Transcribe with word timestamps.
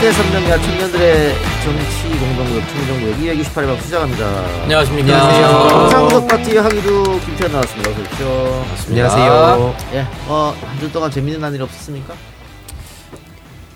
시대 0.00 0.12
선명야 0.12 0.58
청년들의 0.62 1.34
정치 1.62 2.18
공동구역 2.18 2.68
청정구역 2.70 3.18
268회 3.18 3.82
시작합니다. 3.82 4.26
안녕하십니까. 4.62 5.88
상석 5.90 6.26
파티 6.26 6.56
하기도 6.56 7.20
김태현 7.20 7.52
나왔습니다. 7.52 7.90
어서 7.90 8.00
오십시오. 8.00 8.64
안녕하세요. 8.88 9.76
예, 9.92 10.06
어, 10.26 10.54
한 10.64 10.78
주 10.80 10.90
동안 10.90 11.10
재밌는 11.10 11.44
한 11.44 11.54
일 11.54 11.60
없었습니까? 11.62 12.14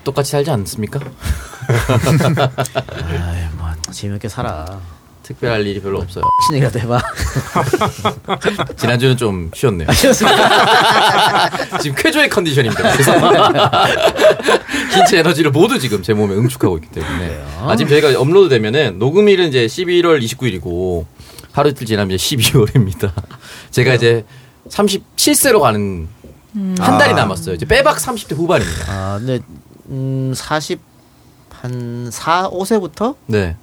똑같이 0.02 0.30
살지 0.30 0.50
않습니까? 0.50 0.98
아이, 1.68 3.45
뭐 3.59 3.68
재밌게 3.91 4.27
살아. 4.29 4.64
특별할 5.24 5.66
일이 5.66 5.80
별로 5.80 5.98
없어요. 5.98 6.23
신이라도 6.48 6.78
해봐. 6.80 7.01
지난주는 8.77 9.16
좀 9.16 9.50
쉬었네요. 9.55 9.88
지금 11.80 11.97
쾌조의 11.97 12.28
컨디션입니다. 12.28 12.92
그래서 12.92 13.12
신체 14.92 15.19
에너지를 15.19 15.50
모두 15.50 15.78
지금 15.78 16.02
제 16.02 16.12
몸에 16.12 16.34
응축하고 16.34 16.77
있기 16.78 16.91
때문에. 16.91 17.42
아, 17.60 17.74
지금 17.77 17.88
저희가 17.91 18.20
업로드 18.20 18.48
되면은 18.50 18.98
녹음일은 18.98 19.48
이제 19.48 19.66
11월 19.66 20.23
29일이고 20.23 21.06
하루 21.52 21.70
이틀 21.70 21.86
지나면 21.86 22.14
이제 22.16 22.36
12월입니다. 22.36 23.11
제가 23.70 23.95
이제 23.95 24.25
37세로 24.69 25.61
가는 25.61 26.06
한 26.78 26.98
달이 26.98 27.14
남았어요. 27.14 27.55
이제 27.55 27.64
빼박 27.66 27.97
30대 27.97 28.36
후반입니다. 28.36 28.84
아, 28.88 29.19
근데 29.19 29.41
음, 29.88 30.33
40, 30.34 30.80
한 31.50 32.11
4, 32.12 32.50
5세부터 32.50 33.16
네. 33.27 33.56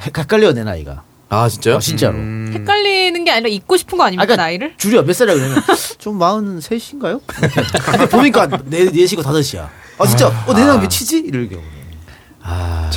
헷갈려 0.00 0.52
내 0.52 0.64
나이가. 0.64 1.02
아, 1.30 1.48
진짜요? 1.48 1.76
아, 1.76 1.78
진짜로. 1.78 2.16
헷갈리는 2.18 3.22
게 3.24 3.30
아니라 3.30 3.48
잊고 3.48 3.76
싶은 3.76 3.98
거 3.98 4.04
아닙니까 4.04 4.24
그러니까 4.24 4.42
나이를? 4.44 4.74
줄여 4.78 5.02
몇 5.02 5.12
살이야 5.14 5.34
그러면 5.34 5.62
좀 5.98 6.18
43인가요? 6.18 7.20
근데 7.26 8.08
보니까 8.08 8.48
4, 8.48 8.56
4시고 8.58 9.22
5시야. 9.22 9.68
아 9.98 10.06
진짜 10.06 10.28
어, 10.46 10.54
내 10.54 10.64
나이 10.64 10.78
몇이지? 10.78 11.18
이럴 11.26 11.48
경우. 11.48 11.62
아, 12.40 12.90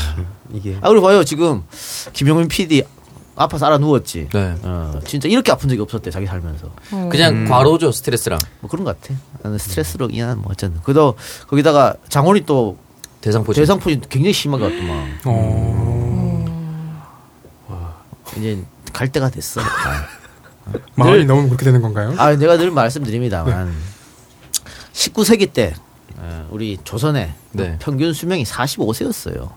이게 0.54 0.78
아 0.82 0.88
그리고 0.88 1.06
봐요 1.08 1.24
지금 1.26 1.64
김용민 2.14 2.48
PD 2.48 2.84
아파서 3.36 3.66
알아 3.66 3.80
누웠지. 3.80 4.30
네. 4.32 4.56
어, 4.62 5.00
진짜 5.06 5.28
이렇게 5.28 5.52
아픈 5.52 5.68
적이 5.68 5.82
없었대 5.82 6.10
자기 6.12 6.26
살면서. 6.28 6.72
그냥 7.10 7.46
과로죠, 7.46 7.92
스트레스랑. 7.92 8.40
뭐 8.62 8.70
그런 8.70 8.86
것 8.86 9.02
같아. 9.02 9.14
나는 9.42 9.58
스트레스로 9.58 10.10
인한 10.12 10.38
뭐 10.38 10.52
어쨌든. 10.52 10.80
그래도 10.84 11.16
거기다가 11.48 11.96
장원이 12.08 12.42
또 12.46 12.78
대상포진. 13.22 13.62
대상포진 13.64 14.02
굉장히 14.10 14.32
심하게 14.34 14.66
왔더만. 14.66 16.01
이제 18.38 18.64
갈 18.94 19.12
때가 19.12 19.30
됐어. 19.30 19.62
아. 19.62 20.08
마흔이 20.96 21.26
넘으면 21.26 21.50
그렇게 21.50 21.66
되는 21.66 21.82
건가요? 21.82 22.14
아, 22.18 22.36
내가 22.36 22.58
늘 22.58 22.72
말씀드립니다만 22.72 23.74
19세기 24.94 25.52
때 25.52 25.74
어, 26.18 26.48
우리 26.52 26.78
조선의 26.84 27.34
네. 27.54 27.78
평균 27.80 28.14
수명이 28.14 28.44
45세였어요. 28.44 29.52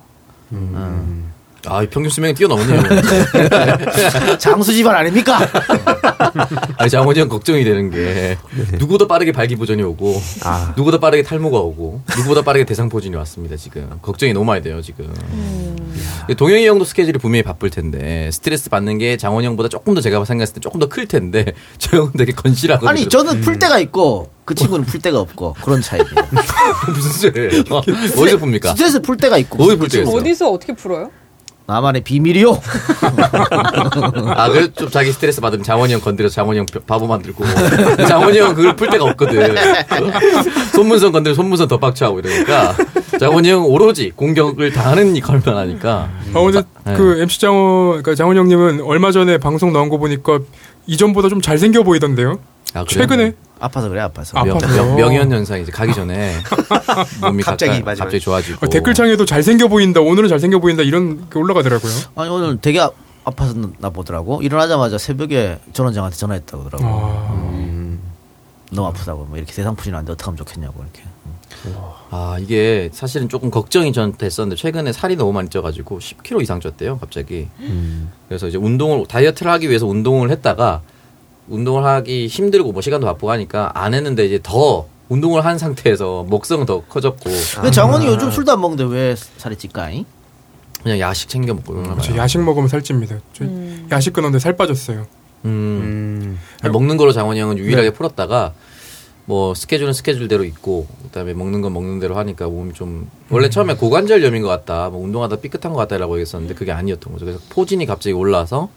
아, 1.67 1.83
이 1.83 1.87
평균 1.89 2.11
수명이 2.11 2.35
뛰어넘네요. 2.35 2.83
장수 4.39 4.73
집안 4.73 4.95
아닙니까? 4.97 5.39
아니, 6.77 6.91
장원이 6.91 7.19
형 7.21 7.29
걱정이 7.29 7.65
되는 7.65 7.91
게 7.91 8.37
누구보다 8.73 9.07
빠르게 9.07 9.33
발기부전이 9.33 9.83
오고 9.83 10.21
아. 10.45 10.69
누구보다 10.77 10.99
빠르게 10.99 11.23
탈모가 11.23 11.59
오고 11.59 12.03
누구보다 12.17 12.43
빠르게 12.43 12.65
대상포진이 12.65 13.17
왔습니다 13.17 13.57
지금 13.57 13.89
걱정이 14.03 14.33
너무 14.33 14.45
많이 14.45 14.63
돼요 14.63 14.83
지금 14.83 15.13
동영이 16.37 16.67
형도 16.67 16.85
스케줄이 16.85 17.19
분명히 17.19 17.43
바쁠 17.43 17.71
텐데 17.71 18.31
스트레스 18.33 18.69
받는 18.71 18.99
게 18.99 19.17
장원이 19.17 19.47
형보다 19.47 19.69
조금 19.69 19.95
더 19.95 20.01
제가 20.01 20.25
생각했을 20.25 20.55
때 20.55 20.61
조금 20.61 20.81
더 20.81 20.89
클 20.89 21.07
텐데 21.09 21.45
저 21.79 21.97
형은 21.97 22.13
되게 22.17 22.33
건실하거든요 22.33 22.91
아니 22.91 23.09
저는 23.09 23.41
풀 23.41 23.59
데가 23.59 23.79
있고 23.81 24.31
그 24.45 24.55
친구는 24.55 24.85
풀 24.85 25.01
데가 25.01 25.19
없고 25.21 25.55
그런 25.63 25.81
차이예요. 25.81 26.07
무슨 26.95 27.11
소리예요 27.33 27.63
어디서 27.71 28.39
풉니까 28.39 28.69
스트레스 28.71 29.01
풀 29.01 29.17
데가 29.17 29.39
있고 29.39 29.63
어디 29.65 29.77
풀 29.77 29.89
데가 29.89 30.03
있어요 30.03 30.17
어디서 30.17 30.51
어떻게 30.51 30.75
풀어요? 30.75 31.11
나만의 31.67 32.03
비밀이요. 32.03 32.51
아, 34.37 34.49
그래 34.51 34.69
좀 34.73 34.91
자기 34.91 35.13
스트레스 35.13 35.41
받으면 35.41 35.65
장원이 35.65 35.95
형 35.95 36.01
건드려서 36.01 36.35
장원이 36.35 36.59
형 36.59 36.67
바보 36.87 37.07
만들고 37.07 37.45
장원이 38.07 38.39
형 38.39 38.55
그걸 38.55 38.77
풀 38.77 38.91
데가 38.91 39.05
없거든. 39.05 39.55
손문선 40.75 41.13
건드려 41.13 41.35
손문선 41.35 41.69
더 41.69 41.79
빡쳐하고 41.79 42.21
이러니까 42.21 42.75
장원이 43.19 43.49
형 43.49 43.65
오로지 43.65 44.11
공격을 44.11 44.73
당하는 44.73 45.17
이걸만 45.17 45.57
하니까. 45.57 46.11
아, 46.35 46.39
오늘 46.39 46.63
네. 46.85 46.95
그 46.95 47.21
MC 47.21 47.41
장원, 47.41 48.03
그러니까 48.03 48.15
장원 48.15 48.37
형님은 48.37 48.83
얼마 48.83 49.11
전에 49.11 49.39
방송 49.39 49.73
나온 49.73 49.89
거 49.89 49.97
보니까 49.97 50.41
이전보다 50.87 51.29
좀 51.29 51.41
잘생겨 51.41 51.83
보이던데요? 51.83 52.41
아? 52.75 52.85
최근에? 52.87 53.33
아파서 53.61 53.89
그래 53.89 54.01
아파서. 54.01 54.37
아, 54.39 54.45
명? 54.45 54.59
명, 54.59 54.97
명현 54.97 55.33
현상이 55.33 55.63
이제 55.63 55.73
가기 55.73 55.95
전에 55.95 56.35
몸이 57.23 57.43
갑자기 57.43 57.73
마지막에. 57.83 57.99
갑자기 57.99 58.21
좋아지고 58.21 58.67
어, 58.67 58.69
댓글창에도 58.69 59.25
잘생겨 59.25 59.69
보인다, 59.69 60.01
오늘은 60.01 60.29
잘생겨 60.29 60.59
보인다, 60.59 60.83
이런 60.83 61.29
게 61.31 61.39
올라가더라고요. 61.39 61.93
아니 62.17 62.31
오늘 62.31 62.61
되게 62.61 62.81
아, 62.81 62.91
아파서 63.25 63.55
나 63.79 63.91
보더라고. 63.91 64.43
일어나자마자 64.43 64.99
새벽에 64.99 65.59
전원장한테 65.73 66.17
전화했다고 66.17 66.65
그러더라고. 66.65 66.99
아, 67.01 67.55
너무 68.71 68.89
아프다고 68.89 69.25
뭐 69.25 69.39
이렇게 69.39 69.53
대상포진 69.53 69.95
안돼 69.95 70.13
어떻게 70.13 70.27
하면 70.27 70.37
좋겠냐고 70.37 70.83
이렇게. 70.83 71.03
아 72.11 72.37
이게 72.41 72.91
사실은 72.93 73.29
조금 73.31 73.51
걱정이 73.51 73.93
전 73.95 74.13
됐었는데 74.13 74.57
최근에 74.61 74.93
살이 74.93 75.17
너무 75.17 75.33
많이 75.33 75.49
쪄가지고 75.49 75.99
10kg 75.99 76.43
이상 76.43 76.61
쪘대요 76.61 77.01
갑자기 77.01 77.49
그래서 78.29 78.49
이제 78.49 78.59
운동을 78.59 79.07
다이어트를 79.07 79.51
하기 79.53 79.69
위해서 79.71 79.87
운동을 79.87 80.31
했다가 80.31 80.83
운동을 81.49 81.85
하기 81.85 82.27
힘들고 82.27 82.73
뭐 82.73 82.83
시간도 82.83 83.07
바쁘고 83.07 83.31
하니까 83.31 83.71
안 83.75 83.95
했는데 83.95 84.25
이제 84.25 84.41
더 84.43 84.87
운동을 85.09 85.45
한 85.45 85.59
상태에서 85.59 86.25
목성은 86.25 86.67
더 86.67 86.83
커졌고 86.83 87.31
근데 87.57 87.71
장원이 87.71 88.07
요즘 88.07 88.31
술도 88.31 88.53
안 88.53 88.61
먹는데 88.61 88.85
왜 88.85 89.15
살이 89.37 89.57
찔까잉? 89.57 90.05
그냥 90.83 91.01
야식 91.01 91.29
챙겨 91.29 91.55
먹고 91.55 91.75
그런가 91.75 92.01
저 92.03 92.13
봐요. 92.13 92.23
야식 92.23 92.43
먹으면 92.43 92.69
살찝니다. 92.69 93.19
저 93.33 93.45
야식 93.91 94.13
끊었는데 94.13 94.39
살 94.39 94.57
빠졌어요. 94.57 95.07
음. 95.47 96.39
먹는 96.63 96.97
거로 96.97 97.13
장원이 97.13 97.41
형은 97.41 97.59
유일하게 97.59 97.91
네. 97.91 97.95
풀었다가 97.95 98.55
뭐 99.27 99.55
스케줄은 99.55 99.93
스케줄대로 99.93 100.45
있고 100.45 100.87
그다음에 101.05 101.33
먹는 101.33 101.63
건 101.63 101.73
먹는 101.73 102.01
대로 102.01 102.17
하니까 102.17 102.47
몸이 102.47 102.75
좀 102.75 103.11
원래 103.31 103.49
처음에 103.49 103.75
고관절염인 103.75 104.43
것 104.43 104.49
같다 104.49 104.91
뭐 104.91 105.03
운동하다 105.03 105.37
삐끗한 105.37 105.73
것 105.73 105.79
같다라고 105.79 106.17
얘기했었는데 106.17 106.55
그게 106.55 106.73
아니었던 106.73 107.13
거죠 107.13 107.25
그래서 107.25 107.41
포진이 107.49 107.87
갑자기 107.87 108.13
올라서 108.13 108.69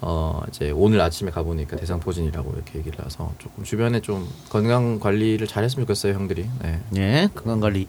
어 0.00 0.42
이제 0.48 0.70
오늘 0.70 1.00
아침에 1.00 1.30
가보니까 1.30 1.76
대상 1.76 2.00
포진이라고 2.00 2.52
이렇게 2.54 2.78
얘기를 2.78 3.04
해서 3.04 3.32
조금 3.38 3.64
주변에 3.64 4.00
좀 4.00 4.28
건강 4.50 4.98
관리를 5.00 5.46
잘했으면 5.46 5.86
좋겠어요 5.86 6.14
형들이 6.14 6.48
네. 6.62 6.80
예, 6.96 7.28
건강 7.34 7.60
관리 7.60 7.88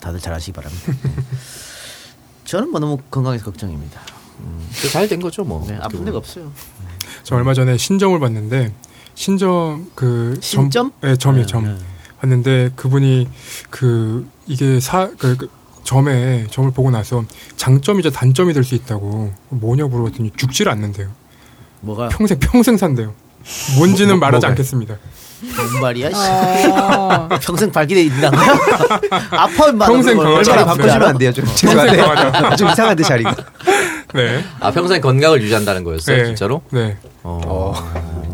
다들 0.00 0.18
잘하시기 0.20 0.52
바랍니다. 0.52 0.92
네. 0.92 1.10
저는 2.44 2.70
뭐 2.70 2.80
너무 2.80 2.98
건강해서 3.10 3.44
걱정입니다. 3.44 4.00
잘된 4.92 5.20
거죠 5.20 5.44
뭐 5.44 5.64
네, 5.68 5.76
아픈. 5.80 6.04
데가 6.04 6.18
없어요. 6.18 6.50
저 7.24 7.36
얼마 7.36 7.52
전에 7.52 7.76
신점을 7.76 8.18
봤는데 8.18 8.72
신점 9.14 9.90
그 9.94 10.38
점- 10.40 10.70
신점? 10.70 10.92
네, 11.02 11.16
점이요 11.16 11.42
네, 11.42 11.46
점. 11.46 11.64
네. 11.64 11.76
봤는데 12.20 12.70
그분이 12.76 13.28
그 13.70 14.26
이게 14.46 14.80
사 14.80 15.10
그, 15.18 15.36
그 15.36 15.50
점에 15.84 16.46
점을 16.50 16.70
보고 16.70 16.90
나서 16.90 17.24
장점이자 17.56 18.10
단점이 18.10 18.52
될 18.52 18.64
수 18.64 18.74
있다고 18.74 19.32
뭐냐 19.48 19.86
물어봤더니 19.86 20.32
죽질 20.36 20.68
않는데요. 20.68 21.08
뭐가 21.80 22.08
평생 22.08 22.38
평생 22.38 22.76
산대요. 22.76 23.14
뭔지는 23.78 24.10
뭐- 24.18 24.18
말하지 24.28 24.40
뭐가요? 24.46 24.50
않겠습니다. 24.50 24.96
뭔 25.72 25.80
말이야? 25.82 26.10
씨. 26.10 26.70
어, 26.70 27.28
평생 27.40 27.72
발기돼 27.72 28.02
있는 28.02 28.30
거야? 28.30 28.42
아파만 29.30 29.88
평생 29.90 30.18
네. 30.18 30.24
바꾸시면 30.24 31.02
안 31.02 31.16
돼요 31.16 31.32
좀 31.32 31.46
죄송한데 31.46 32.56
좀 32.56 32.68
이상한데 32.68 33.02
자리가 33.02 33.34
네, 34.12 34.44
아 34.60 34.70
평생 34.70 35.00
건강을 35.00 35.40
유지한다는 35.42 35.82
거였어요 35.84 36.16
네. 36.18 36.24
진짜로 36.26 36.60
네, 36.70 36.98
어. 37.22 37.72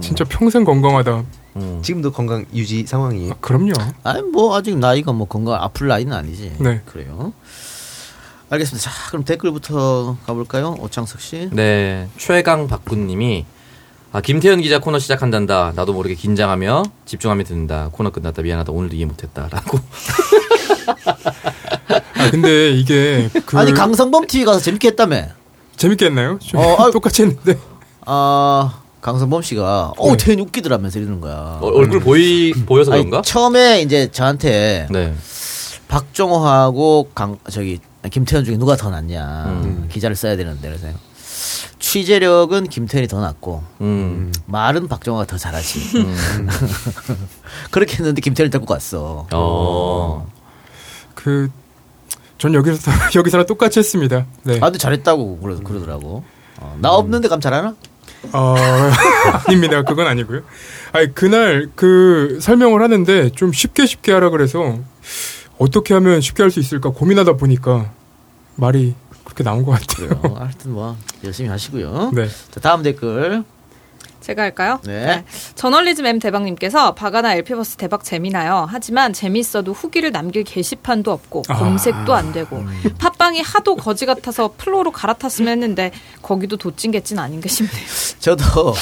진짜 0.00 0.24
평생 0.24 0.64
건강하다. 0.64 1.22
음. 1.56 1.80
지금도 1.82 2.12
건강 2.12 2.44
유지 2.54 2.86
상황이에요 2.86 3.32
아, 3.32 3.36
그럼요. 3.40 3.72
아니 4.04 4.22
뭐 4.22 4.56
아직 4.56 4.76
나이가 4.78 5.12
뭐 5.12 5.26
건강 5.26 5.54
아플 5.62 5.88
나이는 5.88 6.12
아니지. 6.12 6.56
네. 6.58 6.82
그래요. 6.86 7.32
알겠습니다. 8.50 8.90
자, 8.90 8.96
그럼 9.10 9.24
댓글부터 9.24 10.16
가볼까요? 10.26 10.76
오창석 10.78 11.20
씨. 11.20 11.48
네, 11.52 12.08
최강 12.16 12.68
박군님이 12.68 13.44
아, 14.12 14.20
김태현 14.20 14.60
기자 14.60 14.78
코너 14.78 14.98
시작한단다. 14.98 15.72
나도 15.74 15.92
모르게 15.92 16.14
긴장하며 16.14 16.84
집중하며 17.06 17.44
듣는다. 17.44 17.88
코너 17.92 18.10
끝났다. 18.10 18.42
미안하다. 18.42 18.72
오늘도 18.72 18.94
이해 18.96 19.04
못했다라고. 19.04 19.78
아 22.18 22.30
근데 22.30 22.70
이게 22.70 23.28
그 23.46 23.58
아니 23.58 23.72
강성범 23.72 24.26
TV 24.26 24.44
가서 24.44 24.60
재밌게 24.60 24.88
했다며. 24.88 25.26
재밌게 25.76 26.06
했나요? 26.06 26.38
좀 26.40 26.60
어, 26.60 26.76
아- 26.78 26.90
똑같이 26.92 27.22
했는데 27.22 27.58
아 28.06 28.80
강성범 29.06 29.40
씨가 29.42 29.92
네. 29.96 30.10
어 30.10 30.16
태연 30.16 30.40
웃기더라면서 30.40 30.98
이러는 30.98 31.20
거야. 31.20 31.60
어, 31.62 31.66
얼굴 31.68 32.00
보이 32.00 32.52
보여서 32.52 32.90
아니, 32.90 33.02
그런가? 33.04 33.22
처음에 33.22 33.80
이제 33.80 34.10
저한테 34.10 34.88
네. 34.90 35.14
박정호하고 35.86 37.10
강 37.14 37.38
저기 37.48 37.78
김태현 38.10 38.44
중에 38.44 38.56
누가 38.56 38.74
더 38.74 38.90
낫냐 38.90 39.44
음. 39.46 39.88
기자를 39.92 40.16
써야 40.16 40.34
되는데 40.36 40.68
그래서 40.68 40.88
취재력은 41.78 42.64
김태현이 42.66 43.06
더 43.06 43.20
낫고 43.20 43.62
음. 43.82 44.32
말은 44.46 44.88
박정호가 44.88 45.24
더 45.26 45.38
잘하지. 45.38 45.78
그렇게 47.70 47.98
했는데 47.98 48.20
김태현이 48.20 48.50
데리고 48.50 48.66
갔어. 48.66 49.28
어. 49.32 50.26
그 51.14 51.48
전 52.38 52.52
여기서 52.54 52.90
여기서랑 53.14 53.46
똑같이 53.46 53.78
했습니다. 53.78 54.26
네. 54.42 54.56
아, 54.56 54.66
근데 54.66 54.78
잘했다고 54.78 55.38
그러, 55.38 55.56
그러더라고. 55.60 56.24
어, 56.58 56.76
나 56.80 56.90
없는데 56.90 57.28
감 57.28 57.40
잘하나? 57.40 57.74
어, 58.32 58.54
아닙니다. 59.48 59.82
그건 59.82 60.06
아니고요. 60.06 60.42
아니, 60.92 61.14
그날 61.14 61.68
그 61.74 62.38
설명을 62.40 62.82
하는데 62.82 63.30
좀 63.30 63.52
쉽게 63.52 63.86
쉽게 63.86 64.12
하라 64.12 64.30
그래서 64.30 64.78
어떻게 65.58 65.94
하면 65.94 66.20
쉽게 66.20 66.42
할 66.42 66.50
수 66.50 66.60
있을까 66.60 66.90
고민하다 66.90 67.34
보니까 67.34 67.90
말이 68.56 68.94
그렇게 69.24 69.42
나온 69.44 69.64
것 69.64 69.72
같아요. 69.72 70.08
그래요. 70.20 70.36
하여튼 70.38 70.72
뭐 70.72 70.96
열심히 71.24 71.48
하시고요. 71.50 72.10
네. 72.14 72.28
자, 72.50 72.60
다음 72.60 72.82
댓글. 72.82 73.44
제가 74.26 74.42
할까요? 74.42 74.80
네. 74.84 75.24
저널리즘 75.54 76.04
M 76.04 76.18
대박님께서 76.18 76.96
바가나 76.96 77.34
LP버스 77.34 77.76
대박 77.76 78.02
재미나요. 78.02 78.66
하지만 78.68 79.12
재밌어도 79.12 79.72
후기를 79.72 80.10
남길 80.10 80.42
게시판도 80.42 81.12
없고 81.12 81.44
아. 81.48 81.54
검색도 81.54 82.12
안 82.12 82.32
되고 82.32 82.64
팟빵이 82.98 83.40
하도 83.42 83.76
거지 83.76 84.04
같아서 84.04 84.50
플로로 84.58 84.90
갈아탔으면 84.90 85.52
했는데 85.52 85.92
거기도 86.22 86.56
도찐개찐 86.56 87.20
아닌가 87.20 87.48
싶네요. 87.48 87.86
저도 88.18 88.74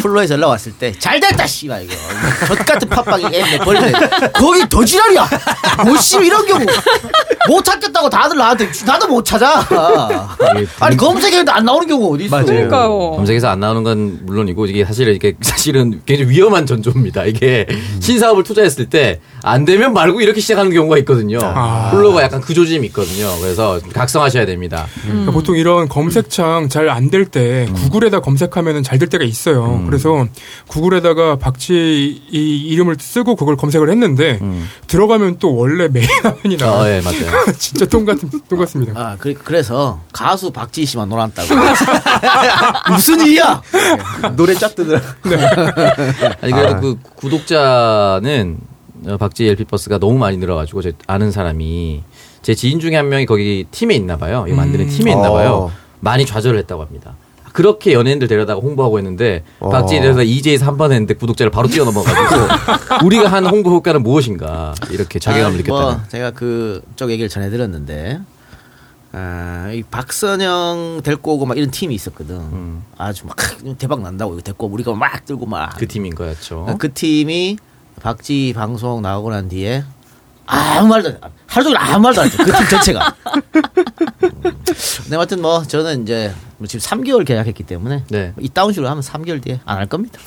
플로에 0.00 0.26
전화 0.26 0.46
왔을 0.46 0.72
때 0.72 0.92
잘됐다 0.98 1.46
씨발 1.46 1.84
이거 1.84 1.94
좆 2.46 2.54
같은 2.64 2.88
팟빵이 2.88 3.24
애내 3.26 3.58
버리네 3.58 3.92
거기 4.32 4.66
더 4.66 4.82
지랄이야 4.82 5.28
뭐씨 5.84 6.24
이런 6.24 6.46
경우 6.46 6.64
못 7.48 7.62
찾겠다고 7.62 8.08
다들 8.08 8.38
나한테 8.38 8.70
나도 8.86 9.08
못 9.08 9.22
찾아 9.24 9.60
아니 10.80 10.96
검색해도 10.96 11.52
안 11.52 11.66
나오는 11.66 11.86
경우 11.86 12.14
어디 12.14 12.24
있어 12.24 12.36
맞아요. 12.36 12.46
그러니까요. 12.46 13.10
검색에서 13.16 13.48
안 13.48 13.60
나오는 13.60 13.82
건 13.82 14.20
물론이고 14.24 14.64
이게 14.66 14.85
사실은 14.86 15.14
이게 15.14 15.34
사실은 15.42 16.00
굉장히 16.06 16.30
위험한 16.30 16.64
전조입니다. 16.66 17.24
이게 17.26 17.66
신사업을 18.00 18.42
투자했을 18.44 18.86
때 18.88 19.20
안 19.42 19.64
되면 19.64 19.92
말고 19.92 20.20
이렇게 20.22 20.40
시작하는 20.40 20.72
경우가 20.72 20.98
있거든요. 20.98 21.38
아. 21.40 21.90
플로가 21.92 22.20
약간 22.22 22.40
그 22.40 22.52
조짐이 22.52 22.88
있거든요. 22.88 23.28
그래서 23.40 23.78
각성하셔야 23.92 24.44
됩니다. 24.44 24.86
그러니까 25.04 25.30
보통 25.30 25.56
이런 25.56 25.88
검색창 25.88 26.68
잘 26.68 26.88
안 26.88 27.10
될 27.10 27.26
때 27.30 27.68
구글에다 27.72 28.20
검색하면 28.20 28.82
잘 28.82 28.98
될 28.98 29.08
때가 29.08 29.22
있어요. 29.24 29.82
그래서 29.86 30.26
구글에다가 30.66 31.36
박쥐 31.36 32.22
이 32.32 32.56
이름을 32.70 32.96
쓰고 32.98 33.36
그걸 33.36 33.56
검색을 33.56 33.88
했는데 33.90 34.40
들어가면 34.88 35.36
또 35.38 35.54
원래 35.54 35.86
메인 35.88 36.08
화면이 36.24 36.56
나와. 36.56 36.82
어, 36.82 36.88
예, 36.88 37.00
맞아요. 37.00 37.52
진짜 37.58 37.86
똑같은 37.86 38.28
똑같습니다. 38.48 38.92
아 39.00 39.16
그, 39.18 39.32
그래서 39.34 40.00
가수 40.12 40.50
박지희 40.50 40.86
씨만 40.86 41.08
놀았다고 41.08 41.48
무슨 42.90 43.20
일이야 43.20 43.62
노래 44.36 44.54
쫙 44.54 44.74
뜨더라. 44.76 45.00
아니 46.42 46.52
그래도 46.52 46.80
그 46.80 46.98
구독자는 47.16 48.58
어, 49.08 49.16
박지 49.16 49.46
LP버스가 49.48 49.98
너무 49.98 50.18
많이 50.18 50.36
늘어가지고 50.36 50.82
제 50.82 50.92
아는 51.06 51.30
사람이 51.32 52.02
제 52.42 52.54
지인 52.54 52.78
중에 52.80 52.94
한 52.96 53.08
명이 53.08 53.26
거기 53.26 53.66
팀에 53.70 53.94
있나 53.94 54.16
봐요. 54.16 54.46
이 54.48 54.52
만드는 54.52 54.86
음. 54.86 54.88
팀에 54.90 55.12
있나 55.12 55.30
봐요. 55.30 55.52
어. 55.52 55.72
많이 56.00 56.24
좌절을 56.24 56.58
했다고 56.60 56.82
합니다. 56.82 57.14
그렇게 57.52 57.94
연예인들 57.94 58.28
데려다가 58.28 58.60
홍보하고 58.60 58.98
했는데 58.98 59.42
어. 59.60 59.70
박지에 59.70 60.00
대해서 60.02 60.22
EJ에서 60.22 60.66
한 60.66 60.76
번 60.76 60.92
했는데 60.92 61.14
구독자를 61.14 61.50
바로 61.50 61.68
뛰어넘어가지고 61.68 63.00
우리가 63.06 63.28
한 63.32 63.46
홍보 63.46 63.70
효과는 63.70 64.02
무엇인가 64.02 64.74
이렇게 64.90 65.18
자괴감을 65.18 65.54
아, 65.54 65.56
느꼈다는. 65.62 65.92
뭐 65.96 66.00
제가 66.08 66.30
그쪽 66.32 67.10
얘기를 67.10 67.28
전해드렸는데 67.30 68.20
아, 69.18 69.70
이 69.72 69.82
박선영 69.82 71.00
데리고 71.02 71.34
오고 71.36 71.46
막 71.46 71.56
이런 71.56 71.70
팀이 71.70 71.94
있었거든. 71.94 72.82
아주 72.98 73.24
막 73.26 73.34
대박 73.78 74.02
난다고 74.02 74.34
이거 74.34 74.42
데리고 74.42 74.66
오고 74.66 74.74
우리가 74.74 74.92
막 74.94 75.24
들고 75.24 75.46
막. 75.46 75.74
그 75.78 75.88
팀인 75.88 76.14
거였죠. 76.14 76.76
그 76.78 76.92
팀이 76.92 77.56
박지 78.02 78.52
방송 78.54 79.00
나오고 79.00 79.30
난 79.30 79.48
뒤에 79.48 79.84
아무 80.44 80.88
말도 80.88 81.08
안- 81.22 81.30
하루 81.46 81.64
종일 81.64 81.78
아무 81.78 82.00
말도 82.02 82.20
안 82.20 82.26
했죠. 82.28 82.44
그 82.44 82.52
팀 82.52 82.68
전체가. 82.68 83.14
음. 83.34 84.52
근데 85.04 85.16
아무튼 85.16 85.40
뭐 85.40 85.62
저는 85.62 86.02
이제 86.02 86.34
뭐 86.58 86.66
지금 86.66 86.84
3개월 86.86 87.24
계약했기 87.26 87.62
때문에 87.62 88.04
네. 88.10 88.34
이 88.38 88.50
다운식으로 88.50 88.86
하면 88.90 89.02
3개월 89.02 89.42
뒤에 89.42 89.60
안 89.64 89.78
할 89.78 89.86
겁니다. 89.86 90.18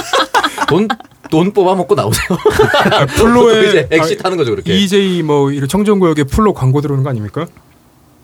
돈, 0.68 0.88
돈 1.30 1.52
뽑아 1.52 1.74
먹고 1.74 1.94
나오세요. 1.94 2.26
플로에 3.16 3.68
이제 3.68 3.88
exit 3.90 4.22
하는 4.22 4.38
거죠, 4.38 4.52
그렇게. 4.52 4.74
이제 4.74 5.22
뭐 5.22 5.50
이런 5.50 5.68
청정구역에 5.68 6.24
플로 6.24 6.54
광고 6.54 6.80
들어오는 6.80 7.04
거 7.04 7.10
아닙니까? 7.10 7.46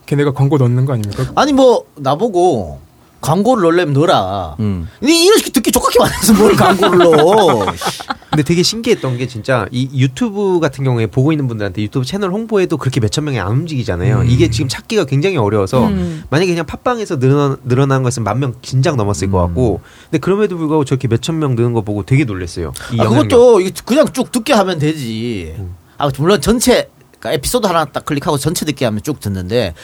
걔네가 0.08 0.32
광고 0.32 0.56
넣는 0.56 0.86
거 0.86 0.94
아닙니까? 0.94 1.24
아니 1.36 1.52
뭐 1.52 1.84
나보고 1.96 2.80
광고를 3.20 3.62
넣으려면 3.64 3.94
넣어라. 3.94 4.56
음. 4.60 4.88
근데 5.00 5.12
이런 5.12 5.36
식으로 5.38 5.52
듣기 5.52 5.72
좋게 5.72 5.98
만해서 5.98 6.32
뭘 6.34 6.54
광고를 6.56 6.98
넣어. 6.98 7.66
근데 8.30 8.42
되게 8.44 8.62
신기했던 8.62 9.18
게 9.18 9.26
진짜 9.26 9.66
이 9.72 9.88
유튜브 10.00 10.60
같은 10.60 10.84
경우에 10.84 11.06
보고 11.08 11.32
있는 11.32 11.48
분들한테 11.48 11.82
유튜브 11.82 12.06
채널 12.06 12.30
홍보에도 12.30 12.76
그렇게 12.76 13.00
몇천 13.00 13.24
명이 13.24 13.38
안 13.40 13.48
움직이잖아요. 13.50 14.22
이게 14.22 14.48
지금 14.50 14.68
찾기가 14.68 15.04
굉장히 15.06 15.36
어려워서 15.36 15.88
음. 15.88 16.22
만약에 16.30 16.52
그냥 16.52 16.64
팟빵에서 16.64 17.18
늘어, 17.18 17.56
늘어난 17.64 18.02
것은 18.04 18.22
만 18.24 18.38
명 18.38 18.54
진작 18.62 18.94
넘었을 18.96 19.30
것 19.32 19.38
같고 19.42 19.80
근데 20.04 20.18
그럼에도 20.18 20.56
불구하고 20.56 20.84
저렇게 20.84 21.08
몇천 21.08 21.38
명 21.40 21.56
느는 21.56 21.72
거 21.72 21.80
보고 21.82 22.04
되게 22.04 22.24
놀랐어요. 22.24 22.72
이 22.92 23.00
아. 23.00 23.08
그것도 23.08 23.60
이게 23.60 23.72
그냥 23.84 24.06
쭉 24.12 24.30
듣게 24.30 24.52
하면 24.54 24.78
되지. 24.78 25.56
아, 25.98 26.08
물론 26.18 26.40
전체 26.40 26.88
그러니까 27.18 27.32
에피소드 27.32 27.66
하나 27.66 27.84
딱 27.84 28.04
클릭하고 28.04 28.38
전체 28.38 28.64
듣게 28.64 28.84
하면 28.84 29.02
쭉 29.02 29.20
듣는데 29.20 29.74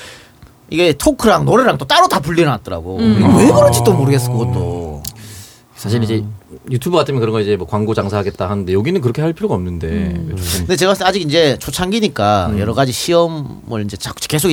이게 0.70 0.92
토크랑 0.92 1.44
노래랑 1.44 1.78
또 1.78 1.84
따로 1.84 2.08
다 2.08 2.20
분리해놨더라고. 2.20 2.98
음. 2.98 3.36
왜 3.36 3.46
그런지 3.50 3.82
또 3.84 3.92
모르겠어 3.92 4.32
그것도. 4.32 5.02
사실 5.76 6.02
이제 6.02 6.25
유튜브 6.70 6.96
같으면 6.96 7.20
그런 7.20 7.32
거 7.32 7.40
이제 7.40 7.56
뭐 7.56 7.66
광고 7.66 7.94
장사하겠다 7.94 8.48
하는데 8.48 8.72
여기는 8.72 9.00
그렇게 9.00 9.22
할 9.22 9.32
필요가 9.32 9.54
없는데. 9.54 9.86
음. 9.88 10.34
좀 10.36 10.46
근데 10.58 10.76
제가 10.76 10.90
봤을 10.90 11.04
때 11.04 11.08
아직 11.08 11.22
이제 11.22 11.56
초창기니까 11.58 12.54
여러 12.58 12.74
가지 12.74 12.92
시험을 12.92 13.84
이제 13.84 13.96
자꾸 13.96 14.16
계속 14.28 14.50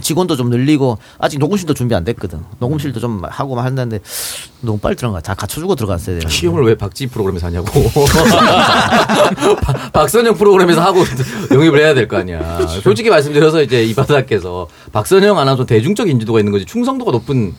직원도 0.00 0.36
좀 0.36 0.50
늘리고 0.50 0.98
아직 1.18 1.38
녹음실도 1.38 1.74
준비 1.74 1.94
안 1.94 2.04
됐거든. 2.04 2.40
녹음실도 2.60 3.00
좀 3.00 3.22
하고 3.24 3.54
막 3.54 3.64
한다는데 3.64 4.00
너무 4.60 4.78
빨리 4.78 4.96
들어간 4.96 5.12
거야. 5.14 5.20
다 5.22 5.34
갖춰주고 5.34 5.74
들어갔어야 5.74 6.18
돼. 6.20 6.28
시험을 6.28 6.64
왜 6.64 6.74
박지 6.74 7.06
프로그램에서 7.08 7.46
하냐고. 7.46 7.66
박- 9.62 9.92
박선영 9.92 10.34
프로그램에서 10.34 10.80
하고 10.80 11.04
영입을 11.52 11.80
해야 11.80 11.94
될 11.94 12.08
거 12.08 12.16
아니야. 12.18 12.66
솔직히 12.82 13.08
말씀드려서 13.10 13.62
이제 13.62 13.82
이 13.84 13.94
바닥에서 13.94 14.68
박선영 14.92 15.38
아나운서 15.38 15.64
대중적 15.64 16.08
인지도가 16.08 16.38
있는 16.38 16.52
거지 16.52 16.64
충성도가 16.66 17.10
높은 17.12 17.54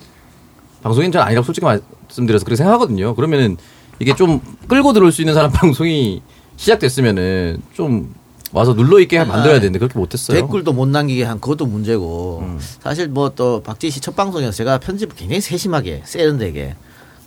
방송인 0.85 1.11
전 1.11 1.23
아니라고 1.23 1.43
솔직히 1.43 1.65
말씀드려서 1.65 2.45
그렇게 2.45 2.57
생각하거든요. 2.57 3.15
그러면은 3.15 3.57
이게 3.99 4.13
좀 4.13 4.39
끌고 4.67 4.93
들어올 4.93 5.11
수 5.11 5.23
있는 5.23 5.33
사람 5.33 5.49
방송이 5.51 6.21
시작됐으면은 6.57 7.59
좀 7.73 8.13
와서 8.51 8.75
눌러 8.75 8.99
있게 8.99 9.23
만들어야 9.23 9.59
되는데 9.59 9.79
그렇게 9.79 9.97
못했어요. 9.97 10.39
댓글도 10.39 10.73
못 10.73 10.87
남기게 10.87 11.23
한 11.23 11.39
그것도 11.39 11.65
문제고 11.65 12.41
음. 12.43 12.59
사실 12.59 13.07
뭐 13.07 13.29
또 13.35 13.61
박지희 13.63 13.89
씨 13.89 13.99
첫 13.99 14.15
방송이어서 14.15 14.55
제가 14.55 14.77
편집을 14.77 15.15
굉장히 15.15 15.41
세심하게 15.41 16.03
세련되게 16.05 16.75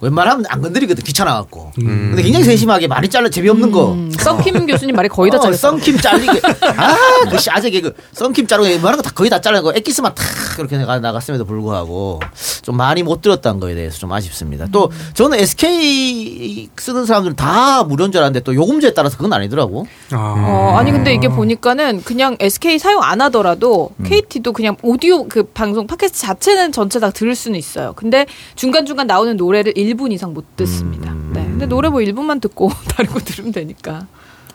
웬만하면 0.00 0.44
안 0.48 0.62
건드리거든 0.62 1.02
귀찮아갖고. 1.04 1.72
근데 1.74 2.22
굉장히 2.22 2.44
세심하게 2.44 2.86
많이 2.86 3.08
잘라 3.08 3.28
재미없는 3.28 3.72
거. 3.72 3.92
음, 3.92 4.10
썬킴 4.12 4.66
교수님 4.66 4.94
말이 4.94 5.08
거의 5.08 5.30
다 5.30 5.38
어, 5.38 5.40
잘렸어. 5.40 5.70
썬킴 5.70 5.98
잘리게. 5.98 6.40
아그 6.76 7.36
아재 7.50 7.70
개그 7.70 7.92
썬킴 8.12 8.46
자르고 8.46 8.68
웬만한 8.68 8.96
거 8.96 9.02
다 9.02 9.10
거의 9.10 9.30
다 9.30 9.40
잘라고 9.40 9.72
엑기스만 9.74 10.14
탁 10.14 10.24
그렇게 10.56 10.76
나갔음에도 10.76 11.44
불구하고 11.44 12.20
좀 12.62 12.76
많이 12.76 13.02
못 13.02 13.22
들었다는 13.22 13.58
거에 13.60 13.74
대해서 13.74 13.98
좀 13.98 14.12
아쉽습니다. 14.12 14.66
또 14.70 14.90
저는 15.14 15.38
SK 15.38 16.68
쓰는 16.76 17.06
사람들은 17.06 17.36
다 17.36 17.84
무료인 17.84 18.12
줄 18.12 18.20
알았는데 18.20 18.44
또 18.44 18.54
요금제에 18.54 18.92
따라서 18.94 19.16
그건 19.16 19.32
아니더라고. 19.32 19.86
아, 20.12 20.16
어, 20.16 20.76
아니 20.78 20.92
근데 20.92 21.14
이게 21.14 21.28
보니까는 21.28 22.02
그냥 22.04 22.36
SK 22.40 22.78
사용 22.78 23.02
안 23.02 23.20
하더라도 23.22 23.90
KT도 24.04 24.52
그냥 24.52 24.76
오디오 24.82 25.26
그 25.28 25.44
방송 25.44 25.86
팟캐스트 25.86 26.18
자체는 26.20 26.72
전체 26.72 27.00
다 27.00 27.10
들을 27.10 27.34
수는 27.34 27.58
있어요. 27.58 27.92
근데 27.96 28.26
중간 28.54 28.86
중간 28.86 29.06
나오는 29.06 29.36
노래를 29.36 29.76
1분 29.88 30.12
이상 30.12 30.34
못 30.34 30.56
듣습니다. 30.56 31.12
네. 31.32 31.44
근데 31.44 31.66
노래 31.66 31.88
뭐 31.88 32.00
1분만 32.00 32.40
듣고 32.40 32.70
다른 32.96 33.10
거 33.12 33.20
들으면 33.20 33.52
되니까. 33.52 34.06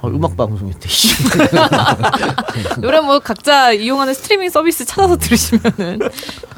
어, 0.02 0.10
음악 0.10 0.36
방송인데 0.36 0.88
씨. 0.90 1.16
노래 2.82 3.00
뭐 3.00 3.20
각자 3.20 3.72
이용하는 3.72 4.14
스트리밍 4.14 4.50
서비스 4.50 4.86
찾아서 4.86 5.18
들으시면은. 5.18 6.00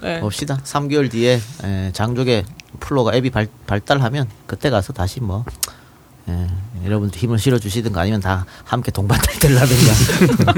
네. 0.01 0.20
봅시다. 0.20 0.60
3개월 0.63 1.12
뒤에 1.12 1.39
에, 1.63 1.91
장족의 1.94 2.46
플로가 2.79 3.13
앱이 3.15 3.29
발, 3.29 3.48
발달하면 3.67 4.27
그때 4.48 4.70
가서 4.70 4.94
다시 4.94 5.22
뭐 5.22 5.46
에, 6.27 6.48
여러분들 6.84 7.20
힘을 7.20 7.38
실어주시든가 7.38 8.01
아니면 8.01 8.20
다 8.20 8.46
함께 8.63 8.91
동반달 8.91 9.39
되려든가 9.39 10.53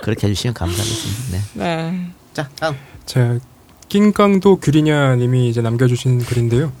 그렇게 0.02 0.28
해주시면 0.28 0.54
감사하겠습니다. 0.54 1.38
네. 1.54 1.64
네. 1.64 2.10
자 2.32 2.48
다음 2.58 2.76
자, 3.04 3.38
낑깡도 3.90 4.56
규리냐님이 4.60 5.48
이제 5.48 5.60
남겨주신 5.60 6.20
글인데요. 6.20 6.72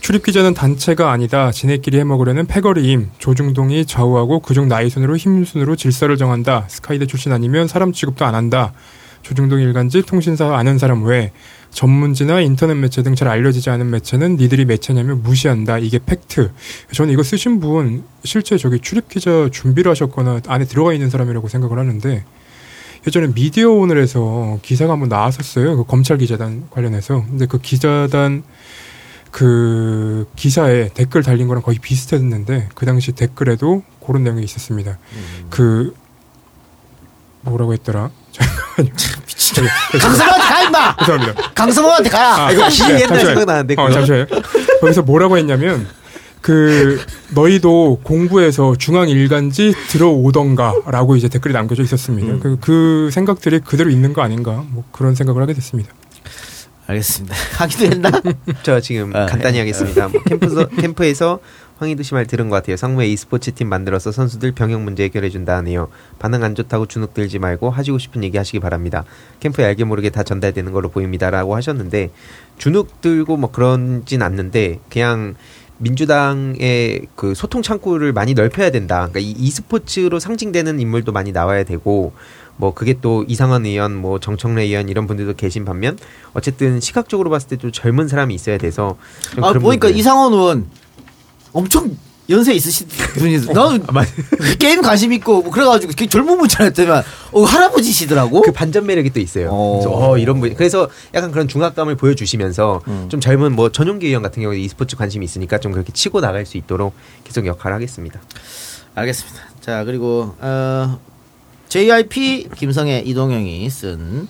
출입 0.00 0.22
기자는 0.22 0.52
단체가 0.52 1.10
아니다. 1.10 1.50
지네끼리 1.50 1.98
해먹으려는 1.98 2.46
패거리임. 2.46 3.08
조중동이 3.18 3.86
좌우하고 3.86 4.40
그중 4.40 4.68
나이 4.68 4.90
순으로 4.90 5.16
힘 5.16 5.44
순으로 5.46 5.76
질서를 5.76 6.18
정한다. 6.18 6.66
스카이대 6.68 7.06
출신 7.06 7.32
아니면 7.32 7.66
사람 7.68 7.92
취급도 7.92 8.24
안 8.26 8.34
한다. 8.34 8.74
조중동 9.22 9.60
일간지 9.60 10.02
통신사 10.02 10.54
아는 10.56 10.78
사람 10.78 11.04
외 11.04 11.32
전문지나 11.70 12.40
인터넷 12.40 12.74
매체 12.74 13.02
등 13.02 13.14
잘 13.14 13.28
알려지지 13.28 13.70
않은 13.70 13.90
매체는 13.90 14.36
니들이 14.36 14.66
매체냐면 14.66 15.22
무시한다. 15.22 15.78
이게 15.78 15.98
팩트. 16.04 16.52
저는 16.92 17.12
이거 17.12 17.22
쓰신 17.22 17.60
분 17.60 18.04
실제 18.24 18.58
저기 18.58 18.78
출입 18.78 19.08
기자 19.08 19.48
준비를 19.50 19.90
하셨거나 19.90 20.42
안에 20.46 20.66
들어가 20.66 20.92
있는 20.92 21.08
사람이라고 21.08 21.48
생각을 21.48 21.78
하는데 21.78 22.24
예전에 23.06 23.28
미디어 23.32 23.70
오늘에서 23.70 24.58
기사가 24.62 24.92
한번 24.92 25.08
나왔었어요. 25.08 25.76
그 25.76 25.84
검찰 25.84 26.18
기자단 26.18 26.64
관련해서. 26.70 27.24
근데 27.28 27.46
그 27.46 27.58
기자단 27.58 28.42
그 29.30 30.26
기사에 30.36 30.88
댓글 30.94 31.22
달린 31.22 31.48
거랑 31.48 31.62
거의 31.62 31.78
비슷했는데 31.78 32.68
그 32.74 32.86
당시 32.86 33.12
댓글에도 33.12 33.82
그런 34.04 34.24
내용이 34.24 34.42
있었습니다. 34.44 34.98
그 35.50 35.94
뭐라고 37.42 37.72
했더라? 37.74 38.10
강성호한테 40.00 40.46
가 40.48 40.62
임마. 40.62 40.96
죄송합니다. 40.98 41.50
강성호한테 41.54 42.08
가라. 42.10 42.46
아, 42.46 42.52
이거 42.52 42.68
긴 42.68 42.86
네, 42.88 42.94
옛날 42.94 43.08
잠시만요. 43.08 43.26
생각나는데 43.38 43.74
어? 43.78 43.90
잠시만요. 43.90 44.26
거기서 44.80 45.02
뭐라고 45.02 45.36
했냐면 45.38 45.86
그 46.48 46.98
너희도 47.34 48.00
공부해서 48.02 48.74
중앙 48.78 49.10
일간지 49.10 49.74
들어오던가라고 49.90 51.16
이제 51.16 51.28
댓글이 51.28 51.52
남겨져 51.52 51.82
있었습니다. 51.82 52.32
음. 52.32 52.40
그, 52.40 52.56
그 52.58 53.10
생각들이 53.12 53.58
그대로 53.60 53.90
있는 53.90 54.14
거 54.14 54.22
아닌가 54.22 54.64
뭐 54.70 54.82
그런 54.90 55.14
생각을 55.14 55.42
하게 55.42 55.52
됐습니다. 55.52 55.92
알겠습니다. 56.86 57.36
하기도 57.58 57.84
했나? 57.84 58.10
저 58.64 58.80
지금 58.80 59.14
아, 59.14 59.26
간단히 59.26 59.54
네. 59.56 59.58
하겠습니다. 59.58 60.08
뭐 60.08 60.22
캠프서, 60.22 60.66
캠프에서 60.80 61.40
황희도 61.80 62.02
씨 62.02 62.14
말 62.14 62.26
들은 62.26 62.48
것 62.48 62.56
같아요. 62.56 62.78
상무에 62.78 63.06
e스포츠 63.08 63.52
팀 63.52 63.68
만들어서 63.68 64.10
선수들 64.10 64.52
병역 64.52 64.80
문제 64.80 65.04
해결해 65.04 65.28
준다 65.28 65.54
하네요. 65.58 65.88
반응 66.18 66.42
안 66.44 66.54
좋다고 66.54 66.86
주눅 66.86 67.12
들지 67.12 67.38
말고 67.38 67.68
하시고 67.68 67.98
싶은 67.98 68.24
얘기 68.24 68.38
하시기 68.38 68.58
바랍니다. 68.58 69.04
캠프에 69.40 69.66
알게 69.66 69.84
모르게 69.84 70.08
다 70.08 70.22
전달되는 70.22 70.72
걸로 70.72 70.88
보입니다라고 70.88 71.54
하셨는데 71.54 72.10
주눅 72.56 73.02
들고 73.02 73.36
뭐 73.36 73.50
그런진 73.50 74.22
않는데 74.22 74.80
그냥 74.88 75.34
민주당의 75.78 77.06
그 77.14 77.34
소통 77.34 77.62
창구를 77.62 78.12
많이 78.12 78.34
넓혀야 78.34 78.70
된다. 78.70 79.08
그러니까 79.10 79.20
이 79.20 79.34
e스포츠로 79.46 80.18
상징되는 80.18 80.80
인물도 80.80 81.12
많이 81.12 81.32
나와야 81.32 81.64
되고 81.64 82.12
뭐 82.56 82.74
그게 82.74 82.94
또 83.00 83.24
이상원 83.28 83.64
의원, 83.66 83.94
뭐 83.94 84.18
정청래 84.18 84.64
의원 84.64 84.88
이런 84.88 85.06
분들도 85.06 85.34
계신 85.34 85.64
반면 85.64 85.96
어쨌든 86.34 86.80
시각적으로 86.80 87.30
봤을 87.30 87.48
때 87.48 87.56
좀 87.56 87.70
젊은 87.72 88.08
사람이 88.08 88.34
있어야 88.34 88.58
돼서 88.58 88.96
좀 89.34 89.44
아, 89.44 89.52
보니까 89.52 89.60
부분들. 89.88 89.96
이상원 89.96 90.32
의원 90.32 90.66
엄청 91.52 91.96
연세 92.30 92.52
있으신 92.52 92.86
분이 92.88 93.38
나는 93.52 93.82
아, 93.86 94.04
게임 94.58 94.82
관심 94.82 95.12
있고 95.14 95.42
뭐 95.42 95.50
그래가지고 95.50 95.92
그 95.96 96.06
젊은 96.06 96.36
분줄 96.36 96.62
알았더만 96.62 97.02
어, 97.32 97.42
할아버지시더라고. 97.42 98.42
그 98.42 98.52
반전 98.52 98.84
매력이 98.86 99.10
또 99.10 99.20
있어요. 99.20 99.48
어. 99.50 99.78
그래서 99.78 100.10
어, 100.10 100.18
이런 100.18 100.38
분 100.40 100.54
그래서 100.54 100.88
약간 101.14 101.32
그런 101.32 101.48
중압감을 101.48 101.96
보여주시면서 101.96 102.82
음. 102.86 103.06
좀 103.08 103.20
젊은 103.20 103.52
뭐 103.56 103.70
전용기 103.72 104.06
의원 104.06 104.22
같은 104.22 104.42
경우에 104.42 104.58
e스포츠 104.60 104.96
관심이 104.96 105.24
있으니까 105.24 105.58
좀 105.58 105.72
그렇게 105.72 105.92
치고 105.92 106.20
나갈 106.20 106.44
수 106.44 106.58
있도록 106.58 106.92
계속 107.24 107.46
역할을 107.46 107.74
하겠습니다. 107.74 108.20
알겠습니다. 108.94 109.40
자 109.62 109.84
그리고 109.84 110.34
어, 110.38 111.00
JIP 111.68 112.48
김성애 112.56 113.02
이동영이 113.06 113.68
쓴 113.70 114.28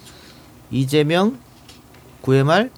이재명 0.71 1.39
구의 2.21 2.45
말 2.45 2.71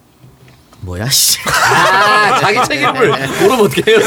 뭐야 0.83 1.09
씨. 1.11 1.39
아, 1.47 2.41
자기 2.41 2.59
책임을 2.67 3.09
모르면 3.43 3.61
어떡해요. 3.67 3.99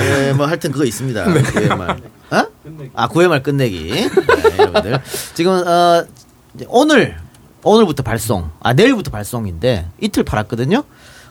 예, 0.00 0.32
뭐 0.32 0.46
하여튼 0.46 0.70
그거 0.72 0.84
있습니다. 0.84 1.24
구의 1.24 1.68
말. 1.68 1.90
어? 2.30 2.46
아 2.94 3.08
구의 3.08 3.28
말 3.28 3.42
끝내기. 3.42 3.90
네, 3.90 4.08
여러분들 4.58 5.00
지금 5.34 5.52
어, 5.66 6.04
오늘 6.68 7.16
오늘부터 7.62 8.02
발송. 8.02 8.50
아 8.60 8.72
내일부터 8.72 9.10
발송인데 9.10 9.86
이틀 10.00 10.22
팔았거든요. 10.22 10.84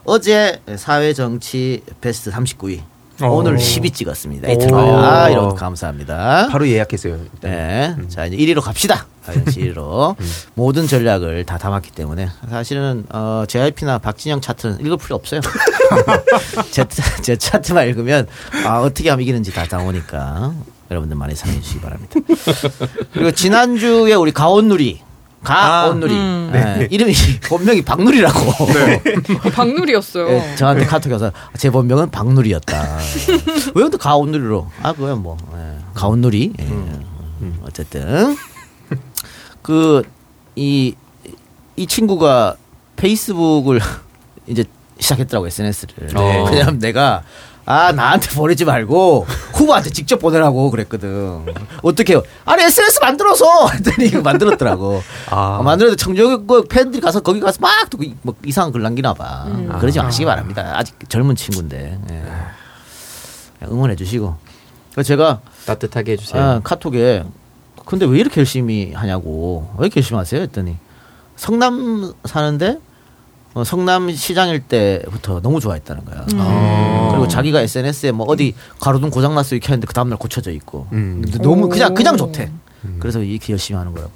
어제 0.04 0.62
사회 0.78 1.14
정치 1.14 1.82
베스트 2.02 2.32
39위. 2.32 2.82
어. 3.22 3.28
오늘 3.30 3.56
10위 3.58 3.94
찍었습니다. 3.94 4.50
이틀 4.50 4.74
오. 4.74 4.76
만에. 4.76 4.92
아, 4.92 5.32
여러분 5.32 5.56
감사합니다. 5.56 6.50
바로 6.52 6.68
예약했어요. 6.68 7.18
일단. 7.34 7.52
네. 7.52 7.96
자, 8.10 8.26
이제 8.26 8.36
1위로 8.36 8.62
갑시다. 8.62 9.06
사회정치 9.26 9.60
1위로. 9.62 10.16
모든 10.56 10.88
전략을 10.88 11.46
다 11.46 11.58
담았기 11.58 11.92
때문에 11.92 12.30
사실은 12.50 13.06
어, 13.10 13.44
JYP나 13.48 13.98
박진영 14.00 14.42
차트는 14.42 14.80
읽을 14.82 14.98
필요 14.98 15.16
없어요. 15.16 15.42
제, 16.72 16.86
제 17.22 17.36
차트만 17.36 17.88
읽으면 17.90 18.28
아, 18.66 18.80
어떻게 18.82 19.10
하면 19.10 19.24
이기는지 19.24 19.54
다 19.54 19.66
나오니까 19.70 20.54
여러분들 20.92 21.18
많이 21.18 21.36
사랑해 21.36 21.60
주시기 21.62 21.82
바랍니다. 21.82 22.20
그리고 23.14 23.32
지난주에 23.32 24.14
우리 24.14 24.32
가온누리 24.32 25.02
가온누리 25.44 26.14
음. 26.14 26.50
네. 26.52 26.88
이름이 26.90 27.14
본명이 27.48 27.84
박누리라고 27.84 28.40
어, 28.50 29.50
박누리였어요. 29.54 30.28
네, 30.28 30.56
저한테 30.56 30.86
카톡이 30.86 31.14
와서 31.14 31.32
제 31.58 31.70
본명은 31.70 32.10
박누리였다. 32.10 32.98
왜 33.76 33.90
또 33.90 33.98
가온누리로? 34.00 34.72
아, 34.82 34.94
그건 34.94 35.22
뭐, 35.22 35.38
예, 35.56 35.78
가온누리. 35.94 36.54
예. 36.60 36.64
음, 36.64 37.60
어쨌든. 37.64 38.36
그, 39.66 40.04
이, 40.56 40.94
이 41.76 41.88
친구가 41.88 42.56
페이스북을 42.98 43.82
이제 44.46 44.64
시작했더라고, 45.00 45.48
SNS를. 45.48 46.10
네. 46.14 46.46
왜냐면 46.52 46.78
내가, 46.78 47.24
아, 47.66 47.92
나한테 47.92 48.30
보내지 48.36 48.64
말고 48.64 49.26
후보한테 49.54 49.90
직접 49.90 50.20
보내라고 50.20 50.70
그랬거든. 50.70 51.48
어떻게 51.82 52.14
해요? 52.14 52.22
아니, 52.46 52.62
SNS 52.62 53.00
만들어서! 53.02 53.70
했더니 53.74 54.10
이거 54.10 54.22
만들었더라고. 54.22 55.02
아. 55.32 55.58
어, 55.60 55.64
만들어도 55.64 55.96
청정국 55.96 56.70
팬들이 56.70 57.02
가서 57.02 57.22
거기 57.22 57.40
가서 57.40 57.58
막또뭐 57.60 58.36
이상한 58.46 58.72
글 58.72 58.84
남기나 58.84 59.16
봐. 59.16 59.48
그러지 59.80 59.98
마시기 60.00 60.26
바랍니다. 60.26 60.74
아직 60.76 60.94
젊은 61.10 61.36
친구인데. 61.36 62.00
예. 62.12 62.24
응원해 63.68 63.96
주시고. 63.96 64.38
제가 65.04 65.42
따뜻하게 65.66 66.12
해주세요. 66.14 66.42
아, 66.42 66.62
카톡에 66.64 67.24
근데 67.86 68.06
왜 68.06 68.20
이렇게 68.20 68.42
열심히 68.42 68.94
하냐고. 68.94 69.70
왜 69.78 69.86
이렇게 69.86 70.00
열심히 70.00 70.18
하세요? 70.18 70.42
했더니 70.42 70.78
성남 71.36 72.14
사는데 72.26 72.80
어, 73.54 73.64
성남 73.64 74.12
시장일 74.14 74.62
때부터 74.68 75.40
너무 75.42 75.60
좋아했다는 75.62 76.04
거야. 76.06 76.26
그리고 77.12 77.28
자기가 77.28 77.62
SNS에 77.62 78.12
뭐 78.12 78.26
어디 78.28 78.54
가로등 78.82 79.10
고장 79.10 79.34
났어 79.36 79.56
이렇게 79.56 79.68
했는데 79.70 79.88
그 79.88 79.94
다음날 79.94 80.18
고쳐져 80.20 80.52
있고. 80.52 80.88
음. 80.92 81.24
너무 81.42 81.70
그냥 81.70 81.92
오. 81.92 81.94
그냥 81.96 82.18
좋대. 82.18 82.52
그래서 83.00 83.22
이렇게 83.22 83.54
열심히 83.54 83.78
하는 83.78 83.94
거라고. 83.94 84.12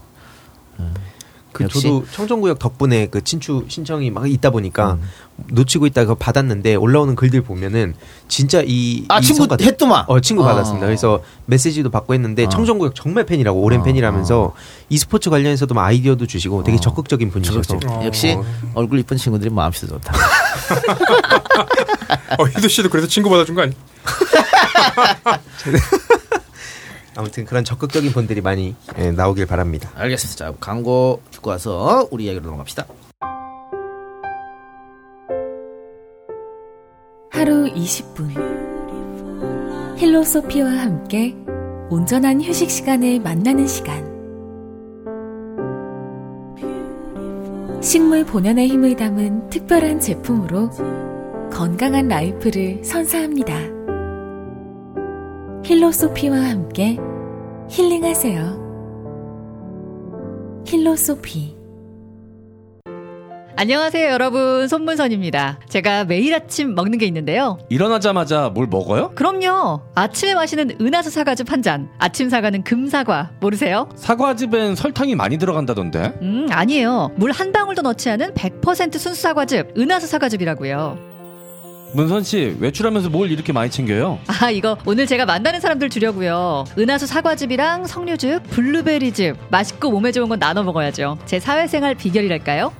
그 1.51 1.63
역시. 1.63 1.81
저도 1.81 2.05
청정구역 2.11 2.59
덕분에 2.59 3.07
그 3.07 3.23
친추 3.23 3.65
신청이 3.67 4.11
막 4.11 4.29
있다 4.29 4.51
보니까 4.51 4.93
음. 4.93 5.01
놓치고 5.47 5.85
있다가 5.87 6.15
받았는데 6.15 6.75
올라오는 6.75 7.15
글들 7.15 7.41
보면은 7.41 7.95
진짜 8.27 8.61
이아이 8.65 9.21
친구 9.21 9.47
성과- 9.47 9.57
했더만. 9.59 10.05
어 10.07 10.19
친구 10.19 10.43
어. 10.43 10.45
받았습니다. 10.45 10.85
그래서 10.85 11.21
메시지도 11.45 11.89
받고 11.89 12.13
했는데 12.13 12.45
어. 12.45 12.49
청정구역 12.49 12.93
정말 12.93 13.25
팬이라고 13.25 13.59
오랜 13.59 13.81
어, 13.81 13.83
팬이라면서 13.83 14.53
e스포츠 14.89 15.29
관련해서도 15.29 15.73
막 15.73 15.85
아이디어도 15.85 16.27
주시고 16.27 16.63
되게 16.63 16.77
적극적인 16.79 17.31
분이셔서 17.31 17.61
적극적. 17.63 17.91
어. 17.91 18.05
역시 18.05 18.37
얼굴 18.75 18.99
이쁜 18.99 19.17
친구들이 19.17 19.49
마음씨도 19.49 19.87
좋다. 19.87 20.13
어, 22.37 22.45
희도 22.45 22.67
씨도 22.67 22.89
그래서 22.89 23.07
친구 23.07 23.29
받아준 23.29 23.55
거 23.55 23.63
아니? 23.63 23.73
아무튼 27.19 27.43
그런 27.43 27.65
적극적인 27.65 28.13
분들이 28.13 28.39
많이 28.39 28.75
예, 28.97 29.11
나오길 29.11 29.45
바랍니다. 29.45 29.91
알겠습니다. 29.95 30.51
자, 30.51 30.53
광고 30.61 31.21
듣고 31.31 31.49
와서 31.49 32.07
우리 32.11 32.23
이야기로 32.25 32.45
넘어갑시다. 32.45 32.85
하루 37.29 37.65
20분 37.73 38.31
힐로소피와 39.97 40.69
함께 40.69 41.35
온전한 41.89 42.41
휴식 42.41 42.71
시간을 42.71 43.19
만나는 43.19 43.67
시간 43.67 44.07
식물 47.81 48.23
본연의 48.25 48.69
힘을 48.69 48.95
담은 48.95 49.49
특별한 49.49 49.99
제품으로 49.99 50.69
건강한 51.51 52.07
라이프를 52.07 52.85
선사합니다. 52.85 53.78
힐로소피와 55.73 56.35
함께 56.35 56.97
힐링하세요. 57.69 58.57
힐로소피 60.65 61.55
안녕하세요, 63.55 64.09
여러분. 64.09 64.67
손문선입니다. 64.67 65.59
제가 65.69 66.05
매일 66.05 66.33
아침 66.33 66.73
먹는 66.73 66.97
게 66.97 67.05
있는데요. 67.05 67.59
일어나자마자 67.69 68.49
뭘 68.49 68.65
먹어요? 68.65 69.11
그럼요. 69.13 69.81
아침에 69.93 70.33
마시는 70.33 70.77
은하수 70.81 71.11
사과즙 71.11 71.51
한 71.51 71.61
잔. 71.61 71.87
아침 71.99 72.29
사과는 72.31 72.63
금사과. 72.63 73.33
모르세요? 73.39 73.89
사과즙엔 73.95 74.73
설탕이 74.75 75.13
많이 75.13 75.37
들어간다던데. 75.37 76.13
음, 76.23 76.47
아니에요. 76.49 77.11
물 77.17 77.29
한 77.31 77.51
방울도 77.51 77.83
넣지 77.83 78.09
않은 78.09 78.33
100% 78.33 78.97
순수 78.97 79.21
사과즙. 79.21 79.73
은하수 79.77 80.07
사과즙이라고요. 80.07 81.18
문선 81.91 82.23
씨 82.23 82.55
외출하면서 82.59 83.09
뭘 83.09 83.31
이렇게 83.31 83.51
많이 83.51 83.71
챙겨요? 83.71 84.19
아, 84.27 84.51
이거 84.51 84.77
오늘 84.85 85.07
제가 85.07 85.25
만나는 85.25 85.59
사람들 85.59 85.89
주려고요. 85.89 86.65
은하수 86.77 87.07
사과즙이랑 87.07 87.87
석류즙, 87.87 88.43
블루베리즙. 88.51 89.37
맛있고 89.49 89.89
몸에 89.89 90.11
좋은 90.11 90.29
건 90.29 90.37
나눠 90.39 90.61
먹어야죠. 90.63 91.17
제 91.25 91.39
사회생활 91.39 91.95
비결이랄까요? 91.95 92.71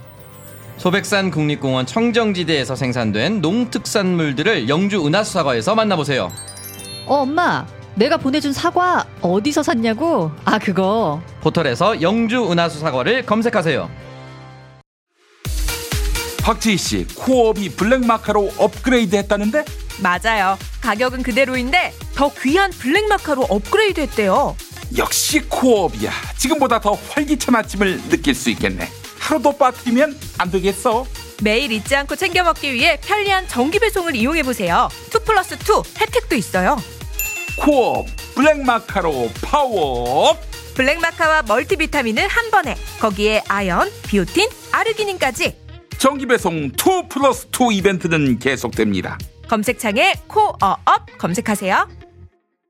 소백산 0.76 1.30
국립공원 1.30 1.86
청정지대에서 1.86 2.76
생산된 2.76 3.40
농특산물들을 3.40 4.68
영주 4.68 5.04
은하수 5.04 5.32
사과에서 5.32 5.74
만나보세요. 5.74 6.30
어, 7.06 7.16
엄마. 7.16 7.66
내가 7.96 8.16
보내준 8.16 8.52
사과 8.52 9.04
어디서 9.20 9.64
샀냐고? 9.64 10.30
아, 10.44 10.58
그거. 10.58 11.20
포털에서 11.40 12.00
영주 12.00 12.50
은하수 12.50 12.78
사과를 12.78 13.26
검색하세요. 13.26 13.90
박지희 16.50 16.76
씨, 16.78 17.06
코업이 17.14 17.68
블랙마카로 17.76 18.54
업그레이드 18.58 19.14
했다는데? 19.14 19.64
맞아요. 19.98 20.58
가격은 20.80 21.22
그대로인데 21.22 21.94
더 22.16 22.32
귀한 22.42 22.72
블랙마카로 22.72 23.42
업그레이드 23.48 24.00
했대요. 24.00 24.56
역시 24.96 25.42
코업이야. 25.48 26.10
지금보다 26.38 26.80
더 26.80 26.98
활기찬 27.10 27.54
아침을 27.54 28.08
느낄 28.08 28.34
수 28.34 28.50
있겠네. 28.50 28.88
하루도 29.20 29.58
빠뜨리면 29.58 30.18
안 30.38 30.50
되겠어. 30.50 31.06
매일 31.40 31.70
잊지 31.70 31.94
않고 31.94 32.16
챙겨 32.16 32.42
먹기 32.42 32.72
위해 32.74 32.98
편리한 33.00 33.46
정기 33.46 33.78
배송을 33.78 34.16
이용해 34.16 34.42
보세요. 34.42 34.88
2 35.14 35.24
플러스 35.24 35.54
2 35.54 36.00
혜택도 36.00 36.34
있어요. 36.34 36.82
코어업 37.58 38.08
블랙마카로 38.34 39.30
파워. 39.40 40.36
블랙마카와 40.74 41.42
멀티비타민을 41.42 42.26
한 42.26 42.50
번에 42.50 42.76
거기에 42.98 43.44
아연, 43.46 43.88
비오틴, 44.08 44.48
아르기닌까지 44.72 45.69
정기 46.00 46.24
배송 46.24 46.54
2 46.54 46.70
플러스 47.10 47.46
2 47.48 47.76
이벤트는 47.76 48.38
계속됩니다. 48.38 49.18
검색창에 49.48 50.14
코어업 50.28 51.18
검색하세요. 51.18 51.88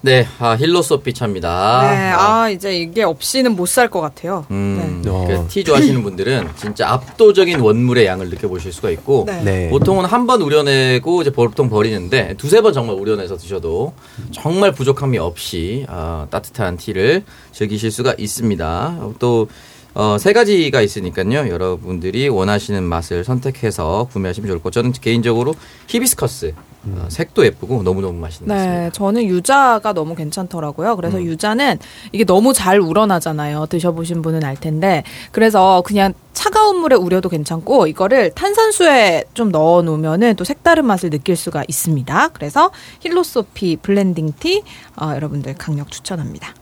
네, 0.00 0.26
아, 0.38 0.52
힐로소피 0.54 1.12
차입니다. 1.12 1.80
네, 1.90 1.96
아 2.12 2.48
이제 2.48 2.76
이게 2.78 3.02
없이는 3.02 3.56
못 3.56 3.66
살 3.66 3.88
것 3.90 4.00
같아요. 4.00 4.46
음, 4.50 5.02
네. 5.04 5.26
그티 5.26 5.64
좋아하시는 5.64 6.02
분들은 6.02 6.48
진짜 6.56 6.88
압도적인 6.90 7.58
원물의 7.60 8.06
양을 8.06 8.30
느껴보실 8.30 8.72
수가 8.72 8.90
있고 8.90 9.24
네. 9.26 9.42
네. 9.42 9.68
보통은 9.70 10.04
한 10.04 10.26
번 10.28 10.42
우려내고 10.42 11.22
이제 11.22 11.30
보통 11.30 11.68
버리는데 11.70 12.34
두세 12.38 12.60
번 12.60 12.72
정말 12.72 12.96
우려내서 12.96 13.36
드셔도 13.38 13.92
정말 14.30 14.72
부족함이 14.72 15.18
없이 15.18 15.84
아, 15.88 16.26
따뜻한 16.30 16.76
티를 16.76 17.24
즐기실 17.52 17.90
수가 17.90 18.14
있습니다. 18.18 18.98
또 19.18 19.48
어, 19.94 20.16
세 20.18 20.32
가지가 20.32 20.80
있으니까요. 20.80 21.48
여러분들이 21.48 22.28
원하시는 22.28 22.82
맛을 22.82 23.24
선택해서 23.24 24.08
구매하시면 24.12 24.48
좋을 24.48 24.62
것. 24.62 24.72
저는 24.72 24.92
개인적으로 24.92 25.54
히비스커스 25.88 26.54
어, 26.86 27.06
색도 27.08 27.44
예쁘고 27.44 27.82
너무너무 27.82 28.18
맛있는 28.20 28.48
것 28.48 28.54
같습니다. 28.54 28.80
네, 28.84 28.90
저는 28.92 29.24
유자가 29.24 29.92
너무 29.92 30.14
괜찮더라고요. 30.14 30.94
그래서 30.96 31.18
음. 31.18 31.24
유자는 31.24 31.78
이게 32.12 32.24
너무 32.24 32.52
잘 32.52 32.78
우러나잖아요. 32.78 33.66
드셔보신 33.66 34.22
분은 34.22 34.44
알 34.44 34.56
텐데. 34.56 35.02
그래서 35.32 35.82
그냥 35.84 36.14
차가운 36.32 36.76
물에 36.76 36.94
우려도 36.94 37.28
괜찮고, 37.28 37.88
이거를 37.88 38.30
탄산수에 38.30 39.24
좀 39.34 39.50
넣어 39.50 39.82
놓으면은 39.82 40.36
또 40.36 40.44
색다른 40.44 40.86
맛을 40.86 41.10
느낄 41.10 41.34
수가 41.34 41.64
있습니다. 41.66 42.28
그래서 42.28 42.70
힐로소피 43.00 43.78
블렌딩 43.82 44.34
티, 44.38 44.62
어, 44.96 45.12
여러분들 45.16 45.54
강력 45.54 45.90
추천합니다. 45.90 46.54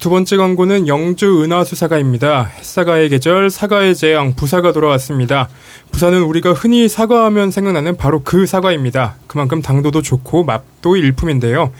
두 0.00 0.08
번째 0.08 0.38
광고는 0.38 0.88
영주 0.88 1.44
은하수사과입니다. 1.44 2.44
햇사과의 2.56 3.10
계절, 3.10 3.50
사과의 3.50 3.94
제왕, 3.94 4.34
부사가 4.34 4.72
돌아왔습니다. 4.72 5.50
부사는 5.92 6.22
우리가 6.22 6.54
흔히 6.54 6.88
사과하면 6.88 7.50
생각나는 7.50 7.98
바로 7.98 8.22
그 8.24 8.46
사과입니다. 8.46 9.16
그만큼 9.26 9.60
당도도 9.60 10.00
좋고 10.00 10.44
맛도 10.44 10.96
일품인데요. 10.96 11.70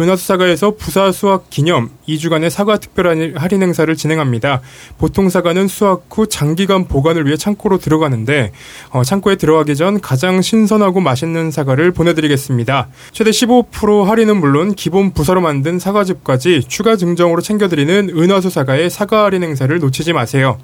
은하수사가에서 0.00 0.76
부사 0.76 1.10
수확 1.12 1.50
기념 1.50 1.90
2주간의 2.08 2.50
사과 2.50 2.78
특별 2.78 3.34
할인 3.36 3.62
행사를 3.62 3.94
진행합니다. 3.94 4.60
보통 4.98 5.28
사과는 5.28 5.68
수확 5.68 6.06
후 6.10 6.28
장기간 6.28 6.86
보관을 6.86 7.26
위해 7.26 7.36
창고로 7.36 7.78
들어가는데 7.78 8.52
어, 8.90 9.02
창고에 9.02 9.36
들어가기 9.36 9.76
전 9.76 10.00
가장 10.00 10.42
신선하고 10.42 11.00
맛있는 11.00 11.50
사과를 11.50 11.92
보내드리겠습니다. 11.92 12.88
최대 13.12 13.30
15% 13.30 14.04
할인은 14.04 14.38
물론 14.38 14.74
기본 14.74 15.12
부사로 15.12 15.40
만든 15.40 15.78
사과즙까지 15.78 16.64
추가 16.68 16.96
증정으로 16.96 17.42
챙겨드리는 17.42 18.10
은하수 18.16 18.50
사과의 18.50 18.90
사과 18.90 19.24
할인 19.24 19.42
행사를 19.42 19.76
놓치지 19.78 20.12
마세요. 20.12 20.58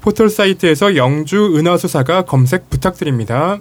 포털 0.00 0.28
사이트에서 0.28 0.96
영주 0.96 1.56
은하수 1.56 1.88
사과 1.88 2.22
검색 2.22 2.70
부탁드립니다. 2.70 3.58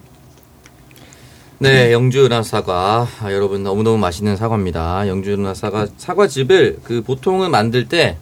네, 1.57 1.93
영주 1.93 2.25
은하 2.25 2.43
사과. 2.43 3.07
아, 3.21 3.31
여러분 3.31 3.63
너무너무 3.63 3.97
맛있는 3.97 4.35
사과입니다. 4.35 5.07
영주 5.07 5.33
은하 5.33 5.53
사과 5.53 5.87
사과즙을 5.97 6.79
그 6.83 7.01
보통은 7.01 7.49
만들 7.49 7.87
때 7.87 8.17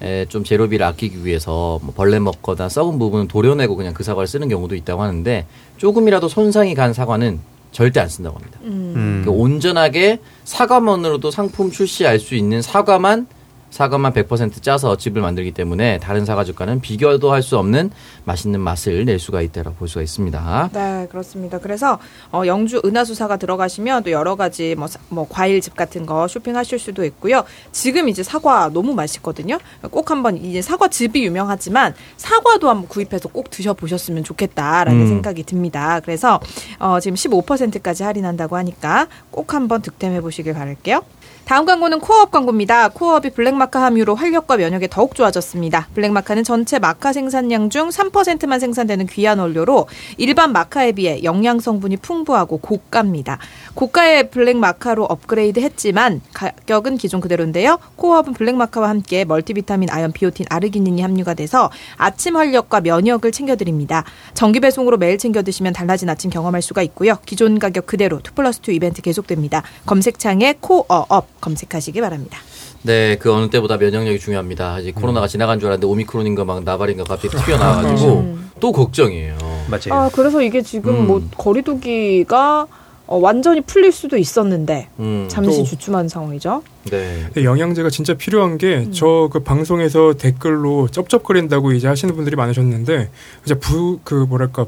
에, 0.00 0.26
좀 0.26 0.44
재료비를 0.44 0.86
아끼기 0.86 1.24
위해서 1.24 1.80
뭐 1.82 1.92
벌레 1.92 2.20
먹거나 2.20 2.68
썩은 2.68 3.00
부분은 3.00 3.26
도려내고 3.26 3.74
그냥 3.74 3.94
그 3.94 4.04
사과를 4.04 4.28
쓰는 4.28 4.48
경우도 4.48 4.76
있다고 4.76 5.02
하는데 5.02 5.46
조금이라도 5.76 6.28
손상이 6.28 6.74
간 6.74 6.92
사과는 6.92 7.40
절대 7.72 7.98
안 7.98 8.08
쓴다고 8.08 8.36
합니다. 8.36 8.60
음. 8.62 9.22
그 9.24 9.30
온전하게 9.32 10.20
사과만으로도 10.44 11.32
상품 11.32 11.72
출시할 11.72 12.20
수 12.20 12.36
있는 12.36 12.62
사과만 12.62 13.26
사과만 13.70 14.12
100% 14.12 14.62
짜서 14.62 14.96
즙을 14.96 15.20
만들기 15.22 15.52
때문에 15.52 15.98
다른 15.98 16.24
사과즙과는 16.24 16.80
비교도 16.80 17.32
할 17.32 17.42
수 17.42 17.56
없는 17.58 17.90
맛있는 18.24 18.60
맛을 18.60 19.04
낼 19.04 19.18
수가 19.18 19.40
있다고 19.42 19.72
볼 19.74 19.88
수가 19.88 20.02
있습니다. 20.02 20.70
네, 20.72 21.06
그렇습니다. 21.10 21.58
그래서 21.58 21.98
어, 22.32 22.42
영주 22.46 22.82
은하수사가 22.84 23.36
들어가시면 23.36 24.02
또 24.02 24.10
여러 24.10 24.34
가지 24.36 24.74
뭐, 24.74 24.86
사- 24.88 24.98
뭐 25.08 25.26
과일즙 25.28 25.76
같은 25.76 26.04
거 26.04 26.26
쇼핑하실 26.28 26.78
수도 26.78 27.04
있고요. 27.04 27.44
지금 27.72 28.08
이제 28.08 28.22
사과 28.22 28.68
너무 28.72 28.92
맛있거든요. 28.94 29.58
꼭 29.90 30.10
한번 30.10 30.36
이제 30.36 30.60
사과즙이 30.60 31.24
유명하지만 31.24 31.94
사과도 32.16 32.68
한번 32.68 32.88
구입해서 32.88 33.28
꼭 33.28 33.50
드셔보셨으면 33.50 34.24
좋겠다라는 34.24 35.00
음. 35.02 35.06
생각이 35.08 35.44
듭니다. 35.44 36.00
그래서 36.00 36.40
어, 36.80 36.98
지금 37.00 37.14
15%까지 37.14 38.02
할인한다고 38.02 38.56
하니까 38.56 39.06
꼭 39.30 39.54
한번 39.54 39.80
득템해 39.82 40.20
보시길 40.20 40.52
바랄게요. 40.54 41.02
다음 41.48 41.64
광고는 41.64 42.00
코어업 42.00 42.30
광고입니다. 42.30 42.90
코어업이 42.90 43.30
블랙마카 43.30 43.82
함유로 43.82 44.14
활력과 44.14 44.58
면역에 44.58 44.86
더욱 44.86 45.14
좋아졌습니다. 45.14 45.88
블랙마카는 45.94 46.44
전체 46.44 46.78
마카 46.78 47.14
생산량 47.14 47.70
중 47.70 47.88
3%만 47.88 48.60
생산되는 48.60 49.06
귀한 49.06 49.38
원료로 49.38 49.86
일반 50.18 50.52
마카에 50.52 50.92
비해 50.92 51.22
영양 51.24 51.58
성분이 51.58 51.96
풍부하고 51.96 52.58
고가입니다. 52.58 53.38
고가의 53.72 54.28
블랙마카로 54.28 55.04
업그레이드 55.04 55.60
했지만 55.60 56.20
가격은 56.34 56.98
기존 56.98 57.22
그대로인데요. 57.22 57.78
코어업은 57.96 58.34
블랙마카와 58.34 58.90
함께 58.90 59.24
멀티비타민, 59.24 59.88
아연, 59.90 60.12
비오틴, 60.12 60.44
아르기닌이 60.50 61.00
함유가 61.00 61.32
돼서 61.32 61.70
아침 61.96 62.36
활력과 62.36 62.82
면역을 62.82 63.32
챙겨드립니다. 63.32 64.04
정기 64.34 64.60
배송으로 64.60 64.98
매일 64.98 65.16
챙겨 65.16 65.42
드시면 65.42 65.72
달라진 65.72 66.10
아침 66.10 66.28
경험할 66.28 66.60
수가 66.60 66.82
있고요. 66.82 67.16
기존 67.24 67.58
가격 67.58 67.86
그대로 67.86 68.18
2 68.18 68.34
플러스 68.34 68.60
2 68.68 68.74
이벤트 68.74 69.00
계속됩니다. 69.00 69.62
검색창에 69.86 70.56
코어업 70.60 71.37
검색하시기 71.40 72.00
바랍니다. 72.00 72.38
네, 72.82 73.16
그 73.16 73.32
어느 73.32 73.50
때보다 73.50 73.76
면역력이 73.76 74.18
중요합니다. 74.18 74.78
이제 74.80 74.92
코로나가 74.92 75.26
지나간 75.26 75.58
줄 75.58 75.68
알았는데 75.68 75.86
오미크론인가 75.86 76.44
막 76.44 76.62
나발인가 76.64 77.04
갑자기 77.04 77.36
튀어나와가지고 77.36 78.38
또 78.60 78.72
걱정이에요. 78.72 79.36
맞아요. 79.68 79.92
아, 80.04 80.10
그래서 80.12 80.40
이게 80.42 80.62
지금 80.62 80.94
음. 80.94 81.06
뭐 81.06 81.22
거리두기가 81.36 82.66
어, 83.06 83.16
완전히 83.16 83.62
풀릴 83.62 83.90
수도 83.90 84.18
있었는데 84.18 84.88
음, 84.98 85.26
잠시 85.30 85.58
또- 85.58 85.64
주춤한 85.64 86.08
상황이죠. 86.08 86.62
네. 86.90 87.26
영양제가 87.42 87.88
진짜 87.90 88.12
필요한 88.14 88.58
게 88.58 88.90
저 88.92 89.28
그 89.32 89.40
방송에서 89.40 90.14
댓글로 90.14 90.88
쩝쩝거린다고 90.88 91.72
이제 91.72 91.88
하시는 91.88 92.14
분들이 92.14 92.36
많으셨는데 92.36 93.08
이제 93.44 93.54
부 93.54 93.98
그 94.04 94.14
뭐랄까 94.14 94.66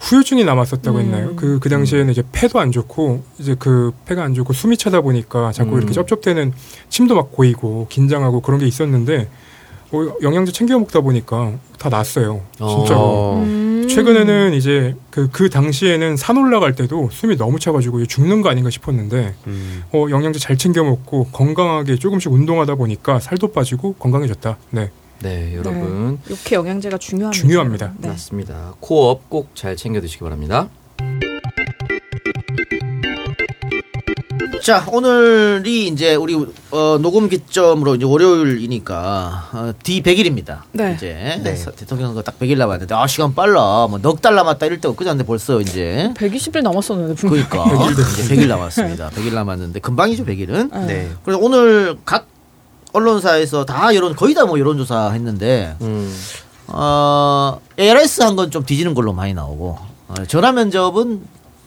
후유증이 0.00 0.44
남았었다고 0.44 0.98
음. 0.98 1.02
했나요? 1.04 1.36
그 1.36 1.58
그 1.60 1.68
당시에는 1.68 2.10
이제 2.10 2.22
폐도 2.32 2.58
안 2.58 2.72
좋고 2.72 3.22
이제 3.38 3.54
그 3.58 3.92
폐가 4.06 4.24
안 4.24 4.34
좋고 4.34 4.52
숨이 4.52 4.76
차다 4.76 5.02
보니까 5.02 5.52
자꾸 5.52 5.72
음. 5.72 5.78
이렇게 5.78 5.92
쩝쩝대는 5.92 6.52
침도 6.88 7.14
막 7.14 7.32
고이고 7.32 7.86
긴장하고 7.90 8.40
그런 8.40 8.60
게 8.60 8.66
있었는데 8.66 9.28
어, 9.92 10.06
영양제 10.22 10.52
챙겨 10.52 10.78
먹다 10.78 11.00
보니까 11.00 11.52
다 11.78 11.88
났어요. 11.88 12.42
어. 12.60 12.68
진짜로. 12.68 13.36
음. 13.38 13.86
최근에는 13.90 14.54
이제 14.54 14.94
그, 15.10 15.28
그 15.32 15.50
당시에는 15.50 16.16
산 16.16 16.36
올라갈 16.36 16.76
때도 16.76 17.08
숨이 17.10 17.36
너무 17.36 17.58
차가지고 17.58 18.06
죽는 18.06 18.40
거 18.40 18.48
아닌가 18.48 18.70
싶었는데 18.70 19.34
음. 19.48 19.82
어, 19.92 20.06
영양제 20.08 20.38
잘 20.38 20.56
챙겨 20.56 20.84
먹고 20.84 21.26
건강하게 21.32 21.96
조금씩 21.96 22.32
운동하다 22.32 22.76
보니까 22.76 23.18
살도 23.18 23.48
빠지고 23.52 23.94
건강해졌다. 23.94 24.56
네. 24.70 24.90
네, 25.22 25.54
여러분. 25.54 26.18
육회 26.28 26.56
영양제가 26.56 26.98
중요합니다. 26.98 27.40
중요합니다. 27.42 27.92
네. 27.98 28.08
맞습니다. 28.08 28.74
코업 28.80 29.28
꼭 29.28 29.50
잘 29.54 29.76
챙겨 29.76 30.00
드시기 30.00 30.22
바랍니다. 30.24 30.68
자 34.62 34.84
오늘이 34.92 35.86
이제 35.88 36.14
우리 36.14 36.34
어, 36.70 36.98
녹음 37.00 37.28
기점으로 37.30 37.94
이제 37.96 38.04
월요일이니까 38.04 39.48
어, 39.52 39.72
D 39.82 40.02
100일입니다. 40.02 40.60
네. 40.72 40.92
이제 40.96 41.40
네. 41.42 41.56
서- 41.56 41.70
대통령 41.72 42.08
선거 42.08 42.22
딱 42.22 42.38
100일 42.38 42.58
남았는데 42.58 42.94
아 42.94 43.06
시간 43.06 43.34
빨라. 43.34 43.86
뭐 43.88 43.98
넉 44.02 44.20
달 44.20 44.34
남았다 44.34 44.66
이럴 44.66 44.80
때 44.80 44.88
엊그제인데 44.88 45.24
벌써 45.24 45.60
이제 45.60 46.10
120일 46.14 46.60
넘었었는데 46.62 47.14
분명히. 47.14 47.44
그러니까 47.48 47.90
이제 47.90 48.34
100일 48.34 48.48
남았습니다. 48.48 49.10
100일 49.10 49.34
남았는데 49.34 49.80
금방이죠 49.80 50.24
100일은. 50.26 50.70
네. 50.72 50.86
네. 50.86 51.08
그래서 51.24 51.40
오늘 51.42 51.96
각 52.04 52.26
언론사에서 52.92 53.64
다 53.64 53.94
여론 53.94 54.14
거의 54.16 54.34
다 54.34 54.44
뭐 54.44 54.58
여론조사 54.58 55.10
했는데 55.12 55.76
음. 55.80 56.12
어, 56.68 57.58
ARS 57.78 58.22
한 58.22 58.36
건 58.36 58.50
좀 58.50 58.64
뒤지는 58.64 58.94
걸로 58.94 59.12
많이 59.12 59.34
나오고 59.34 59.78
어, 60.08 60.14
전화 60.28 60.52
면접은 60.52 61.22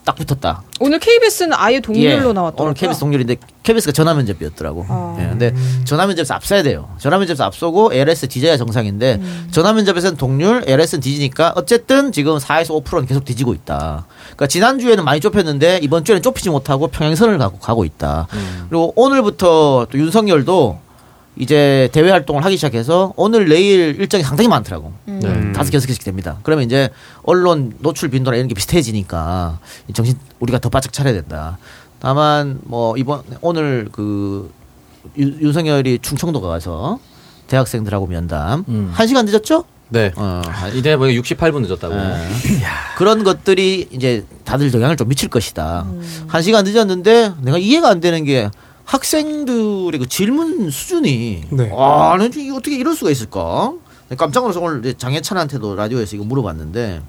딱 0.06 0.16
붙었다. 0.18 0.64
오늘 0.82 1.00
KBS는 1.00 1.54
아예 1.56 1.80
동률로 1.80 2.30
예, 2.30 2.34
나왔더라고요. 2.34 2.64
오늘 2.66 2.74
KBS 2.74 3.00
동률인데 3.00 3.38
KBS가 3.64 3.94
전화 3.94 4.14
면접이었더라고. 4.14 4.86
아. 4.90 5.16
예, 5.18 5.28
근데 5.30 5.54
전화 5.86 6.06
면접에서 6.08 6.34
앞서야 6.34 6.62
돼요. 6.62 6.90
전화 6.98 7.18
면접에서 7.18 7.46
앞서고 7.46 7.94
ALS 7.94 8.28
뒤져야 8.28 8.58
정상인데 8.58 9.20
음. 9.22 9.48
전화 9.52 9.72
면접에서는 9.72 10.18
동률, 10.18 10.66
ALS는 10.68 11.00
뒤지니까 11.00 11.54
어쨌든 11.56 12.12
지금 12.12 12.38
4에서 12.38 12.84
5%는 12.84 13.06
계속 13.06 13.24
뒤지고 13.24 13.54
있다. 13.54 14.06
그러니까 14.24 14.48
지난주에는 14.48 15.06
많이 15.06 15.22
좁혔는데 15.22 15.80
이번 15.82 16.04
주에는 16.04 16.22
좁히지 16.22 16.50
못하고 16.50 16.88
평행선을 16.90 17.38
가고 17.38 17.60
가고 17.60 17.86
있다. 17.86 18.28
음. 18.34 18.66
그리고 18.70 18.92
오늘부터 18.98 19.88
또 19.90 19.98
윤석열도 19.98 20.80
이제 21.36 21.90
대외 21.92 22.12
활동을 22.12 22.46
하기 22.46 22.58
시작해서 22.58 23.14
오늘 23.16 23.48
내일 23.50 23.96
일정이 24.00 24.24
상당히 24.24 24.48
많더라고. 24.48 24.94
음. 25.08 25.20
네. 25.22 25.52
다섯 25.54 25.74
여섯 25.74 25.88
개씩 25.88 26.04
됩니다. 26.04 26.38
그러면 26.44 26.66
이제 26.66 26.90
언론 27.24 27.74
노출 27.80 28.10
빈도나 28.10 28.36
이런 28.38 28.48
게 28.48 28.54
비슷해지니까 28.54 29.60
이 29.88 29.94
정신 29.94 30.16
우리가 30.40 30.60
더 30.60 30.70
바짝 30.70 30.94
차려야 30.94 31.14
된다. 31.14 31.58
다만 32.00 32.60
뭐 32.64 32.96
이번 32.98 33.22
오늘 33.42 33.90
그 33.92 34.52
윤- 35.18 35.40
윤석열이 35.42 36.00
충청도 36.02 36.40
가서 36.42 37.00
대학생들하고 37.48 38.08
면담 38.08 38.64
음. 38.68 38.92
한 38.94 39.08
시간 39.08 39.26
늦었죠? 39.26 39.66
네. 39.90 40.12
어, 40.16 40.42
이제 40.74 40.96
보니까 40.98 41.22
68분 41.22 41.62
늦었다고. 41.62 41.94
예. 41.96 42.18
그런 42.98 43.24
것들이 43.24 43.88
이제 43.92 44.26
다들 44.44 44.74
영향을 44.74 44.98
좀 44.98 45.08
미칠 45.08 45.30
것이다. 45.30 45.86
한 46.28 46.42
시간 46.42 46.64
늦었는데 46.66 47.34
내가 47.42 47.58
이해가 47.58 47.90
안 47.90 48.00
되는 48.00 48.24
게 48.24 48.50
학생들의 48.86 50.00
그 50.00 50.08
질문 50.08 50.70
수준이 50.70 51.46
네. 51.52 51.72
아, 51.76 52.16
난 52.18 52.32
이게 52.34 52.52
어떻게 52.52 52.76
이럴 52.76 52.96
수가 52.96 53.12
있을까? 53.12 53.74
깜짝 54.18 54.42
놀라서 54.42 54.60
오늘 54.60 54.94
장혜찬한테도 54.94 55.76
라디오에서 55.76 56.16
이거 56.16 56.26
물어봤는데 56.26 57.02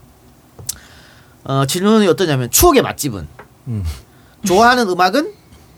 어, 1.44 1.66
질문이 1.66 2.06
어떠냐면 2.08 2.50
추억의 2.50 2.82
맛집은? 2.82 3.28
음. 3.68 3.84
좋아하는 4.44 4.88
음악은? 4.88 5.32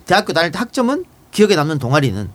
대학교 0.06 0.32
다닐 0.32 0.52
때 0.52 0.58
학점은? 0.58 1.04
기억에 1.32 1.56
남는 1.56 1.78
동아리는? 1.78 2.30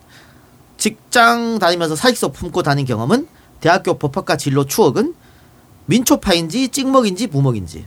직장 0.77 1.59
다니면서 1.59 1.95
사직서 1.95 2.31
품고 2.31 2.63
다닌 2.63 2.85
경험은? 2.85 3.27
대학교 3.61 3.97
법학과 3.97 4.35
진로 4.35 4.65
추억은? 4.65 5.13
민초파인지 5.85 6.69
찍먹인지 6.69 7.27
부먹인지 7.27 7.85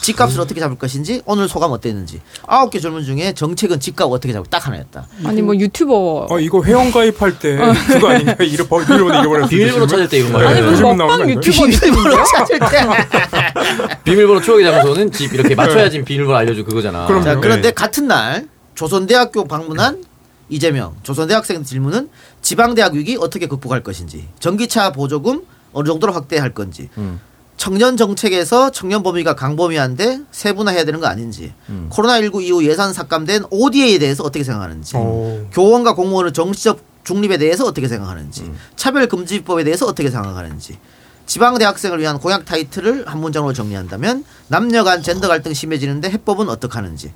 집값을 0.00 0.40
어떻게 0.40 0.60
잡을 0.60 0.76
것인지 0.78 1.22
오늘 1.26 1.48
소감 1.48 1.72
어땠는지 1.72 2.20
아홉 2.46 2.70
개 2.70 2.78
질문 2.80 3.04
중에 3.04 3.32
정책은 3.34 3.80
집값 3.80 4.10
어떻게 4.10 4.32
잡을 4.32 4.46
딱 4.50 4.66
하나였다. 4.66 5.06
아니 5.24 5.42
뭐 5.42 5.56
유튜버 5.56 6.26
어 6.30 6.38
이거 6.40 6.62
회원 6.62 6.90
가입할 6.92 7.38
때 7.38 7.56
그거 7.88 8.08
아닌가? 8.10 8.36
이름 8.44 8.66
번- 8.68 8.84
비밀번호 8.84 9.20
잃어버렸을 9.20 9.48
때 9.50 9.56
비밀번호? 9.56 9.86
찾을 9.86 10.08
때 10.08 10.18
이런 10.18 10.32
거 10.32 10.38
네, 10.40 10.46
아니 10.46 10.60
나오는 10.60 10.96
먹방? 10.96 11.30
유튜버 11.30 11.66
비밀번호 11.66 12.24
찾을 12.24 12.58
때. 12.58 13.98
비밀번호 14.04 14.40
추억의 14.40 14.64
장소는 14.64 15.12
집 15.12 15.32
이렇게 15.34 15.54
맞춰야지 15.54 16.02
비밀번호 16.02 16.36
알려줘 16.38 16.64
그거잖아. 16.64 17.06
그럼요. 17.06 17.24
자, 17.24 17.36
그런데 17.40 17.68
네. 17.68 17.74
같은 17.74 18.06
날 18.08 18.48
조선대학교 18.74 19.46
방문한 19.46 20.04
이재명 20.48 20.94
조선대학생 21.02 21.64
질문은 21.64 22.08
지방대학 22.42 22.94
위기 22.94 23.16
어떻게 23.18 23.46
극복할 23.46 23.82
것인지 23.82 24.28
전기차 24.38 24.92
보조금 24.92 25.42
어느 25.72 25.86
정도로 25.86 26.12
확대할 26.12 26.52
건지 26.52 26.88
음. 26.98 27.20
청년 27.56 27.96
정책에서 27.96 28.70
청년 28.70 29.02
범위가 29.02 29.34
강범위한데 29.34 30.22
세분화해야 30.30 30.84
되는 30.84 31.00
거 31.00 31.06
아닌지 31.06 31.52
음. 31.68 31.88
코로나19 31.92 32.42
이후 32.42 32.64
예산 32.64 32.92
삭감된 32.92 33.44
ODA에 33.50 33.98
대해서 33.98 34.24
어떻게 34.24 34.42
생각하는지 34.44 34.94
어. 34.96 35.46
교원과 35.52 35.94
공무원의 35.94 36.32
정치적 36.32 36.80
중립에 37.04 37.36
대해서 37.38 37.64
어떻게 37.64 37.88
생각하는지 37.88 38.42
음. 38.42 38.58
차별금지법에 38.76 39.64
대해서 39.64 39.86
어떻게 39.86 40.10
생각하는지 40.10 40.78
지방 41.26 41.56
대학생을 41.56 42.00
위한 42.00 42.18
공약 42.18 42.44
타이틀을 42.44 43.06
한 43.06 43.20
문장으로 43.20 43.52
정리한다면 43.52 44.24
남녀 44.48 44.82
간 44.82 45.02
젠더 45.02 45.28
갈등 45.28 45.54
심해지는데 45.54 46.10
해법은 46.10 46.48
어떻게 46.48 46.74
하는지 46.74 47.12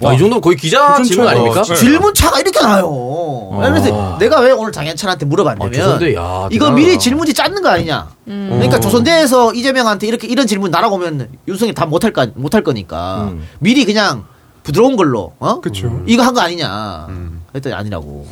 와, 0.00 0.14
이 0.14 0.18
정도면 0.18 0.40
거의 0.40 0.56
기자 0.56 0.96
수준 0.96 1.04
질문 1.04 1.26
차이가 1.26 1.30
아닙니까? 1.40 1.62
네. 1.62 1.74
질문 1.74 2.14
차가 2.14 2.40
이렇게 2.40 2.60
나요. 2.60 3.50
그래서 3.60 4.16
내가 4.18 4.40
왜 4.40 4.52
오늘 4.52 4.70
장현찬한테 4.72 5.26
아, 5.26 5.28
물어봤냐면 5.28 5.72
조선대, 5.72 6.14
야, 6.14 6.48
이거. 6.52 6.70
미리 6.70 6.98
질문지 6.98 7.34
짰는 7.34 7.62
거 7.62 7.68
아니냐. 7.68 8.08
그러니까 8.24 8.78
조선대에서 8.80 9.54
이재명한테 9.54 10.06
이렇게 10.06 10.28
이런 10.28 10.46
질문 10.46 10.70
날아오면 10.70 11.28
윤석이 11.48 11.74
다 11.74 11.86
못할 11.86 12.12
거 12.12 12.26
못할 12.34 12.62
거니까 12.62 13.28
음. 13.32 13.46
미리 13.58 13.84
그냥 13.84 14.24
부드러운 14.62 14.96
걸로 14.96 15.32
어 15.38 15.60
그쵸. 15.60 16.02
이거 16.06 16.22
한 16.22 16.34
거 16.34 16.40
아니냐. 16.42 17.08
했더니 17.54 17.74
아니라고. 17.74 18.26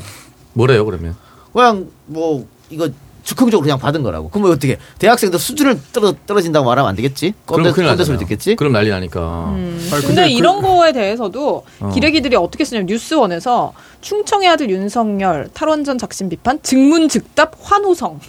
뭐래요 0.53 0.85
그러면? 0.85 1.17
그냥 1.53 1.89
뭐 2.07 2.47
이거 2.71 2.89
즉흥적으로 3.27 3.61
그냥 3.63 3.79
받은 3.81 4.05
거라고. 4.05 4.29
그럼 4.31 4.51
어떻게 4.53 4.79
대학생들 5.01 5.39
수준을 5.41 5.81
떨어, 5.93 6.15
떨어진다고 6.27 6.65
말하면 6.65 6.89
안 6.91 6.95
되겠지? 6.97 7.35
꼰대, 7.45 7.73
큰일 7.73 7.89
꼰대 7.89 8.05
소리. 8.05 8.19
듣겠지? 8.19 8.55
그럼 8.55 8.73
난리 8.73 8.89
나니까. 8.89 9.49
아니, 9.49 9.79
근데, 9.91 10.07
근데 10.07 10.31
이런 10.31 10.61
그- 10.63 10.69
거에 10.69 10.93
대해서도 10.93 11.65
어. 11.81 11.91
기레기들이 11.93 12.37
어떻게 12.37 12.65
쓰냐면 12.65 12.87
뉴스원에서 12.87 13.73
충청의 14.01 14.49
아들 14.49 14.71
윤석열 14.71 15.49
탈원전 15.53 15.99
작심 15.99 16.29
비판 16.29 16.61
증문 16.63 17.09
즉답 17.09 17.57
환호성 17.61 18.21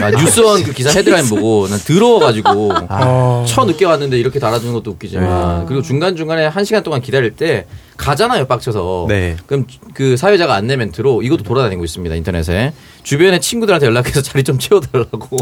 아, 0.00 0.10
뉴스원 0.10 0.62
그 0.62 0.72
기사 0.72 0.90
헤드라인 0.90 1.28
보고 1.28 1.66
난 1.68 1.78
더러워가지고 1.78 2.72
아. 2.88 3.44
처 3.46 3.64
늦게 3.64 3.84
왔는데 3.84 4.18
이렇게 4.18 4.38
달아주는 4.38 4.72
것도 4.72 4.90
웃기지만 4.92 5.66
그리고 5.66 5.82
중간 5.82 6.16
중간에 6.16 6.46
한 6.46 6.64
시간 6.64 6.82
동안 6.82 7.00
기다릴 7.00 7.36
때 7.36 7.66
가잖아요 7.96 8.46
빡쳐서. 8.46 9.06
네. 9.08 9.36
그럼 9.46 9.66
그 9.92 10.16
사회자가 10.16 10.54
안내 10.54 10.76
멘트로 10.76 11.22
이것도 11.22 11.42
돌아다니고 11.42 11.84
있습니다 11.84 12.14
인터넷에 12.14 12.72
주변에 13.02 13.40
친구들한테 13.40 13.86
연락해서 13.86 14.22
자리 14.22 14.42
좀 14.42 14.58
채워달라고 14.58 15.36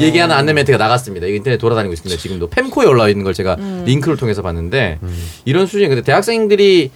얘기하는 0.00 0.34
안내 0.34 0.52
멘트가 0.52 0.78
나갔습니다. 0.78 1.26
이거 1.26 1.36
인터넷 1.36 1.58
돌아다니고 1.58 1.92
있습니다. 1.92 2.20
지금도 2.20 2.48
팸코에 2.50 2.86
올라와 2.88 3.08
있는 3.08 3.24
걸 3.24 3.34
제가 3.34 3.56
링크를 3.84 4.16
통해서 4.16 4.42
봤는데 4.42 4.98
이런 5.44 5.66
수준이 5.66 5.88
근데 5.88 6.02
대학생들이 6.02 6.90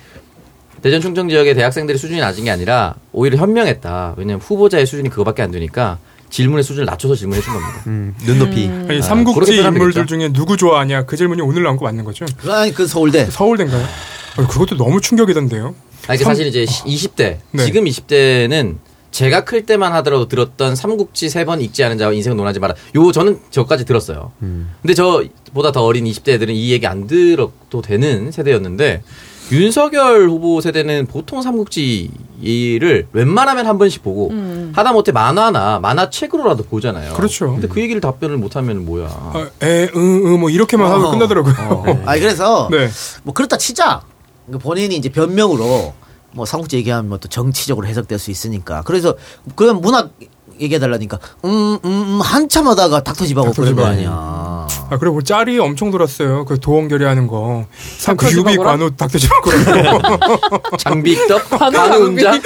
대전 0.82 1.00
충청 1.00 1.28
지역의 1.28 1.54
대학생들의 1.54 1.98
수준이 1.98 2.20
낮은 2.20 2.44
게 2.44 2.50
아니라 2.50 2.94
오히려 3.12 3.36
현명했다. 3.38 4.14
왜냐면 4.16 4.40
후보자의 4.40 4.86
수준이 4.86 5.10
그거밖에 5.10 5.42
안 5.42 5.50
되니까 5.50 5.98
질문의 6.30 6.62
수준을 6.64 6.86
낮춰서 6.86 7.14
질문해 7.16 7.40
준 7.42 7.52
겁니다. 7.52 7.82
음, 7.88 8.14
눈높이. 8.24 8.68
아니 8.88 8.98
아, 8.98 9.02
삼국지 9.02 9.50
표현하면 9.52 9.74
인물들. 9.80 10.06
중에 10.06 10.32
누구 10.32 10.56
좋아하냐 10.56 11.04
그 11.04 11.16
질문이 11.16 11.42
오늘 11.42 11.62
나온 11.64 11.76
거 11.76 11.84
맞는 11.84 12.04
거죠? 12.04 12.24
아니 12.48 12.72
그 12.72 12.86
서울대. 12.86 13.26
서울대인가요? 13.26 13.84
어, 14.38 14.46
그것도 14.46 14.76
너무 14.76 15.00
충격이던데요. 15.00 15.74
아, 16.08 16.14
이게 16.14 16.24
삼- 16.24 16.32
사실 16.32 16.46
이제 16.46 16.64
20대, 16.64 17.38
네. 17.50 17.64
지금 17.64 17.84
20대는 17.84 18.76
제가 19.10 19.44
클 19.44 19.66
때만 19.66 19.92
하더라도 19.94 20.28
들었던 20.28 20.76
삼국지 20.76 21.28
세 21.28 21.44
번 21.44 21.60
읽지 21.60 21.82
않은 21.82 21.98
자와 21.98 22.12
인생은 22.12 22.36
논하지 22.36 22.60
마라. 22.60 22.74
요 22.94 23.10
저는 23.12 23.40
저까지 23.50 23.84
들었어요. 23.84 24.30
근데 24.38 24.94
저보다 24.94 25.72
더 25.72 25.82
어린 25.82 26.04
20대 26.04 26.28
애들은 26.34 26.54
이 26.54 26.70
얘기 26.70 26.86
안 26.86 27.08
들어도 27.08 27.82
되는 27.82 28.30
세대였는데 28.30 29.02
윤석열 29.52 30.28
후보 30.28 30.60
세대는 30.60 31.06
보통 31.06 31.42
삼국지를 31.42 33.08
웬만하면 33.12 33.66
한 33.66 33.78
번씩 33.78 34.02
보고 34.02 34.30
하다못해 34.72 35.12
만화나 35.12 35.80
만화책으로라도 35.80 36.64
보잖아요. 36.64 37.14
그렇죠. 37.14 37.52
근데 37.52 37.68
그 37.68 37.80
얘기를 37.80 38.00
답변을 38.00 38.36
못하면 38.36 38.84
뭐야. 38.84 39.06
아, 39.08 39.50
에, 39.62 39.88
응, 39.94 40.26
응, 40.26 40.40
뭐 40.40 40.50
이렇게만 40.50 40.90
하면 40.90 41.06
어, 41.06 41.10
끝나더라고요. 41.10 41.54
어. 41.68 42.02
아니 42.06 42.20
그래서 42.20 42.68
네. 42.70 42.88
뭐 43.24 43.34
그렇다 43.34 43.56
치자. 43.56 44.02
그러니까 44.46 44.66
본인이 44.68 44.96
이제 44.96 45.08
변명으로 45.08 45.94
뭐 46.32 46.44
삼국지 46.46 46.76
얘기하면 46.76 47.08
뭐또 47.08 47.28
정치적으로 47.28 47.86
해석될 47.86 48.18
수 48.18 48.30
있으니까. 48.30 48.82
그래서 48.82 49.14
그런 49.56 49.80
문학 49.80 50.10
얘기해달라니까 50.60 51.18
음, 51.44 51.50
음, 51.50 51.78
음 51.84 52.20
한참 52.22 52.68
하다가 52.68 53.02
닥터집하고 53.02 53.52
그런 53.52 53.76
거 53.76 53.84
아니야. 53.86 54.10
아 54.90 54.98
그리고 54.98 55.14
뭐 55.14 55.22
짤이 55.22 55.58
엄청 55.58 55.90
돌았어요. 55.90 56.44
그 56.44 56.58
도원결이 56.58 57.04
하는 57.04 57.26
거. 57.28 57.66
참 57.98 58.16
그? 58.16 58.30
유비 58.32 58.56
관우 58.56 58.90
닥터지바고라고. 58.96 60.00
장비떡, 60.78 61.50
관우 61.50 61.72
관우음장, 61.72 62.40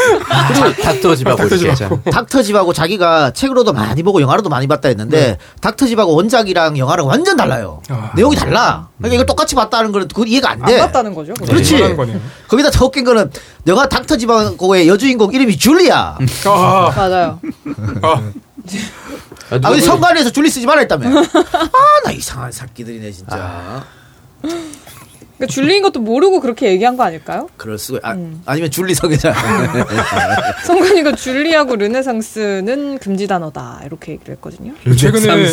그리고 0.48 0.82
닥터집하고 0.82 1.42
이렇게. 1.42 1.58
닥터지바고. 1.66 2.10
닥터집하고 2.10 2.72
자기가 2.72 3.30
책으로도 3.32 3.72
많이 3.72 4.02
보고 4.02 4.20
영화로도 4.20 4.50
많이 4.50 4.66
봤다 4.66 4.88
했는데 4.88 5.38
닥터집하고 5.60 6.14
원작이랑 6.14 6.76
영화랑 6.76 7.06
완전 7.06 7.36
달라요. 7.36 7.80
아. 7.88 8.12
내용이 8.14 8.36
달라. 8.36 8.88
그러니까 8.98 9.14
이걸 9.14 9.26
똑같이 9.26 9.54
봤다는 9.54 9.92
거는 9.92 10.08
그 10.14 10.24
이해가 10.26 10.50
안안 10.50 10.66
돼. 10.66 10.78
봤다는 10.78 11.14
거죠. 11.14 11.32
그거. 11.34 11.46
그렇지. 11.46 11.78
거네요. 11.96 12.20
거기다 12.48 12.70
더 12.70 12.84
웃긴 12.84 13.04
거는 13.04 13.30
영화 13.66 13.88
닥터집하고의 13.88 14.86
여주인공 14.88 15.32
이름이 15.32 15.56
줄리야. 15.56 16.18
아, 16.46 16.92
맞아요. 16.94 17.40
아, 18.04 18.32
아, 19.50 19.60
아, 19.62 19.70
우리 19.70 19.80
그- 19.80 19.86
성관에서 19.86 20.30
줄리 20.30 20.50
쓰지 20.50 20.66
말라 20.66 20.80
했다며. 20.80 21.08
아, 21.20 22.00
나 22.04 22.10
이상한 22.12 22.50
새끼들이네, 22.52 23.10
진짜. 23.12 23.84
그러니까 25.44 25.52
줄리인 25.52 25.82
것도 25.82 26.00
모르고 26.00 26.40
그렇게 26.40 26.70
얘기한 26.70 26.96
거 26.96 27.02
아닐까요? 27.04 27.48
그럴 27.56 27.78
수가, 27.78 28.00
아, 28.02 28.12
음. 28.12 28.42
아니면 28.46 28.70
줄리 28.70 28.94
성애자. 28.94 29.34
성관이가 30.64 31.12
줄리하고 31.16 31.76
르네상스는 31.76 32.98
금지 32.98 33.26
단어다 33.26 33.82
이렇게 33.86 34.12
얘기를 34.12 34.34
했거든요. 34.34 34.72
최근에 34.96 35.48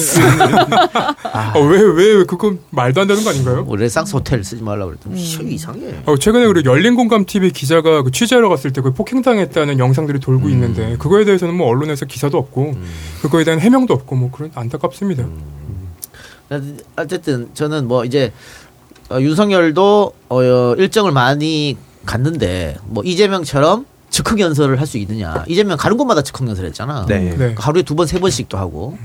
아, 1.23 1.53
왜왜 1.57 2.25
그거 2.25 2.55
말도 2.71 3.01
안 3.01 3.07
되는 3.07 3.23
거 3.23 3.29
아닌가요? 3.29 3.63
뭐 3.63 3.75
레상스 3.75 4.15
호텔 4.15 4.43
쓰지 4.43 4.63
말라고 4.63 4.91
음. 4.91 4.97
그랬더니, 5.03 5.21
이 5.51 5.53
이상해. 5.55 5.93
어, 6.05 6.17
최근에 6.17 6.45
우리 6.45 6.63
열린 6.65 6.95
공감 6.95 7.25
TV 7.25 7.51
기자가 7.51 8.03
그 8.03 8.11
취재하러 8.11 8.49
갔을 8.49 8.71
때 8.73 8.81
그 8.81 8.93
폭행당했다는 8.93 9.77
영상들이 9.77 10.19
돌고 10.19 10.47
음. 10.47 10.51
있는데 10.53 10.97
그거에 10.97 11.23
대해서는 11.23 11.53
뭐 11.53 11.67
언론에서 11.67 12.05
기사도 12.07 12.39
없고 12.39 12.73
그거에 13.21 13.43
대한 13.43 13.59
해명도 13.59 13.93
없고 13.93 14.15
뭐 14.15 14.31
그런 14.31 14.49
안타깝습니다. 14.55 15.23
어쨌든 16.95 17.49
저는 17.53 17.87
뭐 17.87 18.03
이제 18.03 18.31
어, 18.31 18.70
윤석열도 19.19 20.13
어, 20.29 20.43
일정을 20.77 21.11
많이 21.11 21.77
갔는데 22.05 22.77
뭐 22.85 23.03
이재명처럼 23.03 23.85
즉흥 24.09 24.39
연설을 24.39 24.79
할 24.79 24.87
수 24.87 24.97
있느냐. 24.97 25.45
이재명 25.47 25.77
가는 25.77 25.95
곳마다 25.97 26.21
즉흥 26.21 26.47
연설 26.47 26.65
했잖아. 26.65 27.05
네. 27.07 27.33
네. 27.37 27.55
하루에 27.57 27.81
두 27.83 27.95
번, 27.95 28.07
세 28.07 28.19
번씩도 28.19 28.57
하고. 28.57 28.97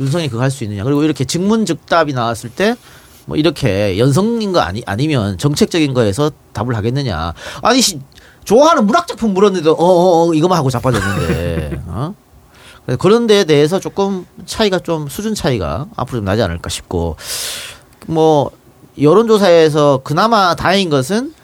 윤석이 0.00 0.28
그거 0.28 0.42
할 0.42 0.50
수 0.50 0.64
있느냐. 0.64 0.84
그리고 0.84 1.02
이렇게 1.02 1.24
직문즉답이 1.24 2.12
나왔을 2.12 2.50
때 2.50 2.74
뭐 3.26 3.36
이렇게 3.38 3.98
연성인 3.98 4.52
거 4.52 4.60
아니, 4.60 4.82
아니면 4.86 5.38
정책적인 5.38 5.94
거에서 5.94 6.30
답을 6.52 6.76
하겠느냐. 6.76 7.32
아니, 7.62 7.80
씨, 7.80 7.98
좋아하는 8.44 8.86
문학 8.86 9.06
작품 9.06 9.32
물었는데, 9.32 9.70
어, 9.70 9.72
어, 9.72 10.28
어, 10.28 10.34
이거만 10.34 10.58
하고 10.58 10.68
자빠졌는데, 10.68 11.80
어? 11.86 12.14
그래서 12.84 12.98
그런 12.98 13.26
데에 13.26 13.44
대해서 13.44 13.80
조금 13.80 14.26
차이가 14.44 14.78
좀 14.78 15.08
수준 15.08 15.34
차이가 15.34 15.86
앞으로 15.96 16.18
좀 16.18 16.26
나지 16.26 16.42
않을까 16.42 16.68
싶고, 16.68 17.16
뭐, 18.08 18.50
여론조사에서 19.00 20.00
그나마 20.04 20.54
다행인 20.54 20.90
것은 20.90 21.34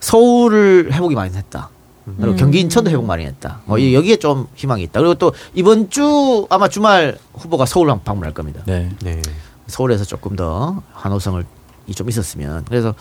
서울을 0.00 0.92
회복이 0.92 1.14
많이 1.14 1.34
했다. 1.34 1.70
그리고 2.18 2.34
경기 2.34 2.58
인천도 2.60 2.90
회복 2.90 3.04
많이 3.06 3.24
했다. 3.24 3.60
뭐 3.64 3.78
이- 3.78 3.94
여기에 3.94 4.16
좀 4.16 4.48
희망이 4.56 4.82
있다. 4.84 4.98
그리고 5.00 5.14
또 5.14 5.32
이번 5.54 5.88
주 5.88 6.46
아마 6.50 6.68
주말 6.68 7.16
후보가 7.34 7.64
서울 7.66 7.90
한- 7.90 8.02
방문할 8.02 8.34
겁니다. 8.34 8.62
네. 8.66 8.90
네. 9.02 9.22
서울에서 9.68 10.04
조금 10.04 10.34
더 10.34 10.82
환호성을 10.94 11.44
이좀 11.86 12.08
있었으면 12.08 12.64
그래서 12.68 12.94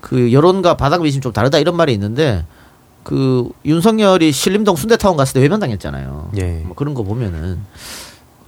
그 0.00 0.32
여론과 0.32 0.76
바닥 0.76 1.02
민심 1.02 1.20
좀 1.22 1.32
다르다 1.32 1.58
이런 1.58 1.76
말이 1.76 1.92
있는데 1.92 2.44
그 3.04 3.48
윤석열이 3.64 4.32
신림동 4.32 4.74
순대타운 4.76 5.16
갔을 5.16 5.34
때 5.34 5.40
외면당했잖아요. 5.40 6.32
예. 6.38 6.62
뭐 6.64 6.74
그런 6.74 6.94
거 6.94 7.04
보면은 7.04 7.60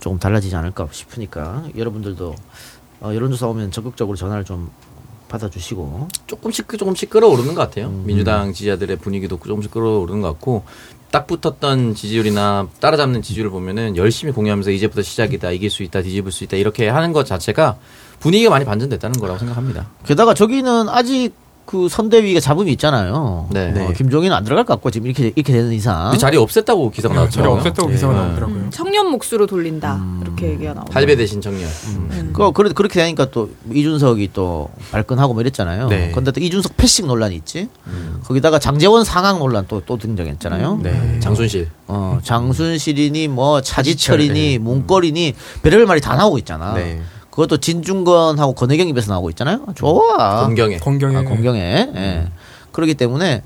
조금 0.00 0.18
달라지지 0.18 0.54
않을까 0.56 0.88
싶으니까 0.90 1.64
여러분들도 1.76 2.34
어, 3.00 3.12
여론조사 3.14 3.46
오면 3.48 3.70
적극적으로 3.70 4.16
전화를 4.16 4.44
좀 4.44 4.70
받아주시고 5.28 6.08
조금씩 6.26 6.68
조금씩 6.78 7.10
끌어오르는 7.10 7.54
것 7.54 7.60
같아요. 7.60 7.88
음. 7.88 8.04
민주당 8.06 8.52
지지자들의 8.52 8.96
분위기도 8.98 9.38
조금씩 9.38 9.70
끌어오르는 9.70 10.22
것 10.22 10.28
같고 10.28 10.64
딱 11.10 11.26
붙었던 11.26 11.94
지지율이나 11.94 12.68
따라잡는 12.80 13.22
지지율을 13.22 13.50
보면은 13.50 13.96
열심히 13.96 14.32
공유하면서 14.32 14.70
이제부터 14.70 15.02
시작이다, 15.02 15.50
이길 15.52 15.70
수 15.70 15.82
있다, 15.82 16.02
뒤집을 16.02 16.32
수 16.32 16.44
있다 16.44 16.56
이렇게 16.56 16.88
하는 16.88 17.12
것 17.12 17.24
자체가 17.26 17.78
분위기가 18.20 18.50
많이 18.50 18.64
반전됐다는 18.64 19.18
거라고 19.20 19.38
생각합니다. 19.38 19.88
게다가 20.04 20.34
저기는 20.34 20.88
아직 20.88 21.32
그 21.66 21.88
선대위가 21.88 22.38
잡음이 22.40 22.70
있잖아요. 22.72 23.48
네. 23.50 23.74
어, 23.76 23.92
김종인은 23.92 24.34
안 24.34 24.44
들어갈 24.44 24.64
것 24.64 24.74
같고 24.74 24.90
지금 24.92 25.08
이렇게 25.08 25.32
이렇게 25.34 25.52
되는 25.52 25.72
이상 25.72 26.10
그 26.12 26.18
자리 26.18 26.36
없앴다고 26.38 26.92
기사가 26.92 27.14
네, 27.24 27.28
자리 27.28 27.44
나왔죠. 27.46 27.70
없앴다고 27.72 27.90
기사가 27.90 28.14
나오더라고요. 28.14 28.70
청년 28.70 29.08
몫으로 29.10 29.46
돌린다 29.46 30.00
이렇게 30.22 30.50
얘기가 30.50 30.74
나오고. 30.74 30.92
할배 30.92 31.16
대신 31.16 31.40
청년. 31.40 31.68
그 32.32 32.52
그래 32.52 32.70
그렇게 32.74 33.00
되니까 33.00 33.30
또 33.30 33.50
이준석이 33.72 34.30
또 34.32 34.70
발끈하고 34.92 35.34
뭐 35.34 35.42
이랬잖아요. 35.42 35.88
네. 35.88 36.12
근데 36.14 36.30
또 36.30 36.40
이준석 36.40 36.76
패싱 36.76 37.08
논란이 37.08 37.34
있지. 37.36 37.68
거기다가 38.24 38.58
장재원 38.58 39.04
상황 39.04 39.38
논란 39.38 39.66
또 39.66 39.82
또 39.86 39.96
등장했잖아요. 39.98 40.80
네. 40.82 41.20
장순실. 41.20 41.68
어 41.86 42.18
장순실이니 42.22 43.28
뭐 43.28 43.60
차지철이니 43.60 44.32
네. 44.52 44.58
문거리니 44.58 45.34
별별 45.62 45.86
말이 45.86 46.00
다 46.00 46.16
나오고 46.16 46.38
있잖아. 46.38 46.74
네. 46.74 47.00
그것도 47.36 47.58
진중권하고 47.58 48.54
권혜경 48.54 48.88
입에서 48.88 49.12
나오고 49.12 49.28
있잖아요. 49.30 49.66
좋아. 49.74 50.46
공경에. 50.46 50.78
건경에 50.78 51.16
아, 51.18 51.22
공경에. 51.22 51.60
예. 51.94 52.28
그렇기 52.72 52.94
때문에 52.94 53.42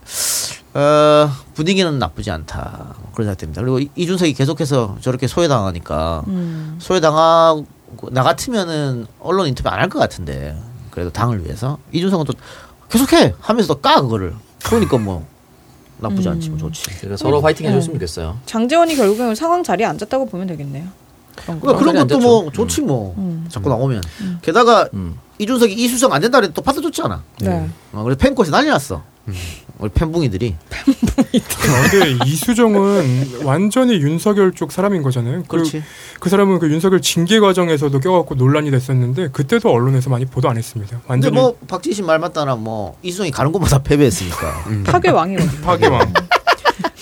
어, 0.74 1.28
분위기는 1.54 1.98
나쁘지 1.98 2.30
않다. 2.30 2.94
그런 3.12 3.26
생각됩니다. 3.26 3.60
그리고 3.62 3.80
이- 3.80 3.90
이준석이 3.96 4.34
계속해서 4.34 4.98
저렇게 5.00 5.26
소외당하니까 5.26 6.22
음. 6.28 6.76
소외당하고 6.80 7.66
나 8.12 8.22
같으면은 8.22 9.06
언론 9.18 9.48
인터뷰 9.48 9.68
안 9.68 9.80
할 9.80 9.88
것 9.88 9.98
같은데 9.98 10.56
그래도 10.92 11.10
당을 11.10 11.44
위해서 11.44 11.78
이준석은 11.92 12.26
또 12.26 12.32
계속해 12.90 13.34
하면서 13.40 13.74
또 13.74 13.80
까 13.80 14.00
그거를 14.00 14.34
그러니까 14.64 14.98
뭐 14.98 15.26
나쁘지 15.98 16.28
않지 16.28 16.50
뭐 16.50 16.58
좋지. 16.58 16.90
그래서 17.00 17.16
서로 17.16 17.40
화이팅 17.40 17.66
해줬으면 17.66 17.94
좋겠어요. 17.96 18.38
장재원이 18.46 18.94
결국에는 18.94 19.34
상황 19.34 19.64
자리에 19.64 19.84
앉았다고 19.86 20.26
보면 20.26 20.46
되겠네요. 20.46 20.86
그러니까 21.36 21.76
그런 21.76 21.94
것도. 21.94 22.18
뭐 22.18 22.50
좋지 22.52 22.82
뭐 22.82 23.14
음. 23.18 23.46
자꾸 23.48 23.68
나오면 23.68 24.02
게다가 24.42 24.88
음. 24.94 25.18
이준석이 25.38 25.72
이수정 25.72 26.12
안 26.12 26.20
된다 26.20 26.38
그래도 26.38 26.54
또 26.54 26.62
받아줬잖아. 26.62 27.22
네. 27.40 27.68
어, 27.92 28.02
그래서 28.02 28.18
팬코에서 28.18 28.50
난리 28.50 28.68
났어. 28.68 29.02
우리 29.78 29.88
팬붕이들이. 29.90 30.56
아, 30.70 31.90
근데 31.90 32.18
이수정은 32.26 33.44
완전히 33.44 33.94
윤석열 33.94 34.52
쪽 34.52 34.72
사람인 34.72 35.02
거잖아요. 35.02 35.42
그, 35.42 35.48
그렇지. 35.48 35.82
그 36.18 36.28
사람은 36.28 36.58
그 36.58 36.70
윤석열 36.70 37.00
징계 37.00 37.40
과정에서도 37.40 37.98
껴갖고 37.98 38.34
논란이 38.34 38.70
됐었는데 38.70 39.28
그때도 39.28 39.70
언론에서 39.70 40.10
많이 40.10 40.26
보도 40.26 40.50
안 40.50 40.58
했습니다. 40.58 40.98
근데 40.98 41.04
완전히 41.06 41.34
뭐 41.34 41.56
박지신 41.66 42.04
말 42.04 42.18
맞다나 42.18 42.56
뭐 42.56 42.96
이수정이 43.02 43.30
가는 43.30 43.52
곳마다 43.52 43.78
패배했으니까. 43.82 44.64
파괴 44.84 45.10
왕이거든요. 45.10 45.60
파괴왕. 45.62 46.12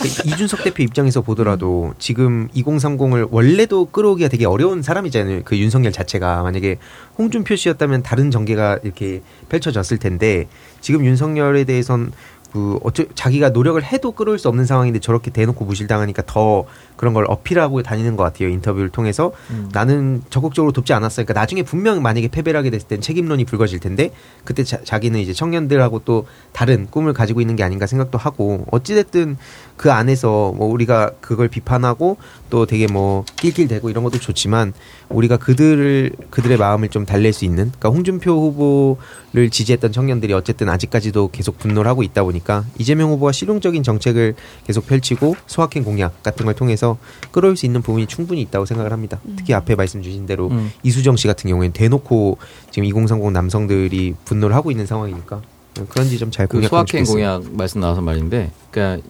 이준석 0.05 0.63
대표 0.63 0.83
입장에서 0.83 1.23
보더라도 1.23 1.93
지금 1.99 2.49
2030을 2.55 3.29
원래도 3.31 3.87
끌어오기가 3.87 4.29
되게 4.29 4.47
어려운 4.47 4.83
사람이잖아요. 4.83 5.43
그 5.45 5.57
윤석열 5.59 5.93
자체가 5.93 6.43
만약에 6.43 6.77
홍준표 7.19 7.57
씨였다면 7.57 8.03
다른 8.03 8.31
전개가 8.31 8.79
이렇게 8.85 9.23
펼쳐졌을 9.49 9.99
텐데 9.99 10.47
지금 10.81 11.05
윤석열에 11.05 11.65
대해선 11.65 12.13
그 12.53 12.79
어쩌 12.83 13.05
자기가 13.15 13.51
노력을 13.51 13.83
해도 13.83 14.13
끌어올 14.13 14.39
수 14.39 14.49
없는 14.49 14.65
상황인데 14.65 15.01
저렇게 15.01 15.31
대놓고 15.31 15.65
무실당하니까 15.65 16.23
더 16.27 16.65
그런 16.99 17.15
걸 17.15 17.25
어필하고 17.29 17.83
다니는 17.83 18.17
것 18.17 18.25
같아요 18.25 18.51
인터뷰를 18.51 18.91
통해서 18.91 19.33
나는 19.73 20.23
적극적으로 20.29 20.73
돕지 20.73 20.93
않았어요. 20.93 21.25
그러니까 21.25 21.41
나중에 21.41 21.63
분명 21.63 22.03
만약에 22.03 22.29
패배를 22.29 22.59
하게 22.59 22.69
됐을 22.71 22.89
땐 22.89 23.01
책임론이 23.01 23.45
불거질 23.45 23.79
텐데 23.79 24.11
그때 24.45 24.65
자, 24.65 24.79
자기는 24.85 25.19
이제 25.19 25.33
청년들하고 25.33 26.01
또 26.05 26.27
다른 26.53 26.87
꿈을 26.91 27.13
가지고 27.13 27.41
있는 27.41 27.57
게 27.57 27.63
아닌가 27.63 27.87
생각도 27.87 28.19
하고 28.19 28.67
어찌됐든 28.71 29.37
그 29.77 29.93
안에서 29.93 30.53
뭐 30.57 30.69
우리가 30.69 31.13
그걸 31.21 31.49
비판하고 31.49 32.17
또 32.51 32.67
되게 32.67 32.87
뭐 32.87 33.25
낄낄대고 33.37 33.91
이런 33.91 34.05
것도 34.05 34.19
좋지만 34.19 34.73
우리가 35.09 35.37
그들을 35.37 36.11
그들의 36.31 36.57
마음을 36.57 36.89
좀 36.89 37.07
달랠 37.07 37.33
수 37.33 37.45
있는 37.45 37.71
그러니까 37.79 37.91
홍준표 37.91 38.33
후보를 38.33 39.51
지지했던 39.51 39.93
청년들이 39.93 40.33
어쨌든 40.33 40.69
아직까지도 40.69 41.31
계속 41.31 41.59
분노를 41.59 41.89
하고 41.89 42.03
있다 42.03 42.25
보니까 42.25 42.65
이재명 42.79 43.11
후보가 43.11 43.33
실용적인 43.33 43.83
정책을 43.83 44.35
계속 44.67 44.87
펼치고 44.87 45.37
소확행 45.47 45.85
공약 45.85 46.23
같은 46.23 46.45
걸 46.45 46.55
통해서 46.55 46.88
끌어올 47.31 47.57
수 47.57 47.67
있는 47.67 47.83
부분이 47.83 48.07
충분히 48.07 48.41
있다고 48.43 48.65
생각을 48.65 48.93
합니다. 48.93 49.21
특히 49.37 49.53
앞에 49.55 49.75
말씀 49.75 50.03
주신 50.03 50.27
대로 50.27 50.49
음. 50.49 50.71
이수정 50.83 51.17
씨 51.17 51.27
같은 51.27 51.51
경우에는 51.51 51.73
대놓고 51.73 52.39
지금 52.71 52.87
2030 52.87 53.33
남성들이 53.33 54.15
분노를 54.25 54.55
하고 54.55 54.71
있는 54.71 54.87
상황이니까 54.87 55.43
그런 55.89 56.09
지점 56.09 56.31
잘그 56.31 56.57
공략하면 56.59 56.87
소확행. 56.87 57.05
공약 57.05 57.53
말씀 57.53 57.81
나와서 57.81 58.01
말인데, 58.01 58.51
그러니까 58.71 59.07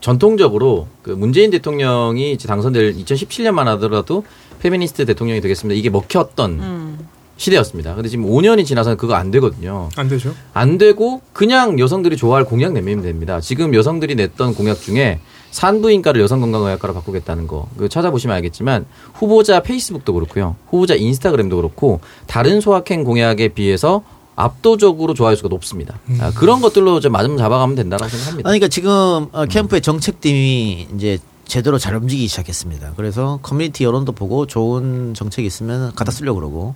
전통적으로 0.00 0.88
그 1.02 1.10
문재인 1.10 1.50
대통령이 1.50 2.32
이제 2.32 2.48
당선될 2.48 2.94
2017년만 2.96 3.64
하더라도 3.64 4.24
페미니스트 4.60 5.06
대통령이 5.06 5.40
되겠습니다. 5.40 5.78
이게 5.78 5.90
먹혔던 5.90 6.50
음. 6.60 7.08
시대였습니다. 7.36 7.94
근데 7.94 8.08
지금 8.08 8.26
5년이 8.26 8.66
지나서는 8.66 8.98
그거 8.98 9.14
안 9.14 9.30
되거든요. 9.30 9.88
안 9.96 10.08
되죠. 10.08 10.34
안 10.52 10.76
되고 10.76 11.22
그냥 11.32 11.78
여성들이 11.78 12.16
좋아할 12.18 12.44
공약 12.44 12.72
내밀면 12.72 13.02
됩니다. 13.02 13.40
지금 13.40 13.74
여성들이 13.74 14.14
냈던 14.14 14.54
공약 14.54 14.80
중에 14.80 15.20
산부인과를 15.50 16.20
여성건강의학과로 16.20 16.94
바꾸겠다는 16.94 17.46
거 17.46 17.68
찾아보시면 17.88 18.36
알겠지만 18.36 18.86
후보자 19.14 19.60
페이스북도 19.60 20.14
그렇고요. 20.14 20.56
후보자 20.68 20.94
인스타그램도 20.94 21.56
그렇고 21.56 22.00
다른 22.26 22.60
소확행 22.60 23.04
공약에 23.04 23.48
비해서 23.48 24.02
압도적으로 24.36 25.12
좋아요 25.12 25.36
수가 25.36 25.48
높습니다. 25.48 25.98
아, 26.18 26.32
그런 26.34 26.60
것들로 26.60 27.00
좀 27.00 27.12
맞으면 27.12 27.36
잡아가면 27.36 27.76
된다고 27.76 28.08
생각합니다. 28.08 28.48
아니, 28.48 28.58
그러니까 28.58 28.68
지금 28.68 29.26
어, 29.32 29.44
캠프의 29.44 29.82
정책팀이 29.82 30.88
이제 30.94 31.18
제대로 31.44 31.78
잘 31.78 31.96
움직이기 31.96 32.28
시작했습니다. 32.28 32.92
그래서 32.96 33.40
커뮤니티 33.42 33.84
여론도 33.84 34.12
보고 34.12 34.46
좋은 34.46 35.14
정책이 35.14 35.46
있으면 35.46 35.92
갖다 35.94 36.12
쓰려고 36.12 36.38
그러고 36.38 36.74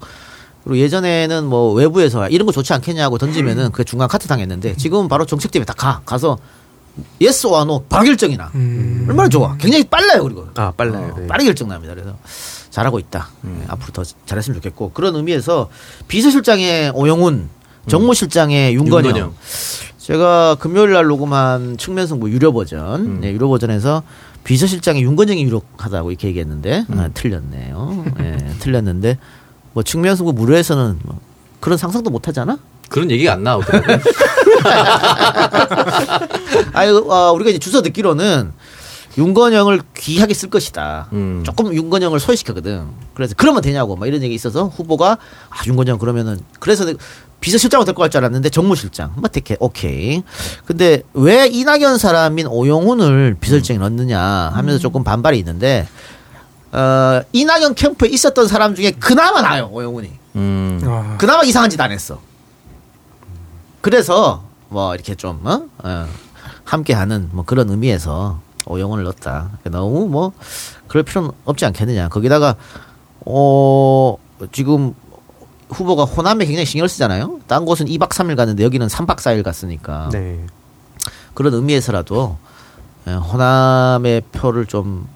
그리고 0.64 0.78
예전에는 0.78 1.46
뭐 1.46 1.72
외부에서 1.72 2.28
이런 2.28 2.46
거 2.46 2.52
좋지 2.52 2.72
않겠냐고 2.72 3.18
던지면은 3.18 3.70
그 3.70 3.84
중간 3.84 4.08
커트 4.08 4.26
당했는데 4.26 4.76
지금은 4.76 5.08
바로 5.08 5.24
정책팀에 5.26 5.64
딱 5.64 5.76
가. 5.76 6.00
가서 6.04 6.38
yes 7.20 7.46
or 7.46 7.64
no 7.64 7.82
바로 7.88 8.04
결정이나. 8.04 8.50
얼마나 8.54 9.28
좋아. 9.28 9.56
굉장히 9.56 9.84
빨라요, 9.84 10.22
그리고. 10.22 10.46
아 10.54 10.72
빨라요. 10.76 11.12
어, 11.14 11.20
네. 11.20 11.26
빠르게 11.26 11.48
결정납니다. 11.48 11.94
그래서 11.94 12.16
잘하고 12.70 12.98
있다. 12.98 13.28
네, 13.42 13.64
앞으로 13.68 13.92
더 13.92 14.02
잘했으면 14.26 14.56
좋겠고 14.60 14.92
그런 14.92 15.14
의미에서 15.16 15.68
비서실장의 16.08 16.90
오영훈, 16.94 17.48
정무실장의 17.88 18.74
윤건영. 18.74 19.06
윤건영. 19.10 19.34
제가 19.98 20.56
금요일 20.60 20.92
날 20.92 21.06
녹음한 21.06 21.76
측면승부 21.78 22.30
유료 22.30 22.52
버전, 22.52 23.20
네, 23.20 23.32
유료 23.32 23.48
버전에서 23.48 24.02
비서실장의 24.44 25.02
윤건영이 25.02 25.42
유력하다고 25.44 26.10
이렇게 26.10 26.28
얘기했는데 26.28 26.84
아, 26.90 27.08
틀렸네요. 27.14 28.04
예, 28.20 28.36
틀렸는데 28.60 29.18
뭐 29.72 29.82
측면승부 29.82 30.32
무료에서는 30.34 30.98
뭐 31.04 31.18
그런 31.60 31.78
상상도 31.78 32.10
못 32.10 32.28
하잖아. 32.28 32.58
그런 32.90 33.10
얘기가 33.10 33.32
안 33.32 33.42
나오더라고요. 33.42 33.96
아유, 36.72 37.04
어, 37.08 37.32
우리가 37.32 37.50
이제 37.50 37.58
주소 37.58 37.82
듣기로는 37.82 38.52
윤건영을 39.16 39.80
귀하게 39.96 40.34
쓸 40.34 40.50
것이다. 40.50 41.08
음. 41.12 41.42
조금 41.44 41.72
윤건영을 41.72 42.18
소외시켰거든. 42.18 42.86
그래서 43.14 43.34
그러면 43.36 43.62
되냐고 43.62 43.94
막 43.96 44.06
이런 44.06 44.22
얘기 44.22 44.34
있어서 44.34 44.64
후보가 44.66 45.18
아 45.50 45.56
윤건영 45.66 45.98
그러면은 45.98 46.40
그래서 46.58 46.84
내가 46.84 46.98
비서실장으로 47.40 47.84
될것 47.84 48.02
같지 48.02 48.16
않았는데 48.18 48.50
정무실장 48.50 49.12
뭐 49.16 49.28
택해 49.28 49.56
오케이. 49.60 50.22
근데 50.64 51.02
왜 51.12 51.46
이낙연 51.46 51.98
사람인 51.98 52.48
오영훈을 52.48 53.36
비서실장에 53.38 53.78
넣느냐 53.78 54.20
하면서 54.20 54.80
조금 54.80 55.04
반발이 55.04 55.38
있는데 55.38 55.86
어 56.72 57.20
이낙연 57.32 57.76
캠프에 57.76 58.08
있었던 58.08 58.48
사람 58.48 58.74
중에 58.74 58.92
그나마 58.92 59.42
나요 59.42 59.68
오영훈이. 59.70 60.10
음. 60.36 60.80
아, 60.84 61.16
그나마 61.18 61.44
이상한 61.44 61.70
짓 61.70 61.80
안 61.80 61.92
했어. 61.92 62.18
그래서 63.80 64.43
뭐 64.74 64.92
이렇게 64.94 65.14
좀 65.14 65.40
어? 65.46 65.62
어, 65.78 66.06
함께하는 66.64 67.30
뭐 67.32 67.44
그런 67.44 67.70
의미에서 67.70 68.40
오영훈을 68.66 69.04
넣었다. 69.04 69.50
너무 69.70 70.08
뭐 70.08 70.32
그럴 70.88 71.04
필요는 71.04 71.30
없지 71.44 71.64
않겠느냐. 71.64 72.08
거기다가 72.08 72.56
어 73.24 74.16
지금 74.52 74.94
후보가 75.70 76.04
호남에 76.04 76.44
굉장히 76.44 76.66
신경을 76.66 76.88
쓰잖아요. 76.88 77.38
딴 77.46 77.64
곳은 77.64 77.86
2박 77.86 78.08
3일 78.10 78.36
갔는데 78.36 78.64
여기는 78.64 78.86
3박 78.88 79.16
4일 79.18 79.42
갔으니까 79.44 80.08
네. 80.12 80.44
그런 81.34 81.54
의미에서라도 81.54 82.36
예, 83.06 83.12
호남의 83.12 84.22
표를 84.32 84.66
좀 84.66 85.06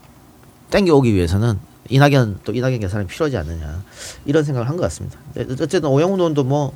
땡겨오기 0.71 1.13
위해서는 1.15 1.59
이낙연 1.89 2.41
또 2.45 2.53
이낙연 2.53 2.81
계산이 2.81 3.07
필요하지 3.07 3.37
않느냐 3.39 3.83
이런 4.25 4.45
생각을 4.45 4.69
한 4.69 4.77
것 4.77 4.83
같습니다. 4.83 5.19
근데 5.35 5.53
어쨌든 5.65 5.87
오영훈 5.87 6.21
의원도 6.21 6.45
뭐 6.45 6.75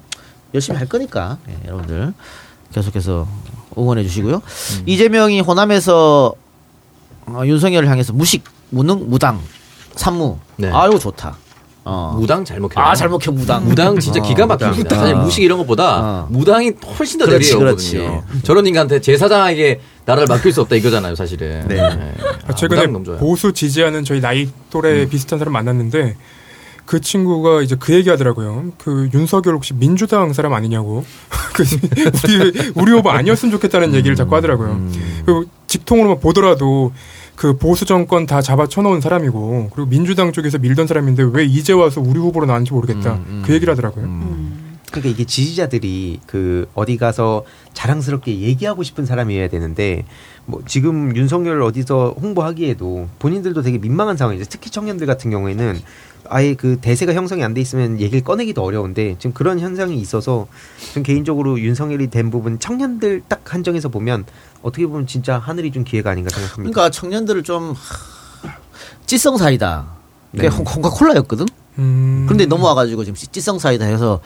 열심히 0.55 0.79
할 0.79 0.89
거니까 0.89 1.39
예, 1.49 1.69
여러분들 1.69 2.13
계속해서 2.73 3.27
응원해 3.79 4.03
주시고요. 4.03 4.43
이재명이 4.87 5.41
호남에서 5.41 6.35
어, 7.27 7.43
윤석열을 7.45 7.89
향해서 7.89 8.13
무식, 8.13 8.45
무능, 8.71 9.09
무당, 9.09 9.41
산무. 9.95 10.39
네. 10.57 10.71
아이고 10.73 10.99
좋다. 10.99 11.37
어. 11.85 12.17
무당 12.19 12.45
잘 12.45 12.61
먹혀요. 12.61 12.85
아, 12.85 12.95
잘 12.95 13.09
먹혀 13.09 13.33
무당. 13.33 13.65
무당 13.65 13.99
진짜 13.99 14.21
어, 14.21 14.23
기가 14.23 14.47
막힙니다. 14.47 14.83
무당. 14.83 14.99
사실 15.01 15.17
무식 15.17 15.43
이런 15.45 15.59
것보다 15.59 15.99
어. 16.01 16.27
무당이 16.31 16.73
훨씬 16.99 17.19
더 17.19 17.27
그렇지, 17.27 17.55
내리거든요. 17.59 18.23
저런 18.45 18.67
인간한테 18.67 19.01
제사장에게 19.01 19.81
나라를 20.05 20.29
맡길 20.29 20.53
수 20.53 20.61
없다 20.61 20.77
이거잖아요, 20.77 21.15
사실은. 21.17 21.67
네. 21.67 21.75
네. 21.77 22.15
아, 22.47 22.55
최근에. 22.55 22.87
보수 23.19 23.53
지지하는 23.53 24.05
저희 24.05 24.21
나이 24.21 24.49
또래 24.71 25.09
비슷한 25.09 25.39
사람 25.39 25.53
만났는데 25.55 26.17
그 26.85 27.01
친구가 27.01 27.63
이제 27.63 27.77
그 27.79 27.95
얘기 27.95 28.11
하더라고요. 28.11 28.73
그 28.79 29.09
윤석열 29.15 29.55
혹시 29.55 29.75
민주당 29.75 30.33
사람 30.33 30.53
아니냐고. 30.53 31.05
그 31.55 31.65
우리 32.25 32.73
우리 32.75 32.93
후보 32.93 33.11
아니었으면 33.11 33.53
좋겠다는 33.53 33.95
얘기를 33.95 34.17
자꾸 34.17 34.35
하더라고요. 34.37 34.89
그리고 35.25 35.45
직통으로만 35.67 36.21
보더라도 36.21 36.93
그 37.37 37.57
보수 37.57 37.85
정권 37.85 38.27
다 38.27 38.43
잡아 38.43 38.67
쳐놓은 38.67 39.01
사람이고 39.01 39.71
그리고 39.75 39.89
민주당 39.89 40.33
쪽에서 40.33 40.59
밀던 40.59 40.87
사람인데 40.87 41.25
왜 41.33 41.45
이제 41.45 41.73
와서 41.73 42.01
우리 42.01 42.19
후보로 42.19 42.47
나왔는지 42.47 42.73
모르겠다. 42.73 43.21
그 43.45 43.55
얘기를 43.55 43.73
하더라고요. 43.73 44.05
그러니까 44.91 45.09
이게 45.09 45.25
지지자들이 45.25 46.21
그 46.27 46.69
어디 46.75 46.99
가서 46.99 47.45
자랑스럽게 47.73 48.41
얘기하고 48.41 48.83
싶은 48.83 49.07
사람이어야 49.07 49.49
되는데 49.49 50.05
뭐 50.47 50.61
지금 50.67 51.15
윤석열 51.17 51.63
어디서 51.63 52.17
홍보하기에도 52.21 53.09
본인들도 53.19 53.63
되게 53.63 53.79
민망한 53.79 54.17
상황이죠. 54.17 54.45
특히 54.49 54.71
청년들 54.71 55.07
같은 55.07 55.31
경우에는 55.31 55.81
아예 56.29 56.55
그 56.55 56.79
대세가 56.81 57.13
형성이 57.15 57.45
안 57.45 57.53
돼 57.55 57.61
있으면 57.61 58.01
얘기를 58.01 58.23
꺼내기도 58.25 58.63
어려운데 58.63 59.17
지금 59.19 59.35
그런 59.35 59.61
현상이 59.61 59.97
있어서 60.01 60.47
전 60.95 61.03
개인적으로 61.03 61.61
윤석열이 61.61 62.09
된 62.11 62.31
부분 62.31 62.59
청년들 62.59 63.23
딱 63.29 63.43
한정해서 63.53 63.89
보면 63.89 64.25
어떻게 64.63 64.87
보면 64.87 65.07
진짜 65.07 65.39
하늘이 65.39 65.71
준 65.73 65.85
기회가 65.85 66.11
아닌가 66.11 66.31
생각합니다. 66.31 66.73
그러니까 66.73 66.91
청년들을 66.91 67.43
좀 67.43 67.73
하, 67.73 68.53
찌성 69.07 69.37
사이다. 69.37 69.87
그게 70.33 70.49
네. 70.49 70.49
홍- 70.49 70.65
홍카콜라였거든. 70.67 71.47
음. 71.79 72.25
그런데 72.27 72.47
넘어와가지고 72.47 73.05
지금 73.05 73.17
찌성 73.17 73.59
사이다 73.59 73.85
해서 73.85 74.21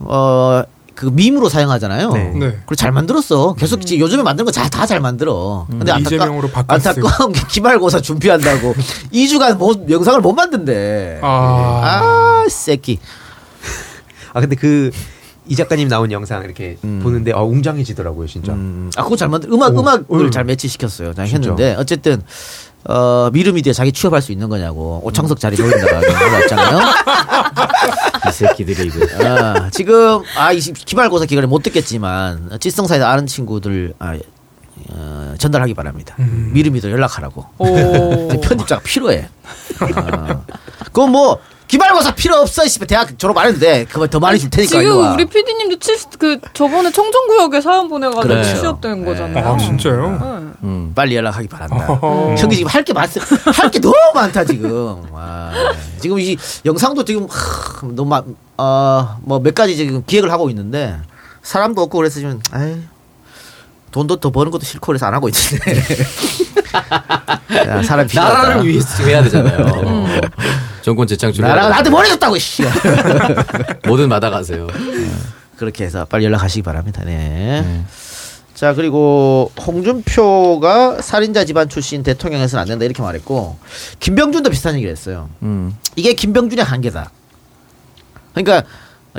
어. 0.00 0.62
그 0.98 1.06
밈으로 1.12 1.48
사용하잖아요. 1.48 2.10
네. 2.10 2.24
네. 2.34 2.50
그리고 2.66 2.74
잘 2.74 2.90
만들었어. 2.90 3.54
계속 3.54 3.86
지- 3.86 4.00
요즘에 4.00 4.24
만드는 4.24 4.44
거 4.44 4.50
다 4.50 4.84
잘 4.84 4.98
만들어. 4.98 5.64
근데 5.70 5.92
안타까, 5.92 6.16
이재명으로 6.16 6.48
바꿨어요. 6.48 6.94
안타까운 7.04 7.32
게 7.32 7.40
기말고사 7.48 8.00
준비한다고 8.00 8.74
2주간 9.14 9.56
뭐, 9.58 9.74
영상을 9.88 10.20
못 10.20 10.32
만든대. 10.32 11.20
아. 11.22 11.80
아, 11.84 12.46
새끼. 12.50 12.98
아 14.34 14.40
근데 14.40 14.56
그 14.56 14.90
이 15.50 15.56
작가님 15.56 15.88
나온 15.88 16.12
영상 16.12 16.44
이렇게 16.44 16.76
음. 16.84 17.00
보는데 17.02 17.32
어, 17.32 17.42
웅장해지더라고요 17.44 18.26
진짜. 18.26 18.52
음, 18.52 18.90
아, 18.96 19.02
그거 19.04 19.16
잘 19.16 19.28
만들, 19.30 19.50
음악, 19.50 19.74
오, 19.74 19.80
음악을 19.80 20.26
음. 20.26 20.30
잘 20.30 20.44
매치시켰어요. 20.44 21.14
잘. 21.14 21.26
했는데, 21.26 21.74
어쨌든, 21.78 22.20
어, 22.84 23.30
미르미디어 23.32 23.72
자기 23.72 23.90
취업할 23.90 24.20
수 24.20 24.30
있는 24.30 24.50
거냐고, 24.50 25.00
오창석 25.04 25.40
자리 25.40 25.56
노린다가 25.56 26.00
올라왔잖아요. 26.00 26.78
이 28.28 28.32
새끼들이 28.32 28.88
이거. 28.88 29.06
아, 29.24 29.70
지금, 29.70 30.22
아, 30.36 30.52
이 30.52 30.58
기말고사 30.60 31.26
기간에 31.26 31.46
못 31.46 31.62
듣겠지만, 31.62 32.58
찌성사에서 32.60 33.06
아는 33.06 33.26
친구들, 33.26 33.94
아, 33.98 34.16
어, 34.90 35.34
전달하기 35.38 35.74
바랍니다. 35.74 36.14
미르미디어 36.18 36.90
연락하라고. 36.90 37.46
오. 37.58 38.28
편집자가 38.40 38.80
필요해. 38.82 39.28
어. 39.80 40.44
그건 40.86 41.10
뭐, 41.10 41.38
기말고사 41.68 42.14
필요 42.14 42.36
없어, 42.36 42.66
씨. 42.66 42.78
대학 42.80 43.18
졸업 43.18 43.36
안 43.38 43.48
해도 43.48 43.58
돼. 43.58 43.84
그거 43.84 44.06
더 44.06 44.18
많이 44.18 44.38
줄 44.38 44.48
테니까. 44.48 44.80
지금 44.80 44.96
와. 44.98 45.12
우리 45.12 45.26
PD님도 45.26 45.78
칠, 45.78 45.96
그 46.18 46.38
저번에 46.54 46.90
청정구역에 46.90 47.60
사연 47.60 47.88
보내가지고 47.88 48.22
그렇죠. 48.22 48.56
취업된 48.60 49.04
거잖아요. 49.04 49.46
아 49.46 49.56
진짜요? 49.58 50.10
네. 50.10 50.66
음. 50.66 50.92
빨리 50.94 51.14
연락하기 51.16 51.46
바란다. 51.48 51.76
어허. 51.92 52.34
형이 52.36 52.56
지금 52.56 52.70
할 52.70 52.82
게 52.84 52.92
많어. 52.94 53.06
할 53.54 53.70
게 53.70 53.78
너무 53.80 53.94
많다 54.14 54.44
지금. 54.44 55.02
와. 55.12 55.50
지금 56.00 56.18
이 56.18 56.36
영상도 56.64 57.04
지금 57.04 57.26
하, 57.28 57.86
너무 57.92 58.08
막, 58.08 58.24
어, 58.56 59.18
뭐몇 59.22 59.54
가지 59.54 59.76
지금 59.76 60.02
기획을 60.06 60.32
하고 60.32 60.48
있는데 60.50 60.96
사람도 61.42 61.82
없고 61.82 61.98
그래서 61.98 62.14
지금 62.20 62.40
아이, 62.50 62.76
돈도 63.90 64.16
더 64.20 64.30
버는 64.30 64.50
것도 64.50 64.64
싫고 64.64 64.86
그래서 64.86 65.04
안 65.06 65.12
하고 65.14 65.28
있는데. 65.28 65.86
야, 67.68 67.82
사람. 67.82 68.06
나라를 68.12 68.66
위해서 68.66 69.02
해야 69.04 69.22
되잖아요. 69.22 70.06
정권 70.88 71.06
재창출. 71.06 71.44
나라가 71.44 71.68
나한테 71.68 71.90
보내줬다고 71.90 72.38
씨. 72.38 72.62
뭐든 73.86 74.08
받아가세요. 74.08 74.66
그렇게 75.58 75.84
해서 75.84 76.06
빨리 76.06 76.24
연락하시기 76.24 76.62
바랍니다. 76.62 77.02
네. 77.04 77.84
자 78.54 78.72
그리고 78.72 79.52
홍준표가 79.66 81.02
살인자 81.02 81.44
집안 81.44 81.68
출신 81.68 82.02
대통령에서는 82.02 82.62
안 82.62 82.68
된다 82.68 82.86
이렇게 82.86 83.02
말했고 83.02 83.58
김병준도 84.00 84.48
비슷한 84.48 84.76
얘기를 84.76 84.90
했어요. 84.90 85.28
음. 85.42 85.76
이게 85.94 86.14
김병준의 86.14 86.64
한계다. 86.64 87.10
그러니까 88.32 88.66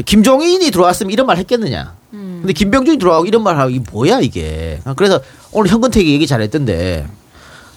김종인이 0.03 0.71
들어왔으면 0.71 1.11
이런 1.11 1.27
말 1.27 1.37
했겠느냐. 1.37 1.93
근데 2.09 2.51
김병준이 2.51 2.97
들어가고 2.97 3.27
이런 3.27 3.43
말 3.43 3.59
하고 3.59 3.69
이게 3.69 3.83
뭐야 3.91 4.21
이게. 4.21 4.81
그래서 4.97 5.21
오늘 5.51 5.69
현근택이 5.69 6.11
얘기 6.13 6.25
잘했던데 6.25 7.05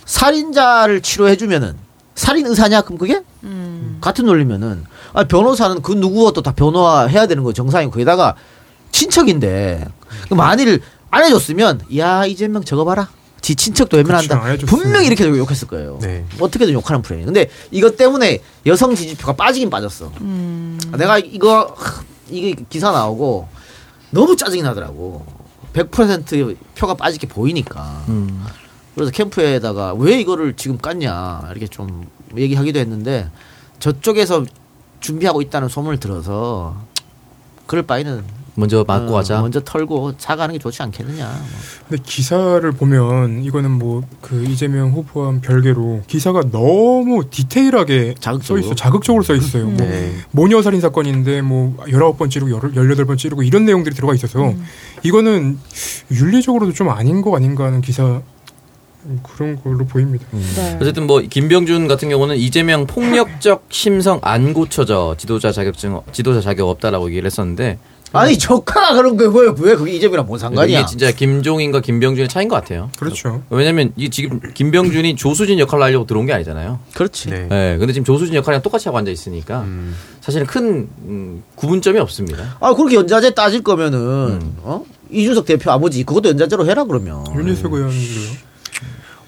살인자를 0.06 1.02
치료해주면은 1.02 1.76
살인 2.14 2.46
의사냐? 2.46 2.82
그럼 2.82 2.98
그게 2.98 3.22
같은 4.00 4.26
논리면은 4.26 4.84
아, 5.12 5.24
변호사는 5.24 5.82
그 5.82 5.92
누구와도 5.92 6.42
다 6.42 6.52
변호해야 6.52 7.26
되는 7.26 7.42
거 7.42 7.52
정상이고 7.52 7.90
거기다가 7.92 8.34
친척인데 8.90 9.86
그 10.28 10.34
만일 10.34 10.80
안 11.10 11.24
해줬으면 11.24 11.82
야 11.96 12.24
이재명 12.26 12.62
저거 12.64 12.84
봐라. 12.84 13.08
지 13.40 13.56
친척도 13.56 13.96
외면한다. 13.96 14.40
분명히 14.66 15.08
이렇게 15.08 15.26
욕했을 15.26 15.66
거예요. 15.66 15.98
네. 16.00 16.24
어떻게든 16.38 16.72
욕하는 16.74 17.02
프레임. 17.02 17.24
근데 17.24 17.50
이것 17.72 17.96
때문에 17.96 18.38
여성 18.66 18.94
지지표가 18.94 19.32
빠지긴 19.32 19.68
빠졌어. 19.68 20.12
아, 20.92 20.96
내가 20.96 21.18
이거 21.18 21.74
하, 21.76 22.02
이게 22.30 22.54
기사 22.70 22.92
나오고 22.92 23.48
너무 24.10 24.36
짜증이 24.36 24.62
나더라고. 24.62 25.26
100% 25.72 26.56
표가 26.76 26.94
빠질 26.94 27.18
게 27.18 27.26
보이니까. 27.26 28.04
음. 28.08 28.44
그래서 28.94 29.10
캠프에다가 29.10 29.94
왜 29.94 30.20
이거를 30.20 30.54
지금 30.54 30.78
깠냐 30.78 31.50
이렇게 31.50 31.66
좀 31.66 32.06
얘기하기도 32.36 32.78
했는데 32.78 33.28
저쪽에서 33.78 34.44
준비하고 35.00 35.42
있다는 35.42 35.68
소문을 35.68 35.98
들어서 35.98 36.76
그럴 37.66 37.82
바에는 37.84 38.22
먼저 38.54 38.84
맞고 38.86 39.12
어, 39.12 39.12
가자. 39.14 39.40
먼저 39.40 39.60
털고 39.64 40.12
사과하는 40.18 40.52
게 40.52 40.58
좋지 40.58 40.82
않겠느냐. 40.82 41.24
뭐. 41.26 41.42
근데 41.88 42.02
기사를 42.04 42.70
보면 42.72 43.42
이거는 43.44 43.70
뭐 43.70 44.02
그 44.20 44.44
이재명 44.44 44.90
후보와 44.92 45.40
별개로 45.42 46.02
기사가 46.06 46.42
너무 46.50 47.24
디테일하게 47.30 48.14
써 48.16 48.20
자극적으로. 48.20 48.60
있어 48.64 48.74
자극적으로 48.74 49.22
써 49.22 49.34
있어요. 49.34 49.64
뭐 49.66 49.76
네. 49.78 50.14
모녀 50.32 50.60
살인 50.62 50.80
사건인데 50.82 51.40
뭐 51.42 51.76
19번 51.86 52.30
찌르고 52.30 52.50
18번 52.72 53.16
찌르고 53.18 53.42
이런 53.42 53.64
내용들이 53.64 53.94
들어가 53.94 54.14
있어서 54.14 54.54
이거는 55.02 55.58
윤리적으로도 56.10 56.72
좀 56.72 56.90
아닌 56.90 57.22
거 57.22 57.34
아닌가 57.34 57.64
하는 57.64 57.80
기사 57.80 58.20
그런 59.22 59.60
걸로 59.62 59.84
보입니다. 59.84 60.24
네. 60.30 60.78
어쨌든 60.80 61.06
뭐 61.06 61.20
김병준 61.20 61.88
같은 61.88 62.08
경우는 62.08 62.36
이재명 62.36 62.86
폭력적 62.86 63.66
심성 63.70 64.20
안 64.22 64.52
고쳐져 64.52 65.14
지도자 65.18 65.52
자격증 65.52 66.00
지도자 66.12 66.40
자격 66.40 66.68
없다라고 66.68 67.08
얘기를 67.08 67.26
했었는데 67.26 67.78
아니 68.14 68.36
조카가 68.36 68.94
그런 68.94 69.16
거왜 69.16 69.52
왜 69.58 69.74
그게 69.74 69.92
이재명이랑 69.92 70.26
뭔 70.26 70.38
상관이야? 70.38 70.80
이게 70.80 70.86
진짜 70.86 71.10
김종인과 71.10 71.80
김병준의 71.80 72.28
차이인 72.28 72.48
것 72.48 72.56
같아요. 72.56 72.90
그렇죠. 72.98 73.42
왜냐면 73.48 73.92
이 73.96 74.10
지금 74.10 74.38
김병준이 74.52 75.16
조수진 75.16 75.58
역할을 75.58 75.82
하려고 75.82 76.06
들어온 76.06 76.26
게 76.26 76.32
아니잖아요. 76.34 76.78
그렇지. 76.94 77.30
네. 77.30 77.46
네, 77.48 77.78
근데 77.78 77.94
지금 77.94 78.04
조수진 78.04 78.34
역할이랑 78.34 78.62
똑같이 78.62 78.88
하고 78.88 78.98
앉아 78.98 79.10
있으니까 79.10 79.62
음. 79.62 79.96
사실은 80.20 80.46
큰 80.46 80.88
음, 81.06 81.42
구분점이 81.54 81.98
없습니다. 82.00 82.56
아 82.60 82.74
그렇게 82.74 82.96
연자제 82.96 83.30
따질 83.34 83.62
거면은 83.62 83.98
음. 83.98 84.56
어 84.62 84.84
이준석 85.10 85.46
대표 85.46 85.70
아버지 85.70 86.04
그것도 86.04 86.28
연자제로 86.30 86.66
해라 86.66 86.84
그러면. 86.84 87.24
윤희숙 87.34 87.72
의원도요. 87.72 88.51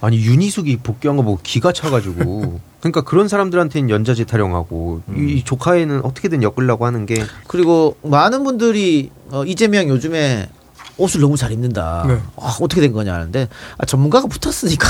아니 0.00 0.18
윤희숙이 0.18 0.78
복귀한 0.78 1.16
거 1.16 1.22
보고 1.22 1.38
기가 1.42 1.72
차가지고 1.72 2.60
그러니까 2.80 3.00
그런 3.02 3.28
사람들한테는 3.28 3.88
연자제 3.88 4.24
타령하고 4.24 5.00
이 5.16 5.42
조카에는 5.44 6.04
어떻게든 6.04 6.42
엮으려고 6.42 6.84
하는 6.84 7.06
게 7.06 7.14
그리고 7.46 7.96
많은 8.02 8.44
분들이 8.44 9.10
어, 9.30 9.44
이재명 9.44 9.88
요즘에 9.88 10.48
옷을 10.96 11.20
너무 11.20 11.36
잘 11.36 11.50
입는다. 11.50 12.04
네. 12.06 12.18
아, 12.36 12.56
어떻게 12.60 12.80
된 12.80 12.92
거냐 12.92 13.14
하는데 13.14 13.48
아, 13.78 13.86
전문가가 13.86 14.28
붙었으니까. 14.28 14.86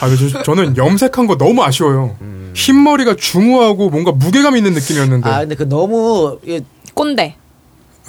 아, 0.00 0.14
저, 0.14 0.42
저는 0.42 0.76
염색한 0.76 1.26
거 1.26 1.36
너무 1.36 1.62
아쉬워요. 1.64 2.16
흰머리가 2.54 3.16
중후하고 3.16 3.90
뭔가 3.90 4.12
무게감 4.12 4.56
있는 4.56 4.74
느낌이었는데. 4.74 5.28
아 5.28 5.40
근데 5.40 5.54
그 5.54 5.68
너무 5.68 6.38
예, 6.46 6.60
꼰대. 6.94 7.36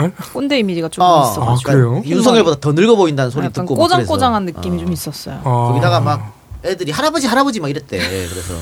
에? 0.01 0.11
꼰대 0.33 0.59
이미지가 0.59 0.89
좀 0.89 1.03
어, 1.03 1.23
있어. 1.31 1.43
아, 1.43 1.55
그래요? 1.63 2.01
윤석열보다 2.05 2.59
더 2.59 2.71
늙어 2.73 2.95
보인다는 2.95 3.31
소리 3.31 3.49
듣고 3.51 3.75
막 3.75 3.81
꼬장꼬장한. 3.83 4.45
느낌이 4.45 4.77
어. 4.77 4.79
좀 4.85 4.91
있었어요. 4.93 5.39
아. 5.43 5.67
거기다가 5.69 5.99
막 5.99 6.33
애들이 6.63 6.91
할아버지 6.91 7.27
할아버지 7.27 7.59
막 7.59 7.69
이랬대. 7.69 7.97
그래서 7.97 8.53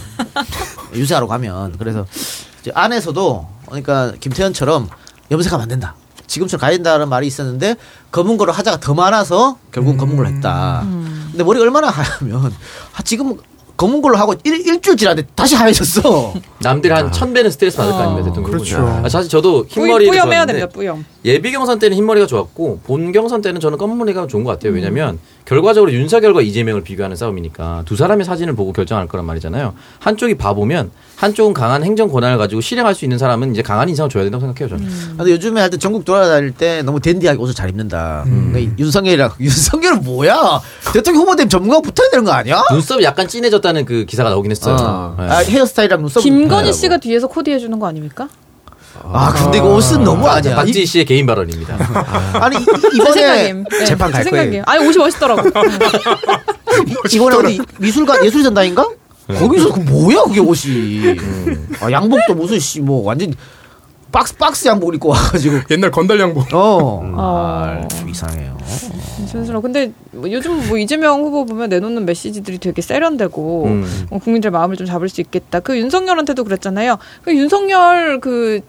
유세하러 0.94 1.28
가면 1.28 1.76
그래서 1.78 2.06
이제 2.62 2.72
안에서도 2.74 3.48
그러니까 3.68 4.14
김태현처럼 4.20 4.90
염색하면 5.32 5.64
안 5.64 5.70
된다. 5.70 5.96
지금처럼 6.26 6.60
가야 6.62 6.72
된다는 6.72 7.08
말이 7.10 7.26
있었는데 7.28 7.76
검은 8.12 8.38
거를 8.38 8.54
하자가 8.54 8.80
더 8.80 8.94
많아서 8.94 9.58
결국은 9.72 9.98
검은 9.98 10.16
걸로 10.18 10.28
했다. 10.28 10.86
근데 11.32 11.44
머리가 11.44 11.64
얼마나 11.64 11.88
하면 11.90 12.54
아, 12.96 13.02
지금 13.04 13.38
검은 13.78 14.02
걸로 14.02 14.18
하고 14.18 14.34
일, 14.44 14.56
일주일 14.68 14.98
지났는데 14.98 15.30
다시 15.36 15.56
하얘졌어. 15.56 16.34
남들 16.60 16.94
한천 16.94 17.32
배는 17.34 17.50
스트레스 17.52 17.78
받을 17.78 17.92
거 17.92 17.98
어. 18.00 18.02
아닙니까 18.02 18.26
대통령 18.30 18.52
그렇죠. 18.52 19.02
아, 19.06 19.08
사실 19.08 19.30
저도 19.30 19.64
뿌- 19.64 19.68
흰머리를 19.70 20.12
뿌염 20.12 20.28
해야 20.34 20.46
좋았는데 20.46 20.54
됩니다. 20.60 20.74
뿌염. 20.74 21.06
예비 21.28 21.52
경선 21.52 21.78
때는 21.80 21.98
흰머리가 21.98 22.26
좋았고 22.26 22.80
본 22.86 23.12
경선 23.12 23.42
때는 23.42 23.60
저는 23.60 23.78
검은 23.78 23.98
머리가 23.98 24.28
좋은 24.28 24.46
것 24.46 24.52
같아요. 24.52 24.72
왜냐하면 24.74 25.20
결과적으로 25.44 25.92
윤석열과 25.92 26.42
이재명을 26.42 26.84
비교하는 26.84 27.16
싸움이니까 27.18 27.84
두 27.86 27.96
사람의 27.98 28.26
사진을 28.26 28.56
보고 28.56 28.72
결정할 28.72 29.08
거란 29.08 29.26
말이잖아요. 29.26 29.74
한쪽이 30.00 30.36
바보면 30.36 30.92
한쪽은 31.18 31.54
강한 31.54 31.84
행정 31.84 32.10
권한을 32.10 32.38
가지고 32.38 32.62
실행할 32.62 32.96
수 32.96 33.04
있는 33.04 33.18
사람은 33.18 33.52
이제 33.52 33.62
강한 33.62 33.90
인상을 33.90 34.10
줘야 34.10 34.24
된다고 34.24 34.42
생각해요. 34.42 34.70
저는. 34.78 34.92
음. 34.92 35.14
근데 35.18 35.32
요즘에 35.32 35.60
하여튼 35.60 35.80
전국 35.80 36.06
돌아다닐 36.06 36.52
때 36.52 36.82
너무 36.84 37.00
댄디하게 37.02 37.40
옷을 37.40 37.54
잘 37.54 37.70
입는다. 37.70 38.24
그러니까 38.26 38.76
윤석열이랑 38.80 39.32
윤석열은 39.40 40.04
뭐야? 40.04 40.62
대통령 40.94 41.24
후보 41.24 41.36
되면 41.36 41.50
전문가가 41.50 41.82
붙어야 41.82 42.10
되는 42.10 42.24
거 42.24 42.32
아니야? 42.32 42.64
눈썹이 42.72 43.04
약간 43.04 43.28
진해졌다는 43.28 43.84
그 43.86 44.06
기사가 44.06 44.30
나오긴 44.30 44.52
했어요. 44.52 44.76
어. 44.80 45.16
네. 45.20 45.26
아, 45.26 45.38
헤어스타일이랑 45.40 46.02
눈썹 46.02 46.22
김건희 46.24 46.72
씨가 46.72 46.98
뒤에서 46.98 47.28
코디해 47.28 47.60
주는 47.60 47.78
거 47.80 47.88
아닙니까? 47.88 48.30
아 49.04 49.32
근데 49.34 49.58
이거 49.60 49.74
옷은 49.76 50.04
너무 50.04 50.28
아니야. 50.28 50.56
박지희 50.56 50.86
씨의 50.86 51.06
개인 51.06 51.26
발언입니다. 51.26 51.78
아니 52.42 52.56
이- 52.58 53.14
생각임. 53.14 53.64
네, 53.70 53.86
재판 53.86 54.12
갈제 54.12 54.30
거예요. 54.30 54.64
아니 54.66 54.86
옷이 54.86 54.98
멋있더라고. 54.98 55.42
이번에 57.14 57.36
어디 57.38 57.60
미술관 57.80 58.24
예술 58.26 58.44
전당인가? 58.44 58.88
거기서 59.28 59.74
그 59.74 59.80
뭐야 59.82 60.24
그게 60.24 60.40
옷이? 60.40 61.18
아, 61.82 61.92
양복도 61.92 62.34
무슨 62.36 62.60
씨 62.60 62.80
뭐 62.80 63.04
완전 63.04 63.34
박스 64.12 64.36
박스 64.38 64.68
양복 64.68 64.96
입고 64.96 65.10
와가지고 65.10 65.60
옛날 65.72 65.92
건달 65.92 66.20
양복. 66.20 66.54
어, 66.54 67.02
어. 67.04 67.14
아, 67.18 67.88
좀 67.90 68.08
이상해요. 68.10 68.56
순수로. 69.28 69.62
근데 69.62 69.92
뭐 70.12 70.32
요즘 70.32 70.66
뭐 70.70 70.78
이재명 70.78 71.22
후보 71.22 71.46
보면 71.46 71.68
내놓는 71.68 72.06
메시지들이 72.06 72.58
되게 72.60 72.82
세련되고 72.82 73.66
음. 73.66 74.06
어, 74.10 74.20
국민들 74.20 74.50
마음을 74.52 74.78
좀 74.78 74.88
잡을 74.88 75.10
수 75.10 75.20
있겠다. 75.20 75.60
그 75.60 75.78
윤석열한테도 75.78 76.46
그랬잖아요. 76.46 76.98
그 77.24 77.36
윤석열 77.36 78.22
그 78.22 78.62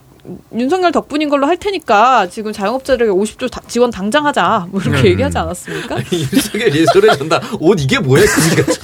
윤석열 0.54 0.92
덕분인 0.92 1.28
걸로 1.28 1.46
할 1.46 1.56
테니까 1.56 2.28
지금 2.28 2.52
자영업자들에게 2.52 3.10
50조 3.12 3.50
다- 3.50 3.60
지원 3.68 3.90
당장 3.90 4.26
하자. 4.26 4.66
뭐 4.70 4.80
이렇게 4.80 5.08
얘기하지 5.10 5.38
않았습니까? 5.38 5.96
윤석열 6.12 6.74
예술의 6.74 7.16
전당 7.18 7.40
옷 7.60 7.80
이게 7.80 7.98
뭐야? 7.98 8.22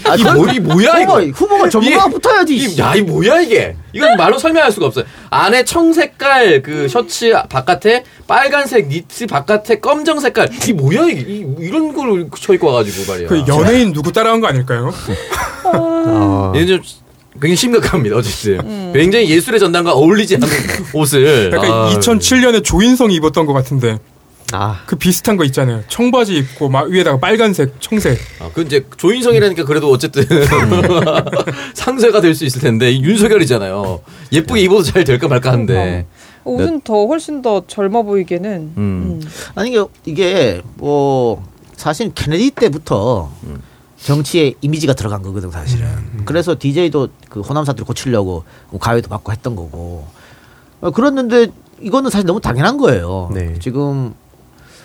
그러니까 0.03 0.17
이 0.17 0.23
머리 0.37 0.61
뭐야 0.61 1.01
이거? 1.01 1.21
후보, 1.21 1.33
후보가 1.55 1.69
전문가가 1.69 2.05
이게- 2.07 2.15
붙어야지. 2.15 2.57
이- 2.57 2.79
야, 2.79 2.95
이 2.95 3.03
뭐야 3.03 3.41
이게? 3.41 3.77
이건 3.93 4.17
말로 4.17 4.39
설명할 4.39 4.73
수가 4.73 4.87
없어요. 4.87 5.05
안에 5.31 5.65
청색깔 5.65 6.63
그 6.63 6.89
셔츠 6.89 7.33
바깥에 7.49 8.05
빨간색 8.27 8.89
니트 8.89 9.27
바깥에 9.27 9.81
검정 9.81 10.19
색깔. 10.21 10.49
이 10.69 10.73
뭐야 10.73 11.05
이게? 11.07 11.21
이, 11.21 11.47
이런 11.61 11.93
걸 11.93 12.29
쳐입고 12.39 12.67
와가지고 12.67 13.13
말이야. 13.13 13.29
그 13.29 13.45
연예인 13.47 13.93
누구 13.93 14.11
따라한 14.13 14.41
거 14.41 14.47
아닐까요? 14.49 14.93
어, 15.65 16.53
좀 16.67 16.81
굉장히 17.35 17.57
심각합니다. 17.57 18.17
어쨌든 18.17 18.61
음. 18.61 18.93
굉장히 18.95 19.29
예술의 19.31 19.59
전당과 19.61 19.93
어울리지 19.93 20.37
않는 20.37 20.49
옷을. 20.95 21.51
약간 21.53 21.71
아, 21.71 21.91
2007년에 21.95 22.63
조인성이 22.65 23.15
입었던 23.17 23.45
것 23.47 23.53
같은데 23.53 23.99
아 24.53 24.83
그 24.87 24.95
비슷한 24.97 25.37
거 25.37 25.45
있잖아요. 25.47 25.83
청바지 25.89 26.35
입고 26.37 26.69
막 26.69 26.89
위에다가 26.89 27.19
빨간색, 27.19 27.81
청색. 27.81 28.19
아, 28.41 28.51
그 28.55 28.63
이제 28.63 28.85
조인성이라니까 28.97 29.65
그래도 29.65 29.91
어쨌든 29.91 30.25
상쇄가 31.75 32.21
될 32.21 32.35
수 32.35 32.45
있을 32.45 32.61
텐데 32.61 32.91
이 32.93 33.03
윤석열이잖아요. 33.03 34.01
예쁘게 34.33 34.61
입어도 34.61 34.83
잘 34.83 35.05
될까 35.05 35.29
말까 35.29 35.53
하는데. 35.53 36.07
옷은 36.45 36.83
더 36.83 37.07
훨씬 37.07 37.41
더 37.43 37.65
젊어 37.67 38.03
보이게는. 38.03 38.51
음. 38.77 39.21
음. 39.23 39.29
아니 39.55 39.71
이게, 39.71 39.85
이게 40.05 40.63
뭐 40.77 41.43
사실 41.77 42.13
케네디 42.15 42.51
때부터 42.53 43.33
정치에 44.05 44.55
이미지가 44.61 44.93
들어간 44.93 45.23
거거든 45.23 45.51
사실은. 45.51 45.87
그래서 46.27 46.55
DJ도 46.59 47.09
그 47.31 47.41
호남 47.41 47.65
사투리 47.65 47.87
고치려고 47.87 48.45
가위도 48.79 49.09
받고 49.09 49.33
했던 49.33 49.57
거고. 49.57 50.07
어, 50.83 50.91
그랬는데 50.91 51.49
이거는 51.81 52.11
사실 52.11 52.27
너무 52.27 52.41
당연한 52.41 52.77
거예요. 52.77 53.31
네. 53.33 53.59
지금 53.61 54.15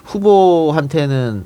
후보한테는 0.05 1.45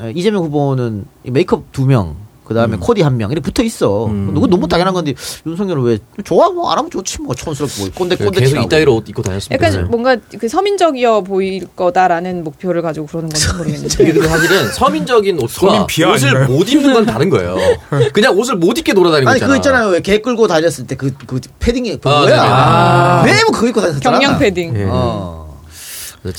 에, 0.00 0.12
이재명 0.16 0.42
후보는 0.44 1.06
이 1.24 1.30
메이크업 1.30 1.70
두 1.70 1.86
명, 1.86 2.16
그 2.46 2.54
다음에 2.54 2.76
코디 2.78 3.02
한 3.02 3.16
명 3.16 3.30
이렇게 3.32 3.42
붙어 3.44 3.62
있어. 3.62 4.06
음. 4.06 4.30
누구 4.34 4.46
너무 4.46 4.68
당연한 4.68 4.94
건데 4.94 5.14
윤석열은 5.46 5.82
왜 5.82 5.98
좋아 6.24 6.48
뭐 6.50 6.70
안 6.70 6.78
하면 6.78 6.90
좋지 6.90 7.22
뭐 7.22 7.34
촌스럽고 7.34 7.74
뭐 7.78 7.88
꼰대 7.94 8.16
꼰대 8.16 8.40
계속. 8.40 8.56
이따위로 8.62 8.94
옷 8.96 9.08
입고 9.08 9.22
다녔습니다. 9.22 9.66
약간 9.66 9.88
뭔가 9.90 10.16
그 10.38 10.48
서민적이어 10.48 11.22
보일 11.22 11.66
거다라는 11.74 12.44
목표를 12.44 12.82
가지고 12.82 13.06
그러는 13.06 13.28
건지 13.30 13.48
모르겠는데. 13.56 14.28
사실은 14.28 14.68
서민적인 14.72 15.36
옷과 15.42 15.48
서민 15.48 15.86
비하 15.86 16.12
옷을? 16.12 16.46
못 16.46 16.70
입는 16.70 16.92
건 16.92 17.06
다른 17.06 17.30
거예요. 17.30 17.56
그냥 18.12 18.36
옷을 18.36 18.56
못 18.56 18.76
입게 18.78 18.92
돌아다니고 18.94 19.28
아니 19.30 19.36
있잖아. 19.38 19.52
그거 19.52 19.56
있잖아요 19.56 19.88
왜 19.88 20.00
개 20.00 20.18
끌고 20.18 20.46
다녔을 20.46 20.86
때 20.86 20.94
그그 20.96 21.40
패딩이 21.58 21.98
아, 22.04 22.08
뭐야? 22.08 22.26
네네. 22.26 22.38
아. 22.38 23.22
매번 23.24 23.52
그거 23.52 23.68
입고 23.68 23.80
다녔었잖아. 23.80 24.18
경량 24.18 24.38
패딩. 24.38 24.76
예. 24.76 24.84
어. 24.88 25.45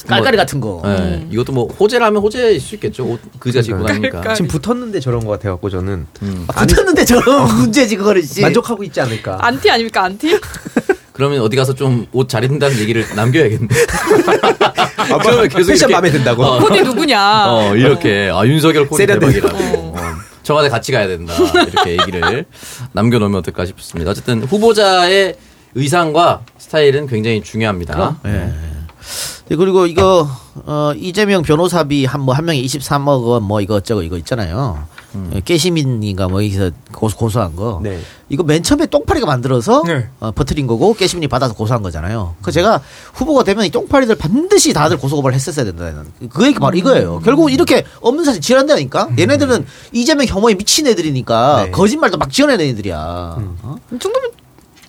깔깔이 0.07 0.35
뭐- 0.37 0.43
같은 0.45 0.59
거. 0.61 0.81
네, 0.85 1.27
이것도 1.31 1.51
뭐 1.53 1.67
호재라면 1.67 2.21
호재일 2.21 2.59
수 2.59 2.75
있겠죠. 2.75 3.05
옷 3.05 3.19
그지같이 3.39 3.71
입고 3.71 3.85
다니니까. 3.85 4.33
지금 4.33 4.47
붙었는데 4.49 4.99
저런 4.99 5.25
것 5.25 5.31
같아갖고 5.33 5.69
저는 5.69 6.05
음. 6.21 6.45
아, 6.47 6.65
붙었는데 6.65 7.05
저런 7.05 7.47
문제지 7.57 7.95
그거는 7.97 8.21
씨. 8.21 8.41
만족하고 8.41 8.83
있지 8.83 8.99
않을까. 9.01 9.37
안티 9.41 9.69
아닙니까 9.69 10.03
안티? 10.03 10.39
그러면 11.13 11.41
어디 11.41 11.55
가서 11.55 11.73
좀 11.73 12.05
옷 12.13 12.29
잘 12.29 12.43
입는다는 12.43 12.77
얘기를 12.79 13.03
남겨야겠네. 13.15 13.67
그러면 15.21 15.47
계속 15.49 15.69
패션 15.71 15.89
이렇게- 15.89 15.93
마음에 15.93 16.11
든다고. 16.11 16.43
어, 16.43 16.59
코디 16.59 16.81
누구냐? 16.83 17.45
어, 17.47 17.75
이렇게 17.75 18.29
아 18.33 18.45
윤석열 18.45 18.87
코디 18.87 19.05
대박이라고. 19.07 19.57
어, 19.57 19.95
청와대 20.43 20.69
같이 20.69 20.91
가야 20.91 21.07
된다. 21.07 21.33
이렇게 21.67 21.91
얘기를 21.93 22.45
남겨놓으면 22.93 23.39
어떨까 23.39 23.65
싶습니다. 23.65 24.11
어쨌든 24.11 24.43
후보자의 24.43 25.35
의상과 25.75 26.41
스타일은 26.57 27.07
굉장히 27.07 27.41
중요합니다. 27.41 28.17
예. 28.25 28.29
네, 28.29 28.53
그리고 29.55 29.85
이거 29.85 30.27
어, 30.65 30.91
이재명 30.97 31.41
변호사비 31.41 32.05
한 32.05 32.21
뭐 32.21 32.33
한 32.33 32.45
명에 32.45 32.61
23억 32.61 33.23
원 33.25 33.43
뭐 33.43 33.61
이거 33.61 33.75
어쩌고 33.75 34.01
이거 34.03 34.17
있잖아요. 34.17 34.85
예, 35.33 35.39
깨시민인가 35.39 36.27
뭐 36.27 36.43
여기서 36.43 36.69
고소, 36.91 37.17
고소한 37.17 37.55
거. 37.55 37.79
네. 37.81 37.99
이거 38.29 38.43
맨 38.43 38.61
처음에 38.61 38.85
똥파리가 38.87 39.25
만들어서 39.25 39.83
네. 39.87 40.09
어, 40.19 40.31
버트린 40.31 40.67
거고 40.67 40.93
깨시민이 40.93 41.27
받아서 41.27 41.53
고소한 41.55 41.81
거잖아요. 41.81 42.35
그 42.41 42.51
제가 42.51 42.81
후보가 43.13 43.43
되면 43.43 43.65
이 43.65 43.69
똥파리들 43.69 44.15
반드시 44.15 44.73
다들 44.73 44.97
고소 44.97 45.15
고발 45.15 45.33
했었어야 45.33 45.65
된다는 45.65 46.05
그 46.29 46.45
얘기 46.45 46.59
바로 46.59 46.75
이거예요. 46.77 47.21
결국 47.23 47.51
이렇게 47.51 47.83
없는 48.01 48.25
사실 48.25 48.41
지어낸다니까. 48.41 49.09
얘네들은 49.17 49.65
이재명 49.93 50.25
혐오에 50.27 50.53
미친 50.55 50.85
애들이니까 50.87 51.63
네. 51.65 51.71
거짓말도 51.71 52.17
막 52.17 52.29
지어내는 52.31 52.65
애들이야. 52.65 52.97
어? 53.63 53.75
이 53.93 53.97
정도면 53.99 54.31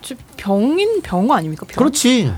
저 0.01 0.15
병인 0.37 1.01
병어 1.01 1.33
아닙니까? 1.33 1.65
병. 1.67 1.75
그렇지. 1.77 2.31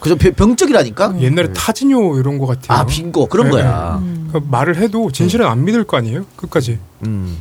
그저 0.00 0.14
병- 0.16 0.32
병적이라니까. 0.32 1.20
옛날에 1.20 1.52
타지뇨 1.52 2.18
이런 2.18 2.38
거 2.38 2.46
같아요. 2.46 2.78
아 2.78 2.86
빙고 2.86 3.26
그런 3.26 3.46
네. 3.46 3.52
거야. 3.52 4.02
그 4.32 4.40
말을 4.48 4.76
해도 4.76 5.10
진실은 5.12 5.46
안 5.46 5.64
믿을 5.64 5.84
거 5.84 5.96
아니에요? 5.98 6.24
끝까지. 6.36 6.78
음. 7.06 7.38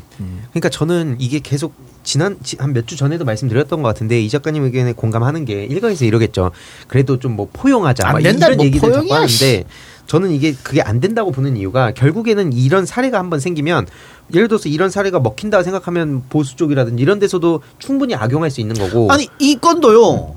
그러니까 0.51 0.69
저는 0.69 1.15
이게 1.19 1.39
계속 1.39 1.73
지난 2.03 2.37
한 2.57 2.73
몇 2.73 2.85
주 2.87 2.95
전에도 2.95 3.23
말씀드렸던 3.25 3.81
것 3.81 3.87
같은데 3.87 4.19
이 4.21 4.29
작가님 4.29 4.63
의견에 4.63 4.93
공감하는 4.93 5.45
게 5.45 5.63
일각에서 5.65 6.05
이러겠죠. 6.05 6.51
그래도 6.87 7.17
좀 7.19 7.35
뭐 7.35 7.47
포용하자. 7.53 8.07
안막 8.07 8.23
된다, 8.23 8.47
이런 8.47 8.57
뭐 8.57 8.65
얘기들 8.65 8.89
포용이야, 8.89 9.15
하는데 9.15 9.63
저는 10.07 10.31
이게 10.31 10.53
그게 10.63 10.81
안 10.81 10.99
된다고 10.99 11.31
보는 11.31 11.55
이유가 11.55 11.91
결국에는 11.91 12.51
이런 12.53 12.85
사례가 12.87 13.19
한번 13.19 13.39
생기면 13.39 13.85
예를 14.33 14.47
들어서 14.47 14.67
이런 14.67 14.89
사례가 14.89 15.19
먹힌다 15.19 15.61
생각하면 15.63 16.23
보수 16.29 16.55
쪽이라든지 16.55 17.01
이런 17.03 17.19
데서도 17.19 17.61
충분히 17.77 18.15
악용할 18.15 18.49
수 18.49 18.59
있는 18.59 18.75
거고. 18.75 19.11
아니 19.11 19.27
이 19.39 19.55
건도요. 19.55 20.35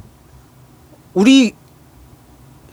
우리 1.15 1.53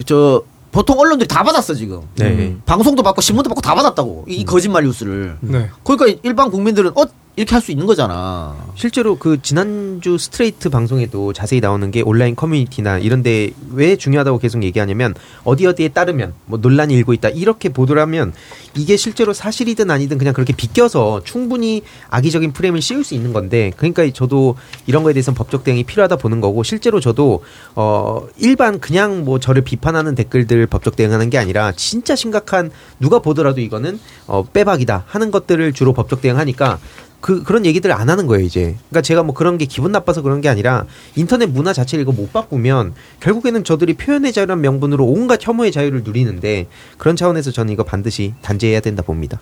저 0.06 0.44
보통 0.72 1.00
언론들이 1.00 1.28
다 1.28 1.44
받았어 1.44 1.74
지금. 1.74 2.02
네. 2.16 2.56
방송도 2.66 3.02
받고 3.04 3.22
신문도 3.22 3.50
받고 3.50 3.62
다 3.62 3.76
받았다고 3.76 4.26
이 4.28 4.46
거짓말 4.46 4.84
뉴스를. 4.84 5.38
네. 5.42 5.70
그러니까 5.84 6.20
일반 6.24 6.52
국민들은 6.52 6.92
어 6.96 7.06
이렇게 7.36 7.56
할 7.56 7.62
수 7.62 7.72
있는 7.72 7.86
거잖아. 7.86 8.56
실제로 8.76 9.18
그 9.18 9.42
지난주 9.42 10.18
스트레이트 10.18 10.70
방송에도 10.70 11.34
자세히 11.34 11.62
나오는 11.62 11.90
게 11.92 12.02
온라인 12.02 12.36
커뮤니티나 12.36 13.00
이런데 13.00 13.52
왜 13.72 13.96
중요하다고 13.96 14.40
계속 14.40 14.64
얘기하냐면 14.64 15.14
어디 15.44 15.66
어디에 15.66 15.90
따르면 15.90 16.34
뭐 16.46 16.60
논란이 16.62 16.94
일고 16.96 17.14
있다 17.14 17.30
이렇게 17.30 17.70
하면 17.76 18.34
이게 18.76 18.98
실제로 18.98 19.34
사실이든 19.34 19.90
아니든 19.90 20.18
그냥 20.18 20.34
그렇게 20.34 20.54
비껴서 20.54 21.22
충분히 21.24 21.82
악의적인 22.10 22.54
프레임을 22.54 22.82
씌울 22.82 23.04
수 23.04 23.14
있는 23.14 23.34
건데 23.34 23.72
그러니까 23.78 24.10
저도 24.14 24.56
이런 24.86 25.04
거에 25.04 25.14
대해서는 25.14 25.36
법적 25.36 25.64
대응이 25.64 25.84
필요하다 25.84 26.18
보는 26.18 26.42
거고 26.42 26.64
실제로 26.64 27.00
저도 27.00 27.44
어 27.76 28.28
일반 28.38 28.80
그냥 28.80 29.24
뭐 29.26 29.40
저를 29.40 29.64
비판하는 29.64 30.16
댓글들 30.16 30.68
법적 30.68 30.96
대응하는 30.96 31.30
게 31.30 31.38
아니라 31.38 31.72
진짜 31.74 32.16
심각한 32.16 32.72
누가 33.00 33.20
보더라도 33.20 33.62
이거는 33.62 34.00
어 34.28 34.44
빼박이다 34.44 35.06
하는 35.08 35.32
것들을 35.32 35.74
주로 35.74 35.94
법적 35.94 36.22
대응하니까 36.22 36.80
그 37.22 37.44
그런 37.44 37.66
얘기들을 37.66 37.94
안 37.94 38.10
하는 38.10 38.28
거예요 38.28 38.46
이제. 38.46 38.76
그러니까 38.90 39.02
제가 39.02 39.24
뭐 39.24 39.34
그런 39.34 39.58
게 39.58 39.66
기분 39.66 39.92
나빠서 39.92 40.22
그런 40.22 40.42
게 40.42 40.50
아니라 40.50 40.86
인터넷 41.16 41.48
문화 41.48 41.74
자체를 41.74 42.04
이거 42.04 42.12
못 42.12 42.32
바꾸면 42.32 42.94
결국에는 43.20 43.64
저들이 43.64 43.94
표현의 43.96 44.34
자유란 44.34 44.62
명분으로 44.62 45.06
온갖 45.06 45.40
혐오의 45.42 45.72
자유를 45.72 46.04
누리는데 46.04 46.68
그런 46.98 47.16
차원에서 47.16 47.52
저는 47.52 47.74
이거 47.74 47.84
반드시 47.84 48.34
단죄해야 48.42 48.80
된다 48.80 49.04
봅니다. 49.04 49.40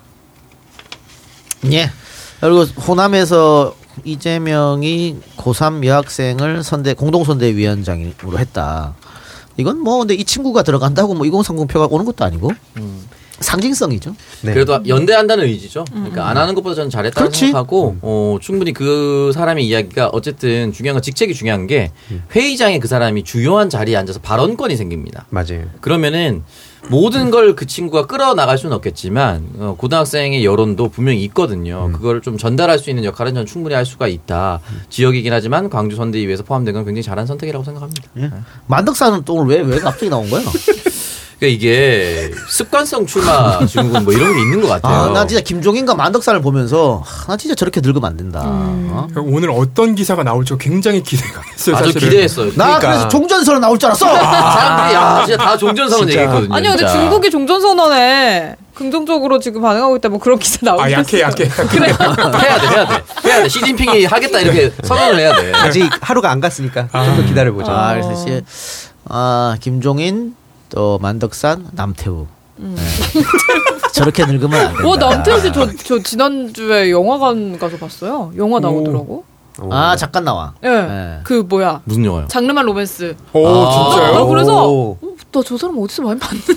예. 1.72 1.92
그리고 2.40 2.64
호남에서 2.64 3.76
이재명이 4.04 5.18
고3 5.38 5.84
여학생을 5.84 6.64
선대 6.64 6.94
공동 6.94 7.24
선대위원장으로 7.24 8.38
했다. 8.38 8.96
이건 9.58 9.80
뭐 9.80 9.98
근데 9.98 10.14
이 10.14 10.24
친구가 10.24 10.62
들어간다고 10.62 11.16
뭐 11.16 11.26
2030표가 11.26 11.92
오는 11.92 12.06
것도 12.06 12.24
아니고 12.24 12.52
상징성이죠. 13.40 14.16
네. 14.42 14.54
그래도 14.54 14.80
연대한다는 14.88 15.46
의지죠. 15.46 15.86
그러니까 15.92 16.28
안 16.28 16.38
하는 16.38 16.56
것보다 16.56 16.76
저는 16.76 16.90
잘했다고 16.90 17.22
그렇지. 17.26 17.40
생각하고 17.40 17.98
어, 18.02 18.38
충분히 18.42 18.74
그 18.74 19.32
사람의 19.34 19.66
이야기가 19.68 20.10
어쨌든 20.14 20.72
중요한 20.74 20.96
건 20.96 21.02
직책이 21.02 21.34
중요한 21.34 21.68
게 21.68 21.92
회의장에 22.36 22.80
그 22.80 22.88
사람이 22.88 23.24
주요한 23.24 23.70
자리에 23.70 23.96
앉아서 23.96 24.20
발언권이 24.22 24.76
생깁니다. 24.76 25.26
맞아요. 25.30 25.66
그러면은 25.82 26.44
모든 26.90 27.32
걸 27.32 27.48
그 27.56 27.66
친구가 27.66 28.06
끌어나갈 28.08 28.58
수는 28.58 28.76
없겠지만 28.76 29.50
어, 29.60 29.76
고등학생의 29.78 30.44
여론도 30.46 30.90
분명히 30.90 31.24
있거든요. 31.26 31.92
그걸 31.94 32.22
좀 32.22 32.38
전달할 32.38 32.78
수 32.80 32.90
있는 32.90 33.04
역할은 33.04 33.34
저는 33.34 33.46
충분히 33.46 33.74
할 33.76 33.86
수가 33.86 34.08
있다. 34.08 34.60
지역이긴 34.90 35.34
하지만 35.34 35.70
광주 35.70 35.96
선대위에서 35.96 36.44
포함된 36.44 36.74
건 36.74 36.86
굉장히 36.86 37.04
잘한 37.04 37.26
선택이라고 37.26 37.64
생각합니다. 37.66 38.04
예. 38.20 38.30
만덕사는 38.68 39.24
또 39.26 39.36
오늘 39.36 39.56
왜 39.56 39.62
왜 39.68 39.80
갑자기 39.80 40.10
나온 40.10 40.30
거야? 40.30 40.42
그러니까 41.40 41.56
이게 41.56 42.32
습관성 42.50 43.06
출마 43.06 43.64
증후군 43.66 44.04
뭐 44.06 44.14
이런 44.14 44.34
게 44.34 44.42
있는 44.42 44.62
것 44.62 44.68
같아요. 44.68 45.12
아, 45.12 45.14
나 45.14 45.28
진짜 45.28 45.42
김종인과 45.44 45.94
만덕산을 45.96 46.42
보면서 46.42 47.04
하, 47.06 47.28
나 47.28 47.38
진짜 47.38 47.54
저렇게 47.54 47.80
늙으면 47.82 48.06
안 48.10 48.18
된다. 48.18 48.42
어? 48.44 49.08
그러니까 49.12 49.36
오늘 49.36 49.52
어떤 49.52 49.94
기사가 49.96 50.24
나올지 50.24 50.56
굉장히 50.60 51.04
기대가 51.04 51.42
됐어요. 51.42 51.76
아주. 51.76 51.94
기대했어요. 51.94 52.52
나 52.56 52.66
그러니까 52.66 52.80
그래서 52.80 53.08
종전선언 53.10 53.62
나올 53.62 53.78
줄 53.78 53.88
알았어. 53.88 54.06
사람들이 54.08 54.96
야 54.96 55.24
진짜 55.26 55.44
다 55.44 55.58
종전선언 55.58 56.08
진짜. 56.08 56.22
얘기했거든요. 56.22 56.56
아니요, 56.56 56.72
근데 56.72 56.86
진짜. 56.88 56.94
중국이 57.00 57.30
종전선언에 57.30 58.56
긍정적으로 58.74 59.40
지금 59.40 59.62
반응하고 59.62 59.96
있다. 59.98 60.10
뭐 60.10 60.20
그런 60.20 60.40
기사 60.40 60.60
나오고 60.62 60.82
아 60.84 60.92
약해 60.92 61.22
약해. 61.22 61.46
약해. 61.46 61.80
해야 61.80 61.98
돼, 62.60 62.68
해야 62.68 62.88
돼, 62.88 63.04
해야 63.26 63.44
돼. 63.44 63.50
시진핑이 63.50 64.06
하겠다 64.06 64.40
이렇게 64.40 64.72
선언을 64.84 65.20
해야 65.20 65.36
돼. 65.36 65.52
아직 65.54 65.90
하루가 66.02 66.32
안 66.32 66.40
갔으니까 66.40 66.88
좀더 66.92 67.24
기다려 67.26 67.52
보자. 67.54 67.72
아, 67.72 67.94
그래서 67.94 68.16
시, 68.16 68.42
아 69.10 69.56
김종인 69.60 70.36
또 70.70 70.98
만덕산 71.00 71.70
남태우. 71.74 72.28
네. 72.58 72.76
저렇게 73.94 74.26
늙으면 74.26 74.60
안 74.60 74.74
된다. 74.74 74.88
어, 74.88 74.96
남태우 74.96 75.40
씨, 75.42 75.52
저, 75.52 75.68
저 75.76 76.00
지난주에 76.02 76.92
영화관 76.92 77.58
가서 77.58 77.78
봤어요. 77.78 78.32
영화 78.38 78.60
나오더라고. 78.60 79.24
아 79.72 79.96
잠깐 79.96 80.24
나와. 80.24 80.54
예. 80.64 80.70
네. 80.70 81.20
그, 81.24 81.34
뭐야. 81.48 81.82
무슨 81.86 82.06
영화요? 82.06 82.28
장르만 82.28 82.66
로맨스. 82.66 83.16
오 83.34 83.48
아. 83.48 83.52
나 83.52 83.72
진짜요? 83.72 84.28
그래서, 84.28 84.68
오. 84.68 84.98
어, 85.02 85.08
나저 85.32 85.58
사람 85.58 85.80
어디서 85.80 86.04
많이 86.04 86.20
봤는데? 86.20 86.54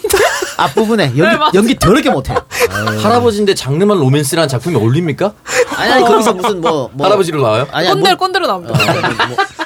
앞부분에 0.65 1.05
연기, 1.05 1.21
네, 1.23 1.37
맞아. 1.37 1.51
연기 1.55 1.79
더럽게 1.79 2.11
못해. 2.11 2.35
할아버지인데 3.03 3.55
장르만 3.55 3.99
로맨스라는 3.99 4.49
작품이 4.49 4.77
어울립니까? 4.77 5.33
아니, 5.77 5.93
아니 5.93 6.05
거기서 6.05 6.33
무슨 6.35 6.61
뭐, 6.61 6.91
뭐 6.93 7.07
할아버지로 7.07 7.41
나와요? 7.43 7.67
아니야 7.73 7.93
꼰대로, 7.93 8.17
뭐, 8.17 8.27
꼰대로 8.27 8.47
나옵니다. 8.47 8.79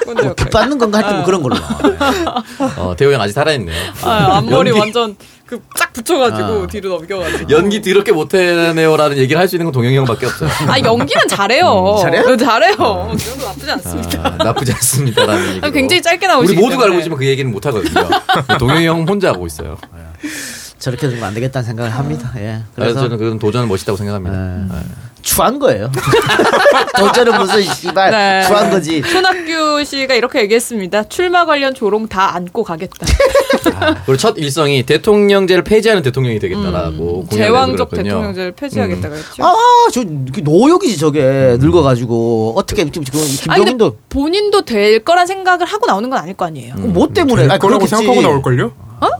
꼰대 0.05 0.21
뭐 0.21 0.31
역할. 0.31 0.49
받는 0.49 0.77
건가 0.77 0.99
할때뭐 0.99 1.23
그런 1.25 1.41
걸로 1.41 1.55
나와. 1.55 2.43
어, 2.77 2.95
대호 2.95 3.11
형 3.13 3.21
아직 3.21 3.33
살아있네요. 3.33 3.75
아, 4.03 4.37
앞머리 4.37 4.69
연기- 4.69 4.79
완전 4.79 5.15
그쫙 5.45 5.93
붙여가지고 5.93 6.63
아. 6.63 6.67
뒤로 6.67 6.89
넘겨가지고. 6.89 7.49
연기 7.51 7.79
더럽게 7.81 8.11
못해내요라는 8.11 9.17
얘기를 9.17 9.39
할 9.39 9.47
수 9.47 9.55
있는 9.55 9.65
건 9.65 9.73
동영이 9.73 9.95
형밖에 9.97 10.25
없어요. 10.25 10.49
아, 10.67 10.79
연기는 10.79 11.27
잘해요. 11.27 11.97
잘해요? 12.01 12.23
어, 12.23 12.37
잘해요. 12.37 13.09
그 13.11 13.17
정도 13.17 13.45
나쁘지 13.45 13.71
않습니다. 13.71 14.21
아, 14.23 14.43
나쁘지 14.43 14.71
않습니다라는 14.73 15.49
얘기. 15.55 15.59
아, 15.65 15.69
굉장히 15.69 16.01
짧게 16.01 16.25
나오시기 16.27 16.57
우리 16.57 16.63
모두가 16.65 16.85
알고. 16.85 16.97
있지만 16.97 17.19
그 17.19 17.25
얘기는 17.27 17.51
못 17.51 17.63
하거든요. 17.65 18.07
동영이 18.57 18.87
형 18.87 19.05
혼자 19.07 19.29
하고 19.29 19.45
있어요. 19.45 19.77
저렇게 20.79 21.07
늙으면 21.07 21.27
안 21.27 21.33
되겠다는 21.33 21.65
생각을 21.65 21.91
합니다. 21.91 22.31
예. 22.37 22.59
그래서 22.75 22.93
그래서 22.93 22.99
저는 23.01 23.17
그런 23.17 23.39
도전은 23.39 23.67
멋있다고 23.67 23.97
생각합니다. 23.97 24.37
네. 24.37 24.81
추한 25.21 25.57
거예요. 25.57 25.91
도저는 26.99 27.39
무슨 27.39 27.61
씨발 27.63 28.11
네. 28.11 28.43
추한 28.45 28.69
거지. 28.69 29.01
손학규 29.01 29.83
씨가 29.83 30.13
이렇게 30.13 30.41
얘기했습니다. 30.41 31.05
출마 31.09 31.45
관련 31.45 31.73
조롱 31.73 32.07
다 32.07 32.35
안고 32.35 32.63
가겠다. 32.63 33.07
그리고 34.05 34.17
첫 34.17 34.37
일성이 34.37 34.83
대통령제를 34.83 35.63
폐지하는 35.63 36.03
대통령이 36.03 36.37
되겠다라고 36.37 37.21
음. 37.21 37.35
제왕적. 37.35 37.89
대통령제를 37.89 38.51
폐지하겠다고 38.51 39.15
했죠. 39.15 39.43
아, 39.43 39.55
저 39.91 40.03
노역이지 40.03 40.97
저게 40.99 41.57
늙어가지고 41.59 42.53
어떻게 42.55 42.83
지금 42.91 43.03
근데 43.03 43.19
김종인도 43.25 43.97
본인도 44.09 44.61
될 44.65 45.03
거란 45.03 45.25
생각을 45.25 45.65
하고 45.65 45.87
나오는 45.87 46.07
건 46.09 46.19
아닐 46.19 46.35
거 46.35 46.45
아니에요. 46.45 46.75
뭐 46.75 47.07
때문에 47.07 47.43
될 47.43 47.51
아니, 47.51 47.59
거라고. 47.59 47.87
생각하고 47.87 48.21
나올 48.21 48.41
걸요? 48.43 48.73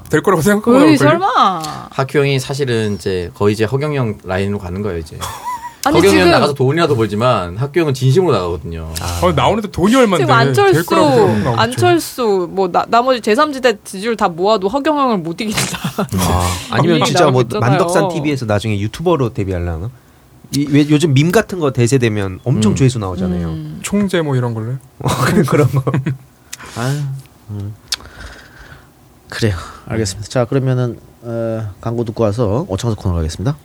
될 0.10 0.22
거라고 0.22 0.42
생각하고 0.42 0.72
나올걸요? 0.78 0.98
설마. 0.98 1.88
학교 1.92 2.20
형이 2.20 2.40
사실은 2.40 2.96
이제 2.96 3.32
거의 3.36 3.54
이제 3.54 3.64
허경영 3.66 4.20
라인으로 4.24 4.60
가는 4.60 4.82
거예요 4.82 5.00
이제. 5.00 5.18
아니, 5.88 5.98
허경영 5.98 6.18
지금- 6.18 6.32
나가서 6.32 6.54
돈이라도 6.56 6.96
벌지만 6.96 7.58
학교형은 7.58 7.94
진심으로 7.94 8.32
나가거든요. 8.34 8.92
어, 9.22 9.32
나오는데 9.34 9.70
돈이 9.70 9.94
얼마인데 9.96 10.18
지금 10.26 10.34
안철수, 10.34 10.74
될 10.74 10.86
거라고 10.86 11.10
생각하고 11.28 11.58
안철수 11.62 12.50
뭐 12.52 12.72
나, 12.72 12.86
나머지 12.88 13.22
제3지대 13.22 13.78
지지율 13.84 14.16
다 14.16 14.28
모아도 14.28 14.68
허경영을 14.68 15.20
못 15.20 15.40
이긴다. 15.40 15.80
아니면 16.72 16.82
분명히 16.82 17.04
진짜 17.06 17.30
뭐. 17.30 17.44
만덕산 17.60 18.10
TV에서 18.10 18.46
나중에 18.46 18.80
유튜버로 18.80 19.34
데뷔하려나? 19.34 19.92
이, 20.56 20.66
왜 20.72 20.88
요즘 20.90 21.14
밈 21.14 21.32
같은 21.32 21.60
거 21.60 21.72
대세되면 21.72 22.40
엄청 22.44 22.72
음. 22.72 22.76
조회수 22.76 22.98
나오잖아요. 23.00 23.48
음. 23.48 23.80
총재 23.84 24.22
뭐 24.22 24.36
이런 24.36 24.54
걸로. 24.56 24.74
그런 25.48 25.68
거. 25.70 25.84
아유, 26.78 26.98
음. 27.52 27.76
그래요. 29.30 29.56
알겠습니다. 29.86 30.30
자, 30.30 30.46
그러면은 30.46 30.98
어, 31.22 31.72
광고 31.82 32.04
듣고 32.04 32.24
와서 32.24 32.66
오창석 32.70 33.00
코너 33.00 33.16
가겠습니다. 33.16 33.58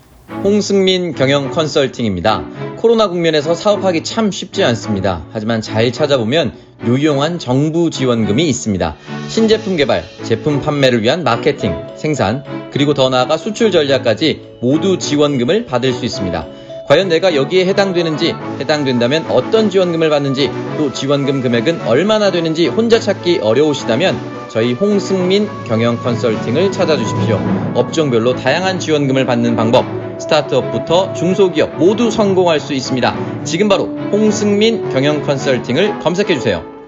홍승민 0.42 1.14
경영 1.14 1.50
컨설팅입니다. 1.50 2.44
코로나 2.76 3.08
국면에서 3.08 3.54
사업하기 3.54 4.04
참 4.04 4.30
쉽지 4.30 4.64
않습니다. 4.64 5.24
하지만 5.32 5.60
잘 5.60 5.92
찾아보면 5.92 6.54
유용한 6.86 7.38
정부 7.38 7.90
지원금이 7.90 8.48
있습니다. 8.48 8.96
신제품 9.28 9.76
개발, 9.76 10.04
제품 10.24 10.62
판매를 10.62 11.02
위한 11.02 11.24
마케팅, 11.24 11.76
생산, 11.96 12.42
그리고 12.72 12.94
더 12.94 13.10
나아가 13.10 13.36
수출 13.36 13.70
전략까지 13.70 14.58
모두 14.62 14.98
지원금을 14.98 15.66
받을 15.66 15.92
수 15.92 16.06
있습니다. 16.06 16.46
과연 16.90 17.06
내가 17.06 17.36
여기에 17.36 17.66
해당되는지, 17.66 18.34
해당된다면 18.58 19.24
어떤 19.30 19.70
지원금을 19.70 20.10
받는지, 20.10 20.50
또 20.76 20.92
지원금 20.92 21.40
금액은 21.40 21.82
얼마나 21.82 22.32
되는지 22.32 22.66
혼자 22.66 22.98
찾기 22.98 23.38
어려우시다면 23.42 24.48
저희 24.48 24.72
홍승민 24.72 25.48
경영 25.68 25.96
컨설팅을 25.96 26.72
찾아주십시오. 26.72 27.38
업종별로 27.74 28.34
다양한 28.34 28.80
지원금을 28.80 29.24
받는 29.24 29.54
방법, 29.54 29.84
스타트업부터 30.20 31.12
중소기업 31.12 31.78
모두 31.78 32.10
성공할 32.10 32.58
수 32.58 32.74
있습니다. 32.74 33.44
지금 33.44 33.68
바로 33.68 33.86
홍승민 34.10 34.90
경영 34.90 35.22
컨설팅을 35.22 36.00
검색해 36.00 36.34
주세요. 36.34 36.79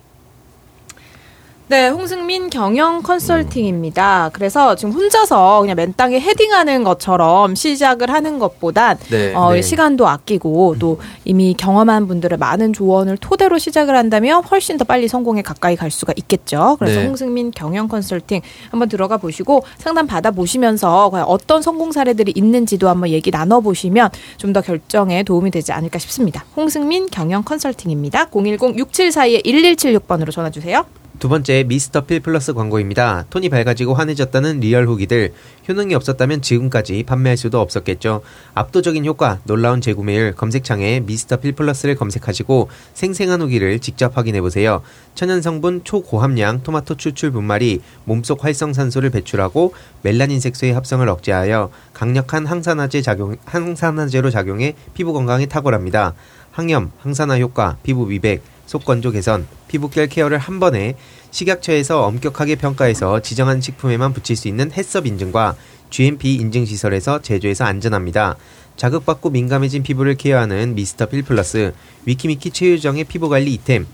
네, 1.71 1.89
홍승민 1.89 2.49
경영 2.49 3.03
컨설팅입니다. 3.03 4.31
그래서 4.33 4.75
지금 4.75 4.95
혼자서 4.95 5.61
그냥 5.61 5.77
맨 5.77 5.93
땅에 5.95 6.19
헤딩하는 6.19 6.83
것처럼 6.83 7.55
시작을 7.55 8.11
하는 8.11 8.39
것보단 8.39 8.97
네, 9.11 9.35
어, 9.35 9.53
네. 9.53 9.61
시간도 9.61 10.09
아끼고 10.09 10.77
또 10.79 10.99
이미 11.27 11.53
경험한 11.53 12.09
분들의 12.09 12.39
많은 12.39 12.73
조언을 12.73 13.19
토대로 13.19 13.59
시작을 13.59 13.95
한다면 13.95 14.43
훨씬 14.45 14.79
더 14.79 14.85
빨리 14.85 15.09
성공에 15.09 15.43
가까이 15.43 15.77
갈 15.77 15.91
수가 15.91 16.15
있겠죠. 16.17 16.77
그래서 16.79 17.01
네. 17.01 17.07
홍승민 17.07 17.51
경영 17.51 17.87
컨설팅 17.87 18.41
한번 18.71 18.89
들어가 18.89 19.19
보시고 19.19 19.63
상담 19.77 20.07
받아 20.07 20.31
보시면서 20.31 21.11
과연 21.11 21.27
어떤 21.29 21.61
성공 21.61 21.93
사례들이 21.93 22.33
있는지도 22.35 22.89
한번 22.89 23.11
얘기 23.11 23.31
나눠 23.31 23.61
보시면 23.61 24.09
좀 24.39 24.55
더 24.55 24.63
결정에 24.63 25.23
도움이 25.25 25.51
되지 25.51 25.73
않을까 25.73 25.99
싶습니다. 25.99 26.47
홍승민 26.57 27.11
경영 27.11 27.43
컨설팅입니다. 27.43 28.31
010-6742-1176번으로 28.31 30.33
전화 30.33 30.49
주세요. 30.49 30.87
두 31.19 31.29
번째 31.29 31.65
미스터 31.65 32.03
필 32.03 32.21
플러스 32.21 32.55
광고입니다. 32.55 33.25
톤이 33.29 33.49
밝아지고 33.49 33.93
환해졌다는 33.95 34.61
real 34.61 34.87
후기들 34.87 35.33
효능이 35.69 35.93
없었다면 35.97 36.43
지금까지 36.43 37.03
판매할 37.03 37.37
수도 37.37 37.61
없었겠죠. 37.61 38.23
압도적인 38.55 39.05
효과, 39.05 39.41
놀라운 39.43 39.81
재구매율 39.81 40.33
검색창에 40.37 41.01
미스터 41.01 41.39
필 41.39 41.53
플러스를 41.53 41.97
검색하시고 41.97 42.69
생생한 42.95 43.43
후기를 43.43 43.81
직접 43.81 44.17
확인해 44.17 44.41
보세요. 44.41 44.83
천연 45.17 45.43
성분 45.43 45.83
초고함량 45.83 46.63
토마토 46.63 46.95
추출 46.95 47.33
분말이 47.33 47.81
몸속 48.05 48.45
활성산소를 48.45 49.11
배출하고 49.11 49.75
멜라닌 50.03 50.39
색소의 50.39 50.73
합성을 50.73 51.09
억제하여 51.09 51.71
강력한 51.95 52.47
항산화제 52.47 53.03
작용 53.03 53.37
항산화제로 53.45 54.31
작용해 54.31 54.77
피부 54.95 55.13
건강에 55.13 55.47
탁월합니다. 55.47 56.15
항염, 56.53 56.93
항산화 56.99 57.39
효과, 57.41 57.77
피부 57.83 58.07
미백, 58.07 58.43
속 58.69 58.85
건조 58.85 59.13
개선, 59.13 59.47
피부결 59.69 60.09
케어를 60.09 60.37
한 60.37 60.61
번에 60.61 60.95
식약처에서 61.31 62.05
엄격하게 62.05 62.57
평가해서 62.57 63.23
지정한 63.23 63.63
식품에만 63.63 64.13
붙일 64.13 64.37
수 64.37 64.47
있는 64.47 64.71
HACCP 64.73 65.07
인증과 65.07 65.57
GMP 65.89 66.35
인증 66.35 66.67
시설에서 66.67 67.23
제조해서 67.23 67.65
안전합니다. 67.65 68.37
자극받고 68.77 69.31
민감해진 69.31 69.83
피부를 69.83 70.17
케어하는 70.17 70.75
미스터 70.75 71.07
필 71.07 71.23
플러스 71.23 71.73
위키미키 72.05 72.51
최유정의 72.51 73.05
피부관리 73.05 73.55
아이템 73.55 73.87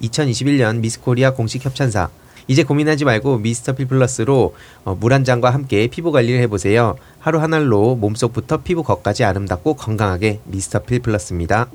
2021년 0.00 0.78
미스코리아 0.78 1.34
공식 1.34 1.62
협찬사 1.62 2.08
이제 2.48 2.62
고민하지 2.62 3.04
말고 3.04 3.36
미스터 3.36 3.74
필 3.74 3.84
플러스로 3.86 4.54
어, 4.84 4.94
물한 4.94 5.24
잔과 5.24 5.50
함께 5.50 5.86
피부 5.88 6.12
관리를 6.12 6.40
해보세요. 6.40 6.96
하루 7.18 7.42
한 7.42 7.52
알로 7.52 7.96
몸속부터 7.96 8.62
피부 8.62 8.84
겉까지 8.84 9.22
아름답고 9.22 9.74
건강하게 9.74 10.40
미스터 10.46 10.78
필 10.78 11.00
플러스입니다. 11.00 11.68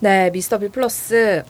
네, 0.00 0.30
미스터 0.30 0.58
필 0.58 0.68
플러스. 0.68 1.42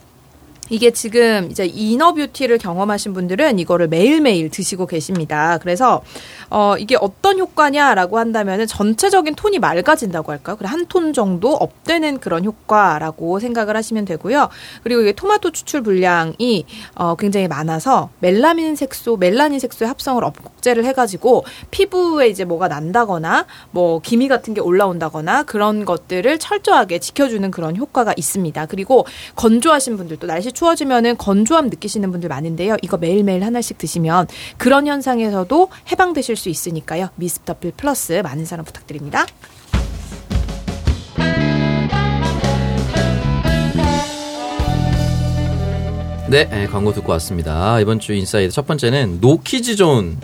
이게 0.71 0.91
지금 0.91 1.49
이제 1.51 1.65
inner 1.65 1.96
beauty를 1.96 2.57
경험하신 2.59 3.13
분들은 3.13 3.59
이거를 3.59 3.87
매일매일 3.87 4.49
드시고 4.49 4.85
계십니다. 4.85 5.57
그래서 5.59 6.03
어 6.49 6.75
이게 6.77 6.97
어떤 6.99 7.39
효과냐라고 7.39 8.17
한다면은 8.19 8.67
전체적인 8.67 9.35
톤이 9.35 9.59
맑아진다고 9.59 10.31
할까요? 10.31 10.55
그래 10.57 10.67
한 10.67 10.89
톤 10.89 11.13
정도 11.13 11.53
up되는 11.53 12.19
그런 12.19 12.43
효과라고 12.45 13.39
생각을 13.39 13.75
하시면 13.75 14.05
되고요. 14.05 14.49
그리고 14.81 15.01
이게 15.01 15.11
토마토 15.11 15.51
추출 15.51 15.81
분량이 15.83 16.65
어 16.95 17.15
굉장히 17.15 17.47
많아서 17.47 18.09
멜라닌 18.19 18.75
색소, 18.75 19.17
멜라닌 19.17 19.59
색소의 19.59 19.87
합성을 19.87 20.23
억제를 20.23 20.85
해가지고 20.85 21.43
피부에 21.69 22.27
이제 22.29 22.43
뭐가 22.45 22.67
난다거나 22.69 23.45
뭐 23.71 23.99
기미 24.01 24.27
같은 24.27 24.53
게 24.55 24.61
올라온다거나 24.61 25.43
그런 25.43 25.85
것들을 25.85 26.39
철저하게 26.39 26.99
지켜주는 26.99 27.51
그런 27.51 27.75
효과가 27.77 28.13
있습니다. 28.17 28.65
그리고 28.65 29.05
건조하신 29.35 29.97
분들도 29.97 30.25
날씨 30.25 30.51
추워지면은 30.51 31.17
건조함 31.17 31.67
느끼시는 31.69 32.09
분들 32.11 32.29
많은데요. 32.29 32.77
이거 32.81 32.97
매일매일 32.97 33.43
하나씩 33.43 33.77
드시면 33.77 34.27
그런 34.57 34.87
현상에서도 34.87 35.69
해방되실 35.91 36.35
수 36.39 36.49
있으니까요. 36.49 37.09
미스터필 37.15 37.73
플러스 37.77 38.13
많은 38.23 38.45
사랑 38.45 38.65
부탁드립니다. 38.65 39.25
네, 46.29 46.47
예, 46.53 46.67
광고 46.67 46.93
듣고 46.93 47.11
왔습니다. 47.13 47.79
이번 47.79 47.99
주 47.99 48.13
inside 48.13 48.53
첫 48.53 48.67
번째는 48.67 49.17
no 49.19 49.38
kids 49.38 49.75
zone이 49.77 50.15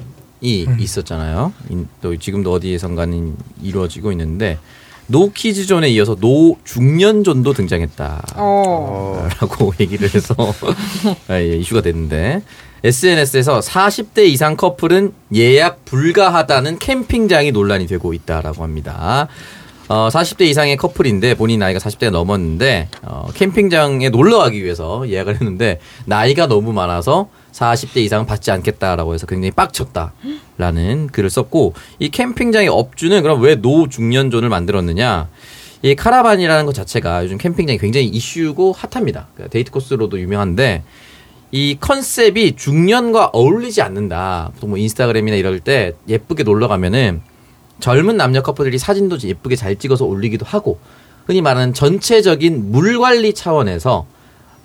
있었잖아요. 0.80 1.51
인- 1.70 1.88
또 2.01 2.16
지금도 2.16 2.51
어디에선가는 2.53 3.36
이루어지고 3.63 4.11
있는데 4.11 4.59
no 5.07 5.27
kids 5.27 5.65
zone에 5.65 5.89
이어서 5.89 6.13
no 6.15 6.57
중년 6.63 7.24
zone도 7.23 7.53
등장했다. 7.53 8.24
어. 8.36 9.28
라고 9.41 9.74
얘기를 9.82 10.07
해서 10.13 10.36
아, 11.28 11.39
예, 11.39 11.57
이슈가 11.57 11.82
됐는데 11.82 12.43
SNS에서 12.86 13.61
40대 13.61 14.27
이상 14.27 14.55
커플은 14.55 15.11
예약 15.33 15.86
불가하다는 15.86 16.77
캠핑장이 16.77 17.51
논란이 17.51 17.88
되고 17.88 18.13
있다라고 18.13 18.61
합니다. 18.61 19.27
어, 19.88 20.09
40대 20.11 20.41
이상의 20.41 20.77
커플인데 20.77 21.33
본인 21.33 21.61
나이가 21.61 21.79
40대가 21.79 22.11
넘었는데 22.11 22.89
어, 23.01 23.27
캠핑장에 23.33 24.09
놀러 24.09 24.38
가기 24.38 24.63
위해서 24.63 25.09
예약을 25.09 25.33
했는데 25.33 25.79
나이가 26.05 26.45
너무 26.45 26.73
많아서 26.73 27.29
40대 27.53 27.97
이상은 27.97 28.27
받지 28.27 28.51
않겠다라고 28.51 29.15
해서 29.15 29.25
굉장히 29.25 29.49
빡쳤다라는 29.49 31.07
글을 31.11 31.31
썼고 31.31 31.73
이 31.97 32.09
캠핑장의 32.09 32.67
업주는 32.67 33.19
그럼 33.23 33.41
왜 33.41 33.55
no중년zone을 33.55 34.47
만들었느냐? 34.49 35.29
이 35.81 35.95
카라반이라는 35.95 36.67
것 36.67 36.75
자체가 36.75 37.23
요즘 37.23 37.39
캠핑장이 37.39 37.79
굉장히 37.79 38.05
이슈고 38.07 38.73
hot합니다. 38.73 39.28
그러니까 39.33 39.51
데이트 39.51 39.71
코스로도 39.71 40.19
유명한데 40.19 40.83
이 41.51 41.77
컨셉이 41.79 42.55
중년과 42.55 43.27
어울리지 43.27 43.81
않는다. 43.81 44.51
보통 44.53 44.71
뭐 44.71 44.77
인스타그램이나 44.77 45.37
이럴 45.37 45.59
때 45.59 45.93
예쁘게 46.07 46.43
놀러 46.43 46.67
가면은 46.67 47.21
젊은 47.79 48.17
남녀 48.17 48.41
커플들이 48.41 48.77
사진도 48.77 49.17
예쁘게 49.19 49.55
잘 49.55 49.75
찍어서 49.75 50.05
올리기도 50.05 50.45
하고 50.45 50.79
흔히 51.25 51.41
말하는 51.41 51.73
전체적인 51.73 52.71
물 52.71 52.99
관리 52.99 53.33
차원에서 53.33 54.05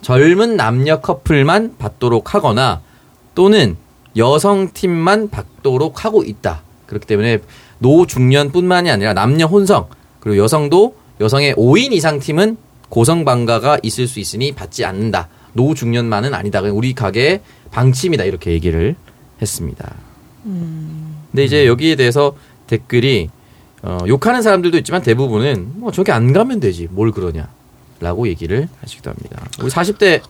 젊은 0.02 0.56
남녀 0.56 1.00
커플만 1.00 1.76
받도록 1.78 2.34
하거나 2.34 2.80
또는 3.34 3.76
여성 4.16 4.72
팀만 4.72 5.30
받도록 5.30 6.04
하고 6.04 6.22
있다. 6.22 6.62
그렇기 6.86 7.06
때문에 7.06 7.38
노중년뿐만이 7.78 8.90
아니라 8.90 9.12
남녀 9.12 9.46
혼성 9.46 9.86
그리고 10.18 10.42
여성도 10.42 10.96
여성의 11.20 11.54
5인 11.54 11.92
이상 11.92 12.18
팀은 12.18 12.56
고성 12.88 13.24
방가가 13.24 13.78
있을 13.82 14.08
수 14.08 14.18
있으니 14.20 14.52
받지 14.52 14.84
않는다. 14.84 15.28
노중년만은 15.55 16.34
아니다. 16.34 16.61
그냥 16.61 16.76
우리 16.76 16.94
가게의 16.94 17.40
방침이다. 17.70 18.24
이렇게 18.24 18.53
얘기를 18.53 18.96
했습니다. 19.40 19.94
근데 20.42 21.44
이제 21.44 21.66
여기에 21.66 21.96
대해서 21.96 22.34
댓글이 22.66 23.30
어, 23.82 23.98
욕하는 24.07 24.42
사람들도 24.42 24.76
있지만 24.78 25.03
대부분은 25.03 25.72
뭐 25.76 25.90
저기 25.90 26.12
안 26.12 26.32
가면 26.32 26.61
되지 26.61 26.88
뭘 26.90 27.12
그러냐라고 27.12 28.28
얘기를 28.28 28.68
하시기도 28.80 29.11
합니다. 29.11 29.42
우리 29.62 29.70
40대 29.70 30.22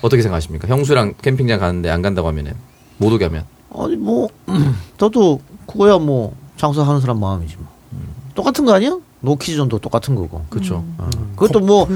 어떻게 0.00 0.22
생각하십니까? 0.22 0.68
형수랑 0.68 1.14
캠핑장 1.20 1.60
가는데 1.60 1.90
안 1.90 2.00
간다고 2.00 2.28
하면은 2.28 2.54
못 2.98 3.12
오게 3.12 3.26
하면 3.26 3.44
아니 3.74 3.96
뭐 3.96 4.28
저도 4.96 5.40
그거야 5.66 5.98
뭐 5.98 6.34
장사하는 6.56 7.00
사람 7.00 7.20
마음이지 7.20 7.56
뭐 7.58 7.66
똑같은 8.34 8.64
거 8.64 8.72
아니야? 8.72 8.98
노키즈존도 9.20 9.78
똑같은 9.78 10.14
거고. 10.14 10.44
그렇죠. 10.48 10.84
어. 10.98 11.10
그것도 11.36 11.60
뭐 11.60 11.88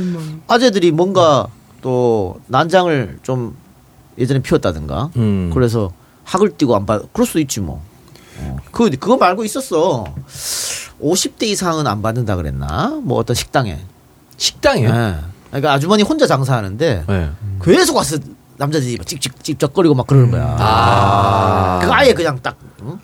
아재들이 0.48 0.90
뭔가 0.90 1.46
또 1.80 2.40
난장을 2.46 3.18
좀 3.22 3.56
예전에 4.18 4.40
피웠다든가 4.40 5.10
음. 5.16 5.50
그래서 5.52 5.92
학을 6.24 6.56
띄고 6.56 6.76
안 6.76 6.86
받. 6.86 7.12
그럴 7.12 7.26
수도 7.26 7.40
있지 7.40 7.60
뭐. 7.60 7.82
어. 8.38 8.56
그 8.70 8.90
그거 8.90 9.16
말고 9.16 9.44
있었어. 9.44 10.04
50대 11.00 11.44
이상은 11.44 11.86
안 11.86 12.02
받는다 12.02 12.36
그랬나? 12.36 13.00
뭐 13.02 13.18
어떤 13.18 13.34
식당에. 13.34 13.78
식당에요? 14.36 14.92
네. 14.92 15.16
그러니까 15.48 15.72
아주머니 15.72 16.02
혼자 16.02 16.26
장사하는데 16.26 17.04
네. 17.06 17.30
계속 17.62 17.96
와서 17.96 18.16
남자들이 18.56 18.96
막 18.98 19.06
찝찝 19.06 19.42
찝쩍거리고 19.42 19.94
막 19.94 20.06
그러는 20.06 20.30
거야. 20.30 20.56
아. 20.58 21.80
그 21.82 21.90
아예 21.92 22.12
그냥 22.12 22.38
딱. 22.42 22.56
응? 22.82 22.98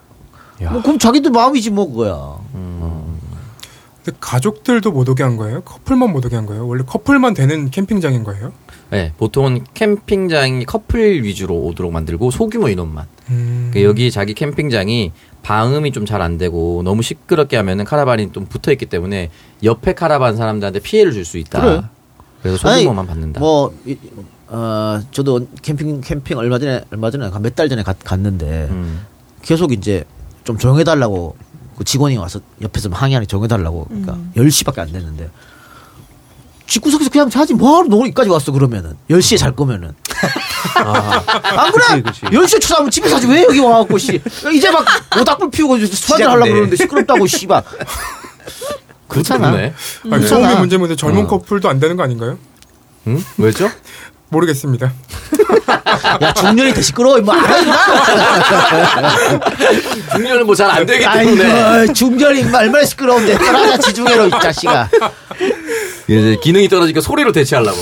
뭐 0.70 0.82
그럼 0.82 0.98
자기들 0.98 1.30
마음이지 1.30 1.70
뭐 1.70 1.86
그거야. 1.88 2.38
근데 4.06 4.18
가족들도 4.20 4.92
못 4.92 5.08
오게 5.08 5.24
한 5.24 5.36
거예요? 5.36 5.62
커플만 5.62 6.12
못 6.12 6.24
오게 6.24 6.36
한 6.36 6.46
거예요? 6.46 6.64
원래 6.68 6.84
커플만 6.86 7.34
되는 7.34 7.70
캠핑장인 7.72 8.22
거예요? 8.22 8.52
네, 8.90 9.12
보통은 9.18 9.64
캠핑장이 9.74 10.64
커플 10.64 11.24
위주로 11.24 11.56
오도록 11.56 11.92
만들고 11.92 12.30
소규모 12.30 12.68
인원만. 12.68 13.06
음. 13.30 13.70
그 13.72 13.82
여기 13.82 14.12
자기 14.12 14.32
캠핑장이 14.34 15.10
방음이 15.42 15.90
좀 15.90 16.06
잘 16.06 16.22
안 16.22 16.38
되고 16.38 16.82
너무 16.84 17.02
시끄럽게 17.02 17.56
하면은 17.56 17.84
카라반이 17.84 18.30
좀 18.30 18.46
붙어 18.46 18.70
있기 18.70 18.86
때문에 18.86 19.30
옆에 19.64 19.92
카라반 19.94 20.36
사람들한테 20.36 20.78
피해를 20.78 21.12
줄 21.12 21.24
수 21.24 21.36
있다. 21.38 21.60
그래. 21.60 21.82
그래서 22.42 22.58
소규모만 22.58 23.08
받는다. 23.08 23.40
뭐, 23.40 23.74
이- 23.86 23.98
어, 24.46 25.00
저도 25.10 25.48
캠핑, 25.62 26.00
캠핑 26.02 26.38
얼마 26.38 26.60
전에, 26.60 26.84
얼마 26.92 27.10
전에, 27.10 27.28
몇 27.40 27.56
달 27.56 27.68
전에 27.68 27.82
갔, 27.82 27.96
갔는데, 28.04 28.68
음. 28.70 29.00
계속 29.42 29.72
이제 29.72 30.04
좀 30.44 30.56
조용해 30.58 30.84
달라고 30.84 31.34
그 31.76 31.84
직원이 31.84 32.16
와서 32.16 32.40
옆에서 32.62 32.88
항의하니 32.90 33.26
조용해달라고. 33.26 33.86
그러니까 33.88 34.18
10시밖에 34.36 34.78
안 34.78 34.92
됐는데. 34.92 35.30
집구석에서 36.66 37.10
그냥 37.10 37.30
자지 37.30 37.54
뭐하러 37.54 37.86
노기까지 37.86 38.28
왔어 38.28 38.50
그러면은 38.50 38.96
10시에 39.08 39.38
잘 39.38 39.54
거면은 39.54 39.94
안 40.74 41.70
그래? 41.70 42.02
10시에 42.02 42.60
찾아오면 42.60 42.90
집에 42.90 43.08
자지 43.08 43.28
왜 43.28 43.44
여기 43.44 43.60
와갖고 43.60 43.96
씨 43.98 44.20
이제 44.52 44.68
막 44.72 44.84
모닥불 45.16 45.50
피우고 45.52 45.78
수화들 45.86 46.28
하려고. 46.28 46.50
그러는데 46.50 46.74
시끄럽다고 46.74 47.24
씨발 47.28 47.62
그렇잖아 49.06 49.50
그렇네. 49.52 49.74
아니, 50.04 50.10
그렇잖아. 50.10 50.48
소음이 50.48 50.60
문제면 50.60 50.96
젊은 50.96 51.22
어. 51.22 51.26
커플도 51.28 51.68
안 51.68 51.78
되는 51.78 51.96
거 51.96 52.02
아닌가요? 52.02 52.36
응? 53.06 53.22
왜죠? 53.38 53.70
모르겠습니다. 54.28 54.92
야 56.22 56.32
중년이 56.34 56.74
더 56.74 56.80
시끄러워 56.82 57.18
뭐 57.20 57.34
알아 57.34 57.58
임마 57.58 57.76
중년은 60.12 60.46
뭐 60.46 60.54
잘 60.54 60.70
안 60.70 60.86
되기 60.86 61.04
때문에. 61.04 61.44
아이고 61.52 61.92
중년이 61.92 62.40
임마 62.40 62.58
얼마나 62.58 62.84
시끄러운데 62.84 63.36
떠나자 63.38 63.78
지중해로 63.78 64.26
이 64.26 64.30
자식아 64.30 64.88
이제 66.08 66.36
기능이 66.40 66.68
떨어지니까 66.68 67.00
소리로 67.00 67.32
대체하려고 67.32 67.76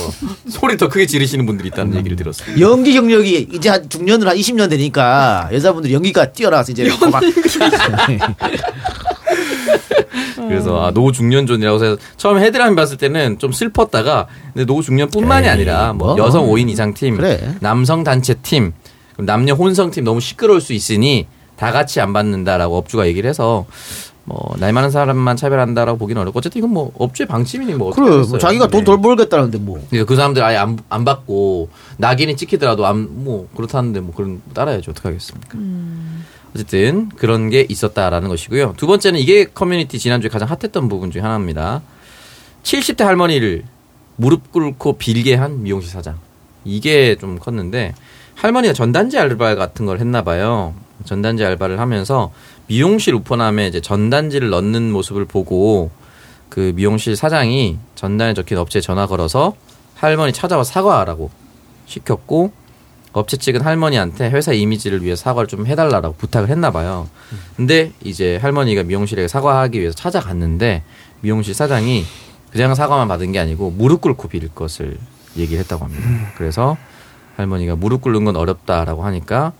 소리 0.49 0.77
더 0.77 0.89
크게 0.89 1.05
지르시는 1.05 1.45
분들이 1.45 1.67
있다는 1.69 1.95
얘기를 1.95 2.17
들었어요. 2.17 2.59
연기 2.59 2.93
경력이 2.93 3.49
이제 3.53 3.69
한 3.69 3.87
중년으로 3.87 4.29
한 4.31 4.37
20년 4.37 4.69
되니까 4.69 5.49
여자분들이 5.51 5.93
연기가 5.93 6.31
뛰어나서 6.31 6.71
이제 6.71 6.89
막 7.11 7.21
그래서 10.47 10.85
아, 10.85 10.91
no중년zone이라고 10.91 11.83
해서 11.83 11.97
처음 12.17 12.39
헤드라인 12.39 12.75
봤을 12.75 12.97
때는 12.97 13.39
좀 13.39 13.51
슬펐다가 13.51 14.27
근데 14.53 14.65
no중년뿐만이 14.65 15.45
에이, 15.47 15.51
아니라 15.51 15.93
뭐 15.93 16.15
뭐. 16.15 16.25
여성 16.25 16.47
5인 16.47 16.69
이상 16.69 16.93
팀, 16.93 17.17
그래. 17.17 17.55
남성 17.61 18.03
단체 18.03 18.35
팀, 18.35 18.73
남녀 19.17 19.53
혼성 19.53 19.91
팀 19.91 20.03
너무 20.03 20.19
시끄러울 20.21 20.61
수 20.61 20.73
있으니 20.73 21.27
다 21.55 21.71
같이 21.71 21.99
안 22.01 22.13
받는다라고 22.13 22.77
업주가 22.77 23.07
얘기를 23.07 23.29
해서 23.29 23.65
뭐 24.27 24.55
나이 24.57 24.71
많은 24.71 24.89
사람만 24.89 25.37
차별한다라고 25.37 25.99
보기는 25.99 26.19
어렵고 26.21 26.39
어쨌든 26.39 26.57
이건 26.59 26.71
뭐 26.71 26.91
업주의 26.97 27.27
방침이니 27.27 27.75
뭐 27.75 27.91
그래 27.93 28.05
하겠어요. 28.07 28.29
뭐 28.29 28.39
자기가 28.39 28.67
돈 28.67 28.83
덜 28.83 28.99
벌겠다는데 28.99 29.59
뭐 29.59 29.75
그러니까 29.89 30.07
그 30.07 30.15
사람들 30.15 30.43
아예 30.43 30.57
안, 30.57 30.77
안 30.89 31.05
받고 31.05 31.69
낙인이 31.97 32.35
찍히더라도 32.35 32.85
안 32.87 33.07
뭐 33.11 33.47
그렇다는데 33.55 33.99
뭐 33.99 34.13
그런 34.15 34.41
따라야죠 34.53 34.91
어떻게 34.91 35.09
하겠습니까? 35.09 35.57
어쨌든 36.55 37.09
그런 37.09 37.49
게 37.49 37.65
있었다라는 37.69 38.29
것이고요. 38.29 38.73
두 38.77 38.87
번째는 38.87 39.19
이게 39.19 39.45
커뮤니티 39.45 39.99
지난주에 39.99 40.29
가장 40.29 40.49
hot했던 40.49 40.87
부분 40.89 41.11
중에 41.11 41.21
하나입니다. 41.21 41.81
70대 42.63 43.03
할머니를 43.03 43.63
무릎 44.15 44.51
꿇고 44.51 44.93
빌게 44.93 45.35
한 45.35 45.61
미용실 45.63 45.91
사장. 45.91 46.17
이게 46.63 47.15
좀 47.15 47.37
컸는데 47.37 47.93
할머니가 48.35 48.73
전단지 48.73 49.19
알바 49.19 49.55
같은 49.55 49.85
걸 49.85 49.99
했나 49.99 50.23
봐요. 50.23 50.73
전단지 51.03 51.43
알바를 51.43 51.79
하면서 51.79 52.31
미용실 52.67 53.13
우편함에 53.13 53.67
이제 53.67 53.81
전단지를 53.81 54.49
넣는 54.49 54.91
모습을 54.91 55.25
보고 55.25 55.91
그 56.49 56.73
미용실 56.75 57.15
사장이 57.15 57.77
전단에 57.95 58.33
적힌 58.33 58.57
업체에 58.57 58.81
전화 58.81 59.07
걸어서 59.07 59.53
할머니 59.95 60.33
찾아와 60.33 60.63
사과하라고 60.63 61.29
시켰고 61.85 62.51
업체 63.13 63.37
측은 63.37 63.61
할머니한테 63.61 64.29
회사 64.29 64.51
이미지를 64.51 65.01
위해 65.03 65.15
사과를 65.15 65.47
좀 65.47 65.65
해달라고 65.65 66.15
부탁을 66.15 66.49
했나 66.49 66.71
봐요. 66.71 67.07
근데 67.55 67.91
이제 68.03 68.37
할머니가 68.37 68.83
미용실에 68.83 69.27
사과하기 69.27 69.79
위해서 69.79 69.95
찾아갔는데 69.95 70.83
미용실 71.21 71.53
사장이 71.53 72.03
그냥 72.51 72.75
사과만 72.75 73.07
받은 73.07 73.31
게 73.31 73.39
아니고 73.39 73.71
무릎 73.71 74.01
꿇고 74.01 74.27
빌 74.27 74.47
것을 74.53 74.97
얘기를 75.37 75.61
했다고 75.63 75.85
합니다. 75.85 76.09
그래서 76.37 76.77
할머니가 77.37 77.75
무릎 77.75 78.01
꿇는 78.01 78.25
건 78.25 78.35
어렵다라고 78.35 79.05
하니까 79.05 79.53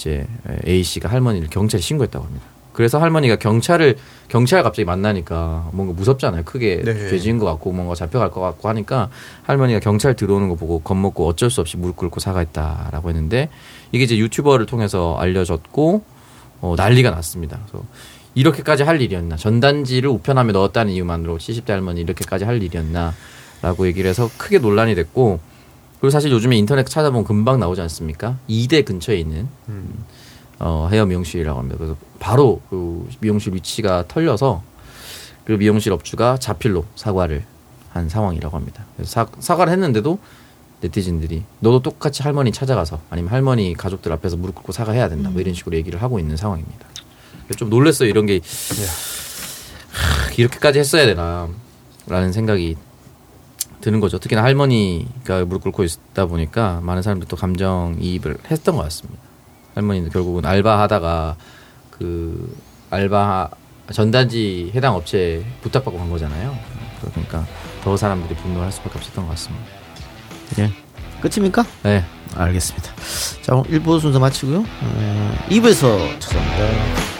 이제 0.00 0.26
A 0.66 0.82
씨가 0.82 1.10
할머니를 1.10 1.48
경찰에 1.50 1.80
신고했다고 1.80 2.24
합니다. 2.24 2.46
그래서 2.72 2.98
할머니가 2.98 3.36
경찰을 3.36 3.96
경찰 4.28 4.62
갑자기 4.62 4.86
만나니까 4.86 5.68
뭔가 5.72 5.92
무섭잖아요. 5.92 6.44
크게 6.44 6.82
네. 6.82 6.94
죄지은 7.10 7.38
것 7.38 7.44
같고 7.44 7.72
뭔가 7.72 7.94
잡혀갈 7.94 8.30
것 8.30 8.40
같고 8.40 8.68
하니까 8.70 9.10
할머니가 9.42 9.80
경찰 9.80 10.14
들어오는 10.14 10.48
거 10.48 10.54
보고 10.54 10.80
겁먹고 10.80 11.26
어쩔 11.26 11.50
수 11.50 11.60
없이 11.60 11.76
무릎 11.76 11.96
꿇고 11.96 12.20
사과했다라고 12.20 13.10
했는데 13.10 13.50
이게 13.92 14.04
이제 14.04 14.16
유튜버를 14.16 14.66
통해서 14.66 15.16
알려졌고 15.18 16.02
어, 16.62 16.74
난리가 16.76 17.10
났습니다. 17.10 17.58
그래서 17.66 17.84
이렇게까지 18.34 18.84
할 18.84 19.02
일이었나? 19.02 19.36
전단지를 19.36 20.08
우편함에 20.08 20.52
넣었다는 20.52 20.92
이유만으로 20.92 21.38
70대 21.38 21.68
할머니 21.70 22.00
이렇게까지 22.00 22.44
할 22.44 22.62
일이었나?라고 22.62 23.86
얘기를 23.86 24.08
해서 24.08 24.30
크게 24.38 24.58
논란이 24.58 24.94
됐고 24.94 25.40
그리고 26.00 26.10
사실 26.10 26.30
요즘에 26.32 26.56
인터넷 26.56 26.86
찾아보면 26.86 27.24
금방 27.24 27.60
나오지 27.60 27.80
않습니까? 27.82 28.38
2대 28.48 28.84
근처에 28.84 29.16
있는 29.16 29.48
어, 30.58 30.88
헤어 30.90 31.04
미용실이라고 31.06 31.58
합니다. 31.58 31.78
그래서 31.78 31.96
바로 32.18 32.60
그 32.70 33.08
미용실 33.20 33.54
위치가 33.54 34.04
털려서 34.08 34.62
그 35.44 35.52
미용실 35.52 35.92
업주가 35.92 36.38
자필로 36.38 36.84
사과를 36.96 37.44
한 37.92 38.08
상황이라고 38.08 38.56
합니다. 38.56 38.84
그래서 38.96 39.10
사, 39.10 39.26
사과를 39.38 39.72
했는데도 39.72 40.18
네티즌들이 40.80 41.44
너도 41.60 41.80
똑같이 41.82 42.22
할머니 42.22 42.52
찾아가서 42.52 43.00
아니면 43.10 43.32
할머니 43.32 43.74
가족들 43.74 44.12
앞에서 44.12 44.36
무릎 44.36 44.54
꿇고 44.54 44.72
사과해야 44.72 45.08
된다. 45.08 45.28
뭐 45.30 45.40
이런 45.40 45.54
식으로 45.54 45.76
얘기를 45.76 46.00
하고 46.02 46.18
있는 46.18 46.36
상황입니다. 46.36 46.86
좀 47.56 47.68
놀랐어요. 47.68 48.08
이런 48.08 48.26
게 48.26 48.40
하, 49.92 50.32
이렇게까지 50.36 50.78
했어야 50.78 51.04
되나 51.04 51.48
라는 52.06 52.32
생각이 52.32 52.76
드는 53.80 54.00
거죠. 54.00 54.18
특히나 54.18 54.42
할머니가 54.42 55.44
무릎 55.44 55.62
꿇고 55.62 55.84
있다 55.84 56.26
보니까 56.26 56.80
많은 56.82 57.02
사람들이 57.02 57.28
또 57.28 57.36
감정 57.36 57.96
이입을 57.98 58.38
했던 58.50 58.76
것 58.76 58.82
같습니다. 58.84 59.20
할머니는 59.74 60.10
결국은 60.10 60.44
알바하다가 60.44 61.36
그 61.90 62.56
알바 62.90 63.50
전단지 63.92 64.70
해당 64.74 64.94
업체에 64.94 65.44
부탁받고 65.62 65.98
간 65.98 66.10
거잖아요. 66.10 66.56
그러니까 67.00 67.46
더 67.82 67.96
사람들이 67.96 68.34
분노할 68.36 68.70
수밖에 68.72 68.98
없었던 68.98 69.24
것 69.24 69.30
같습니다. 69.30 69.64
예. 70.58 70.70
끝입니까? 71.20 71.64
네. 71.82 72.04
알겠습니다. 72.34 72.92
자, 73.42 73.54
오늘 73.54 73.70
1부 73.70 74.00
순서 74.00 74.18
마치고요. 74.18 74.58
어, 74.58 75.38
2부에서 75.48 76.20
찾아옵니다. 76.20 77.19